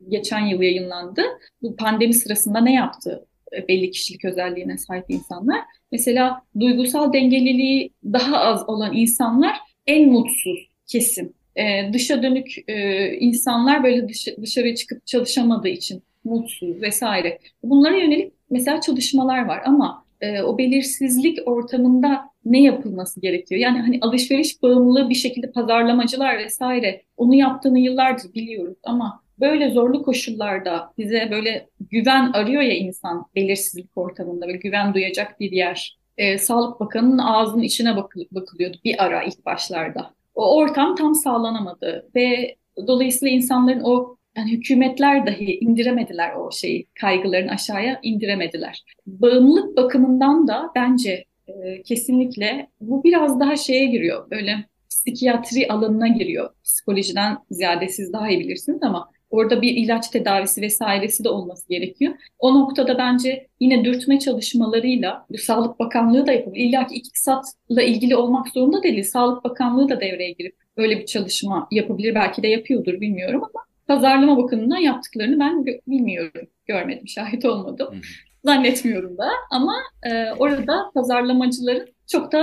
Geçen 0.09 0.47
yıl 0.47 0.63
yayınlandı. 0.63 1.23
Bu 1.63 1.77
pandemi 1.77 2.15
sırasında 2.15 2.61
ne 2.61 2.75
yaptı 2.75 3.27
e, 3.57 3.69
belli 3.69 3.91
kişilik 3.91 4.25
özelliğine 4.25 4.79
sahip 4.79 5.05
insanlar? 5.09 5.61
Mesela 5.93 6.43
duygusal 6.61 7.13
dengeliliği 7.13 7.93
daha 8.05 8.39
az 8.39 8.69
olan 8.69 8.97
insanlar 8.97 9.57
en 9.87 10.09
mutsuz 10.09 10.71
kesim. 10.87 11.33
Ee, 11.57 11.93
dışa 11.93 12.23
dönük 12.23 12.69
e, 12.69 13.11
insanlar 13.17 13.85
böyle 13.85 14.09
dış, 14.09 14.29
dışarıya 14.43 14.75
çıkıp 14.75 15.07
çalışamadığı 15.07 15.69
için 15.69 16.03
mutsuz 16.25 16.83
vesaire. 16.83 17.39
Bunlara 17.63 17.97
yönelik 17.97 18.33
mesela 18.51 18.81
çalışmalar 18.81 19.45
var 19.45 19.63
ama 19.65 20.06
e, 20.21 20.43
o 20.43 20.59
belirsizlik 20.59 21.39
ortamında 21.47 22.31
ne 22.45 22.63
yapılması 22.63 23.21
gerekiyor? 23.21 23.61
Yani 23.61 23.81
hani 23.81 23.99
alışveriş 24.03 24.63
bağımlılığı 24.63 25.11
bir 25.11 25.15
şekilde 25.15 25.53
pazarlamacılar 25.53 26.39
vesaire 26.39 27.03
onu 27.17 27.35
yaptığını 27.35 27.79
yıllardır 27.79 28.35
biliyoruz 28.35 28.77
ama 28.85 29.23
böyle 29.41 29.71
zorlu 29.71 30.03
koşullarda 30.03 30.93
bize 30.99 31.29
böyle 31.31 31.69
güven 31.81 32.33
arıyor 32.33 32.63
ya 32.63 32.75
insan 32.75 33.27
belirsizlik 33.35 33.91
ortamında 33.97 34.49
ve 34.49 34.53
güven 34.53 34.95
duyacak 34.95 35.41
bir 35.41 35.53
yer 35.53 35.99
e, 36.19 36.39
Sağlık 36.39 36.81
Bakanı'nın 36.81 37.19
ağzının 37.19 37.63
içine 37.63 37.97
bakıl 37.97 38.21
bakılıyordu 38.31 38.77
bir 38.85 39.05
ara 39.05 39.23
ilk 39.23 39.47
başlarda. 39.47 40.15
O 40.35 40.57
ortam 40.57 40.97
tam 40.97 41.15
sağlanamadı 41.15 42.11
ve 42.15 42.57
dolayısıyla 42.87 43.35
insanların 43.35 43.81
o 43.85 44.17
yani 44.37 44.53
hükümetler 44.53 45.27
dahi 45.27 45.59
indiremediler 45.61 46.35
o 46.35 46.53
şeyi, 46.53 46.87
kaygılarını 47.01 47.51
aşağıya 47.51 48.01
indiremediler. 48.03 48.85
Bağımlılık 49.07 49.77
bakımından 49.77 50.49
da 50.49 50.71
bence 50.75 51.25
e, 51.49 51.83
kesinlikle 51.83 52.69
bu 52.81 53.05
biraz 53.05 53.41
daha 53.41 53.57
şeye 53.57 53.87
giriyor, 53.87 54.31
böyle 54.31 54.65
psikiyatri 54.91 55.69
alanına 55.69 56.09
giriyor. 56.09 56.51
Psikolojiden 56.65 57.39
ziyade 57.51 57.89
siz 57.89 58.13
daha 58.13 58.31
iyi 58.31 58.41
bilirsiniz 58.41 58.83
ama 58.83 59.11
Orada 59.31 59.63
bir 59.63 59.77
ilaç 59.77 60.09
tedavisi 60.11 60.63
vesairesi 60.63 61.25
de 61.25 61.29
olması 61.29 61.69
gerekiyor. 61.69 62.15
O 62.39 62.55
noktada 62.55 62.99
bence 62.99 63.47
yine 63.61 63.85
dürtme 63.85 64.19
çalışmalarıyla 64.19 65.27
Sağlık 65.39 65.79
Bakanlığı 65.79 66.27
da 66.27 66.33
yapabilir. 66.33 66.65
İlla 66.65 66.87
ki 66.87 66.95
iktisatla 66.95 67.83
ilgili 67.83 68.17
olmak 68.17 68.49
zorunda 68.49 68.83
değil. 68.83 69.05
Sağlık 69.05 69.45
Bakanlığı 69.45 69.89
da 69.89 70.01
devreye 70.01 70.31
girip 70.31 70.57
öyle 70.77 70.99
bir 70.99 71.07
çalışma 71.07 71.69
yapabilir. 71.71 72.15
Belki 72.15 72.43
de 72.43 72.49
yapıyordur 72.49 73.01
bilmiyorum 73.01 73.43
ama 73.45 73.66
pazarlama 73.89 74.43
bakımından 74.43 74.79
yaptıklarını 74.79 75.41
ben 75.41 75.67
bilmiyorum. 75.67 76.49
Görmedim, 76.67 77.09
şahit 77.09 77.45
olmadım. 77.45 77.89
Hı 77.91 77.97
hı. 77.97 78.01
Zannetmiyorum 78.45 79.19
da 79.19 79.31
ama 79.51 79.75
e, 80.03 80.33
orada 80.39 80.91
pazarlamacıların 80.95 81.89
çok 82.13 82.33
da 82.33 82.39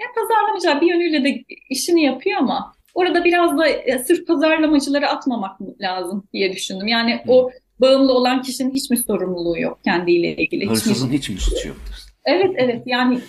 ya 0.00 0.06
pazarlamacılar 0.14 0.80
bir 0.80 0.86
yönüyle 0.86 1.24
de 1.24 1.44
işini 1.70 2.04
yapıyor 2.04 2.38
ama 2.38 2.76
Orada 2.96 3.24
biraz 3.24 3.58
da 3.58 3.68
e, 3.68 3.98
sırf 3.98 4.26
pazarlamacıları 4.26 5.08
atmamak 5.08 5.60
lazım 5.80 6.28
diye 6.32 6.52
düşündüm. 6.52 6.86
Yani 6.86 7.20
hmm. 7.24 7.32
o 7.32 7.50
bağımlı 7.80 8.12
olan 8.12 8.42
kişinin 8.42 8.74
hiç 8.74 8.90
mi 8.90 8.96
sorumluluğu 8.96 9.58
yok 9.58 9.84
kendiyle 9.84 10.36
ilgili? 10.36 10.70
Hırsızın 10.70 11.12
hiç 11.12 11.30
mi, 11.30 11.36
suçu 11.36 11.68
yoktur? 11.68 11.94
Evet 12.24 12.50
evet 12.56 12.82
yani 12.86 13.20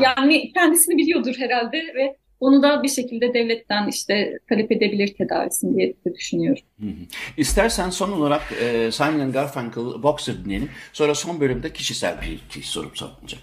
yani 0.00 0.52
kendisini 0.52 0.96
biliyordur 0.96 1.34
herhalde 1.38 1.76
ve 1.76 2.16
onu 2.40 2.62
da 2.62 2.82
bir 2.82 2.88
şekilde 2.88 3.34
devletten 3.34 3.88
işte 3.88 4.38
talep 4.48 4.72
edebilir 4.72 5.14
tedavisini 5.14 5.76
diye 5.76 5.94
de 6.06 6.14
düşünüyorum. 6.14 6.62
Hı 6.80 6.86
hı. 6.86 7.06
İstersen 7.36 7.90
son 7.90 8.12
olarak 8.12 8.42
e, 8.62 8.92
Simon 8.92 9.32
Garfunkel 9.32 10.02
Boxer 10.02 10.44
dinleyelim. 10.44 10.70
Sonra 10.92 11.14
son 11.14 11.40
bölümde 11.40 11.72
kişisel 11.72 12.16
bir 12.20 12.62
sorum 12.62 12.96
sorulacak. 12.96 13.42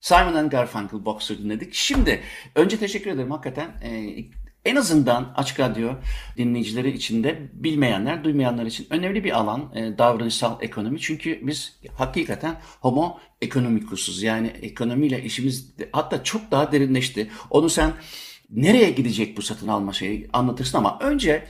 Simon 0.00 0.48
Garfunkel 0.48 1.04
Boxer 1.04 1.38
dinledik. 1.38 1.74
Şimdi 1.74 2.20
önce 2.54 2.78
teşekkür 2.78 3.10
ederim 3.10 3.30
hakikaten. 3.30 3.68
E, 3.82 4.16
en 4.66 4.76
azından 4.76 5.32
Açık 5.36 5.60
Radyo 5.60 5.90
dinleyicileri 6.36 6.90
için 6.90 7.24
de 7.24 7.38
bilmeyenler, 7.52 8.24
duymayanlar 8.24 8.66
için 8.66 8.86
önemli 8.90 9.24
bir 9.24 9.38
alan 9.38 9.72
e, 9.74 9.98
davranışsal 9.98 10.62
ekonomi. 10.62 11.00
Çünkü 11.00 11.40
biz 11.42 11.80
hakikaten 11.94 12.60
homo 12.80 13.18
ekonomikusuz. 13.40 14.22
Yani 14.22 14.46
ekonomiyle 14.46 15.22
işimiz 15.22 15.74
hatta 15.92 16.24
çok 16.24 16.50
daha 16.50 16.72
derinleşti. 16.72 17.30
Onu 17.50 17.70
sen 17.70 17.92
nereye 18.50 18.90
gidecek 18.90 19.36
bu 19.36 19.42
satın 19.42 19.68
alma 19.68 19.92
şeyi 19.92 20.28
anlatırsın 20.32 20.78
ama 20.78 20.98
önce 21.00 21.44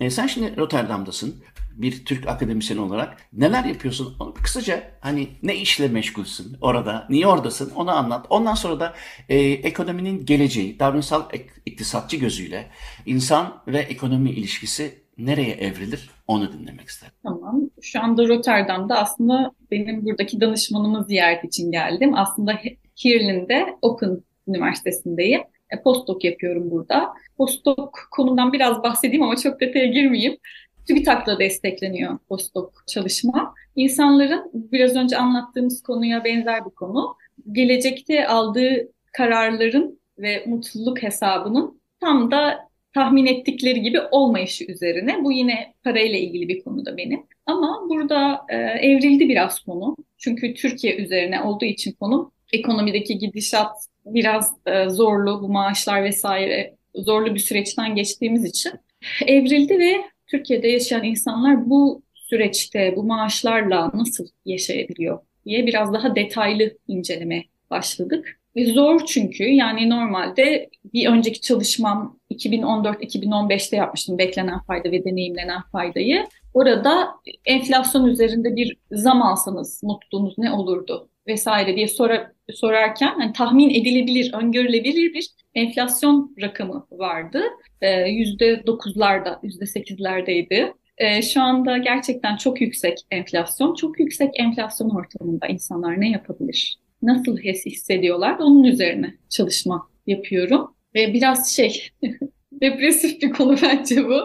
e, 0.00 0.10
sen 0.10 0.26
şimdi 0.26 0.56
Rotterdam'dasın 0.56 1.42
bir 1.76 2.04
Türk 2.04 2.28
akademisyen 2.28 2.78
olarak 2.78 3.16
neler 3.32 3.64
yapıyorsun? 3.64 4.16
Kısaca 4.42 4.82
hani 5.00 5.28
ne 5.42 5.56
işle 5.56 5.88
meşgulsün 5.88 6.56
orada, 6.60 7.06
niye 7.10 7.26
oradasın 7.26 7.70
onu 7.70 7.90
anlat. 7.90 8.26
Ondan 8.30 8.54
sonra 8.54 8.80
da 8.80 8.94
e, 9.28 9.38
ekonominin 9.38 10.26
geleceği, 10.26 10.78
davranışsal 10.78 11.22
iktisatçı 11.66 12.16
gözüyle 12.16 12.66
insan 13.06 13.62
ve 13.66 13.78
ekonomi 13.78 14.30
ilişkisi 14.30 15.02
nereye 15.18 15.54
evrilir 15.54 16.10
onu 16.26 16.52
dinlemek 16.52 16.88
isterim. 16.88 17.14
Tamam. 17.22 17.60
Şu 17.82 18.00
anda 18.00 18.28
Rotterdam'da 18.28 18.98
aslında 18.98 19.52
benim 19.70 20.04
buradaki 20.04 20.40
danışmanımı 20.40 21.04
ziyaret 21.04 21.44
için 21.44 21.70
geldim. 21.70 22.14
Aslında 22.14 22.52
Hirlin'de 23.04 23.76
Open 23.82 24.22
Üniversitesi'ndeyim. 24.48 25.40
E, 25.72 25.82
postdoc 25.82 26.24
yapıyorum 26.24 26.70
burada. 26.70 27.12
Postdoc 27.36 27.90
konudan 28.10 28.52
biraz 28.52 28.82
bahsedeyim 28.82 29.22
ama 29.22 29.36
çok 29.36 29.60
detaya 29.60 29.86
girmeyeyim. 29.86 30.36
TÜBİTAK'la 30.88 31.38
destekleniyor 31.38 32.18
postdoc 32.28 32.68
çalışma. 32.86 33.54
İnsanların 33.76 34.50
biraz 34.54 34.96
önce 34.96 35.16
anlattığımız 35.16 35.82
konuya 35.82 36.24
benzer 36.24 36.64
bir 36.64 36.70
konu. 36.70 37.16
Gelecekte 37.52 38.28
aldığı 38.28 38.88
kararların 39.12 40.00
ve 40.18 40.44
mutluluk 40.46 41.02
hesabının 41.02 41.80
tam 42.00 42.30
da 42.30 42.58
tahmin 42.94 43.26
ettikleri 43.26 43.82
gibi 43.82 44.00
olmayışı 44.10 44.64
üzerine. 44.64 45.24
Bu 45.24 45.32
yine 45.32 45.74
parayla 45.84 46.18
ilgili 46.18 46.48
bir 46.48 46.64
konu 46.64 46.86
da 46.86 46.96
benim. 46.96 47.26
Ama 47.46 47.80
burada 47.88 48.40
e, 48.48 48.56
evrildi 48.56 49.28
biraz 49.28 49.60
konu. 49.60 49.96
Çünkü 50.18 50.54
Türkiye 50.54 50.96
üzerine 50.96 51.42
olduğu 51.42 51.64
için 51.64 51.92
konu 51.92 52.32
ekonomideki 52.52 53.18
gidişat 53.18 53.72
biraz 54.04 54.56
e, 54.66 54.88
zorlu. 54.88 55.42
Bu 55.42 55.48
maaşlar 55.48 56.04
vesaire 56.04 56.76
zorlu 56.94 57.34
bir 57.34 57.40
süreçten 57.40 57.94
geçtiğimiz 57.94 58.44
için 58.44 58.72
evrildi 59.26 59.78
ve 59.78 59.92
Türkiye'de 60.26 60.68
yaşayan 60.68 61.04
insanlar 61.04 61.70
bu 61.70 62.02
süreçte 62.14 62.96
bu 62.96 63.02
maaşlarla 63.02 63.90
nasıl 63.94 64.26
yaşayabiliyor 64.44 65.18
diye 65.44 65.66
biraz 65.66 65.92
daha 65.92 66.16
detaylı 66.16 66.78
inceleme 66.88 67.44
başladık. 67.70 68.38
Ve 68.56 68.72
zor 68.72 69.06
çünkü 69.06 69.44
yani 69.44 69.90
normalde 69.90 70.70
bir 70.94 71.08
önceki 71.08 71.40
çalışmam 71.40 72.18
2014-2015'te 72.30 73.76
yapmıştım 73.76 74.18
beklenen 74.18 74.60
fayda 74.66 74.90
ve 74.90 75.04
deneyimlenen 75.04 75.62
faydayı. 75.72 76.26
Orada 76.54 77.08
enflasyon 77.44 78.06
üzerinde 78.06 78.56
bir 78.56 78.76
zam 78.92 79.22
alsanız 79.22 79.82
mutluluğunuz 79.82 80.38
ne 80.38 80.52
olurdu 80.52 81.08
vesaire 81.26 81.76
diye 81.76 81.88
sora, 81.88 82.32
sorarken 82.50 83.20
yani 83.20 83.32
tahmin 83.32 83.70
edilebilir, 83.70 84.34
öngörülebilir 84.34 85.14
bir 85.14 85.28
enflasyon 85.54 86.34
rakamı 86.40 86.86
vardı. 86.90 87.42
Ee, 87.80 88.00
yüzde 88.00 88.66
dokuzlarda, 88.66 89.40
yüzde 89.42 89.66
sekizlerdeydi. 89.66 90.72
Ee, 90.98 91.22
şu 91.22 91.42
anda 91.42 91.78
gerçekten 91.78 92.36
çok 92.36 92.60
yüksek 92.60 92.98
enflasyon. 93.10 93.74
Çok 93.74 94.00
yüksek 94.00 94.30
enflasyon 94.40 94.90
ortamında 94.90 95.46
insanlar 95.46 96.00
ne 96.00 96.10
yapabilir? 96.10 96.78
Nasıl 97.02 97.38
hissediyorlar? 97.38 98.38
Onun 98.38 98.64
üzerine 98.64 99.14
çalışma 99.28 99.88
yapıyorum. 100.06 100.74
Ve 100.94 101.12
biraz 101.12 101.56
şey 101.56 101.88
depresif 102.62 103.22
bir 103.22 103.32
konu 103.32 103.56
bence 103.62 104.08
bu. 104.08 104.20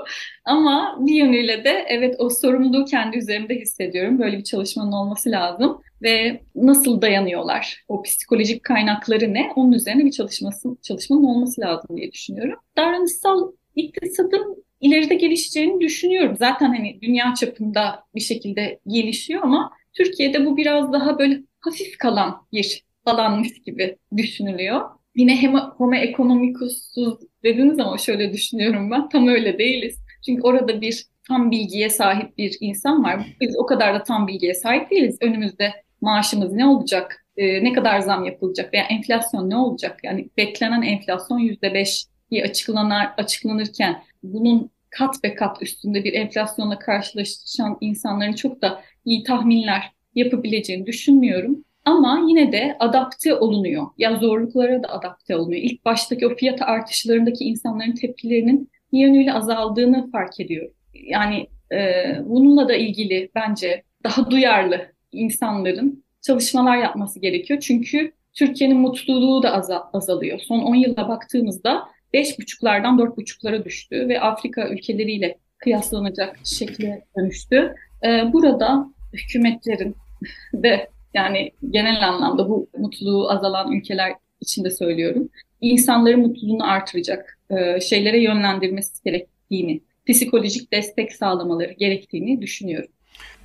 Ama 0.46 0.98
bir 1.00 1.16
yönüyle 1.16 1.64
de 1.64 1.86
evet 1.90 2.16
o 2.20 2.30
sorumluluğu 2.30 2.86
kendi 2.86 3.18
üzerimde 3.18 3.56
hissediyorum. 3.56 4.20
Böyle 4.20 4.38
bir 4.38 4.44
çalışmanın 4.44 4.92
olması 4.92 5.32
lazım. 5.32 5.82
Ve 6.02 6.42
nasıl 6.56 7.02
dayanıyorlar? 7.02 7.84
O 7.88 8.02
psikolojik 8.02 8.64
kaynakları 8.64 9.34
ne? 9.34 9.52
Onun 9.56 9.72
üzerine 9.72 10.06
bir 10.06 10.12
çalışması, 10.12 10.70
çalışmanın 10.82 11.24
olması 11.24 11.62
lazım 11.62 11.98
diye 11.98 12.12
düşünüyorum. 12.12 12.60
Davranışsal 12.78 13.52
iktisadın 13.76 14.64
ileride 14.82 15.16
gelişeceğini 15.16 15.82
düşünüyorum. 15.82 16.36
Zaten 16.40 16.68
hani 16.68 17.00
dünya 17.02 17.34
çapında 17.40 18.04
bir 18.16 18.20
şekilde 18.20 18.80
gelişiyor 18.88 19.44
ama 19.44 19.72
Türkiye'de 19.94 20.46
bu 20.46 20.58
biraz 20.58 20.94
daha 20.94 21.20
böyle 21.20 21.42
hafif 21.60 21.98
kalan 21.98 22.48
bir 22.54 22.84
alanmış 23.06 23.62
gibi 23.62 23.98
düşünülüyor. 24.18 24.82
Yine 25.16 25.36
hem 25.36 25.56
homo 25.56 25.96
economicus'uz 25.96 27.20
dediniz 27.48 27.80
ama 27.80 27.98
şöyle 27.98 28.34
düşünüyorum 28.34 28.92
ben. 28.92 29.10
Tam 29.10 29.28
öyle 29.28 29.58
değiliz. 29.58 30.00
Çünkü 30.26 30.42
orada 30.42 30.82
bir 30.82 31.06
tam 31.28 31.52
bilgiye 31.52 31.90
sahip 31.90 32.38
bir 32.38 32.58
insan 32.60 33.04
var. 33.04 33.36
Biz 33.42 33.58
o 33.58 33.66
kadar 33.66 33.96
da 33.96 34.04
tam 34.04 34.28
bilgiye 34.28 34.54
sahip 34.54 34.92
değiliz. 34.92 35.18
Önümüzde 35.22 35.72
maaşımız 36.02 36.54
ne 36.54 36.66
olacak? 36.66 37.26
Ee, 37.38 37.64
ne 37.64 37.74
kadar 37.74 38.00
zam 38.00 38.26
yapılacak? 38.26 38.74
Veya 38.74 38.84
enflasyon 38.84 39.50
ne 39.50 39.56
olacak? 39.56 40.00
Yani 40.04 40.30
beklenen 40.38 40.82
enflasyon 40.82 41.40
yüzde 41.40 41.74
beş 41.74 42.06
diye 42.32 42.44
açıklanar, 42.44 43.14
açıklanırken 43.18 44.04
bunun 44.24 44.72
kat 44.90 45.24
be 45.24 45.36
kat 45.36 45.62
üstünde 45.62 46.04
bir 46.04 46.14
enflasyonla 46.14 46.80
karşılaşan 46.80 47.78
insanların 47.82 48.34
çok 48.34 48.62
da 48.62 48.82
iyi 49.06 49.24
tahminler 49.24 49.92
yapabileceğini 50.16 50.86
düşünmüyorum. 50.86 51.64
Ama 51.88 52.24
yine 52.28 52.52
de 52.52 52.76
adapte 52.80 53.36
olunuyor. 53.36 53.88
Ya 53.98 54.16
zorluklara 54.16 54.84
da 54.84 54.88
adapte 54.90 55.36
olunuyor. 55.36 55.62
İlk 55.64 55.86
baştaki 55.86 56.28
o 56.28 56.36
fiyat 56.36 56.62
artışlarındaki 56.62 57.44
insanların 57.44 57.96
tepkilerinin 57.96 58.70
bir 58.94 59.00
yönüyle 59.00 59.34
azaldığını 59.34 60.12
fark 60.12 60.40
ediyorum. 60.40 60.74
Yani 60.94 61.48
e, 61.72 62.06
bununla 62.26 62.70
da 62.70 62.76
ilgili 62.76 63.30
bence 63.36 63.84
daha 64.04 64.32
duyarlı 64.32 64.92
insanların 65.12 66.04
çalışmalar 66.22 66.78
yapması 66.78 67.20
gerekiyor. 67.20 67.60
Çünkü 67.60 68.12
Türkiye'nin 68.34 68.78
mutluluğu 68.78 69.44
da 69.44 69.64
azalıyor. 69.94 70.40
Son 70.40 70.60
10 70.60 70.76
yıla 70.76 71.10
baktığımızda 71.10 71.84
5,5'lardan 72.14 73.00
4,5'lara 73.00 73.66
düştü 73.66 74.08
ve 74.08 74.22
Afrika 74.22 74.70
ülkeleriyle 74.70 75.38
kıyaslanacak 75.58 76.40
şekle 76.44 77.06
dönüştü. 77.18 77.76
E, 78.04 78.34
burada 78.34 78.88
hükümetlerin 79.14 79.96
de 80.54 80.90
yani 81.18 81.52
genel 81.70 82.08
anlamda 82.08 82.50
bu 82.50 82.70
mutluluğu 82.78 83.30
azalan 83.32 83.72
ülkeler 83.72 84.14
içinde 84.42 84.70
söylüyorum. 84.70 85.30
İnsanların 85.62 86.20
mutluluğunu 86.20 86.72
artıracak 86.72 87.40
e, 87.50 87.82
şeylere 87.82 88.22
yönlendirmesi 88.24 89.04
gerektiğini, 89.04 89.82
psikolojik 90.10 90.74
destek 90.74 91.14
sağlamaları 91.14 91.74
gerektiğini 91.74 92.42
düşünüyorum. 92.42 92.90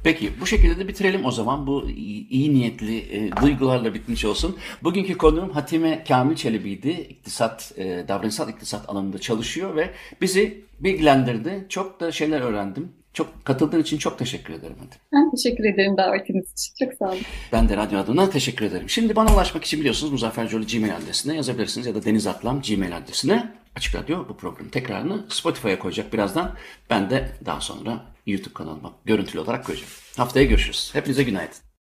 Peki 0.05 0.31
bu 0.41 0.47
şekilde 0.47 0.79
de 0.79 0.89
bitirelim 0.89 1.25
o 1.25 1.31
zaman. 1.31 1.67
Bu 1.67 1.91
iyi, 1.91 2.29
iyi 2.29 2.55
niyetli 2.55 2.99
e, 2.99 3.31
duygularla 3.43 3.95
bitmiş 3.95 4.25
olsun. 4.25 4.57
Bugünkü 4.83 5.19
konuğum 5.19 5.51
Hatime 5.51 6.05
Kamil 6.09 6.37
Çelebi'ydi. 6.37 6.91
İktisat, 6.91 7.73
e, 7.77 8.05
davranışsal 8.09 8.49
iktisat 8.49 8.89
alanında 8.89 9.19
çalışıyor 9.19 9.77
ve 9.77 9.91
bizi 10.21 10.65
bilgilendirdi. 10.81 11.67
Çok 11.69 12.01
da 12.01 12.13
şeyler 12.13 12.41
öğrendim. 12.41 12.93
Çok 13.15 13.45
katıldığın 13.45 13.83
için 13.83 13.99
çok 13.99 14.19
teşekkür 14.19 14.55
ederim. 14.55 14.77
Hadi. 14.79 14.97
Ben 15.13 15.31
teşekkür 15.31 15.65
ederim 15.65 15.97
davetiniz 15.97 16.53
için. 16.53 16.87
Çok 16.87 16.95
sağ 16.95 17.09
olun. 17.09 17.21
Ben 17.53 17.69
de 17.69 17.77
radyo 17.77 17.99
adına 17.99 18.31
teşekkür 18.31 18.65
ederim. 18.67 18.91
Şimdi 18.91 19.17
bana 19.17 19.35
ulaşmak 19.35 19.65
için 19.65 19.81
biliyorsunuz 19.81 20.13
Muzaffer 20.13 20.49
Coli 20.49 20.67
Gmail 20.67 20.97
adresine 20.97 21.37
yazabilirsiniz 21.37 21.87
ya 21.87 21.95
da 21.95 22.05
Deniz 22.05 22.27
Atlam 22.27 22.63
Gmail 22.63 22.97
adresine. 22.97 23.53
Açık 23.77 23.95
Radyo 23.95 24.29
bu 24.29 24.37
programın 24.37 24.71
tekrarını 24.71 25.25
Spotify'a 25.29 25.79
koyacak 25.79 26.13
birazdan. 26.13 26.55
Ben 26.91 27.11
de 27.11 27.29
daha 27.47 27.61
sonra 27.61 28.05
YouTube 28.27 28.55
kanalıma 28.55 28.93
görüntülü 29.05 29.41
olarak 29.41 29.67
koyacağım. 29.67 29.91
Haftaya 30.17 30.47
görüşürüz. 30.47 30.91
Hepinize 30.93 31.23
günaydın. 31.23 31.57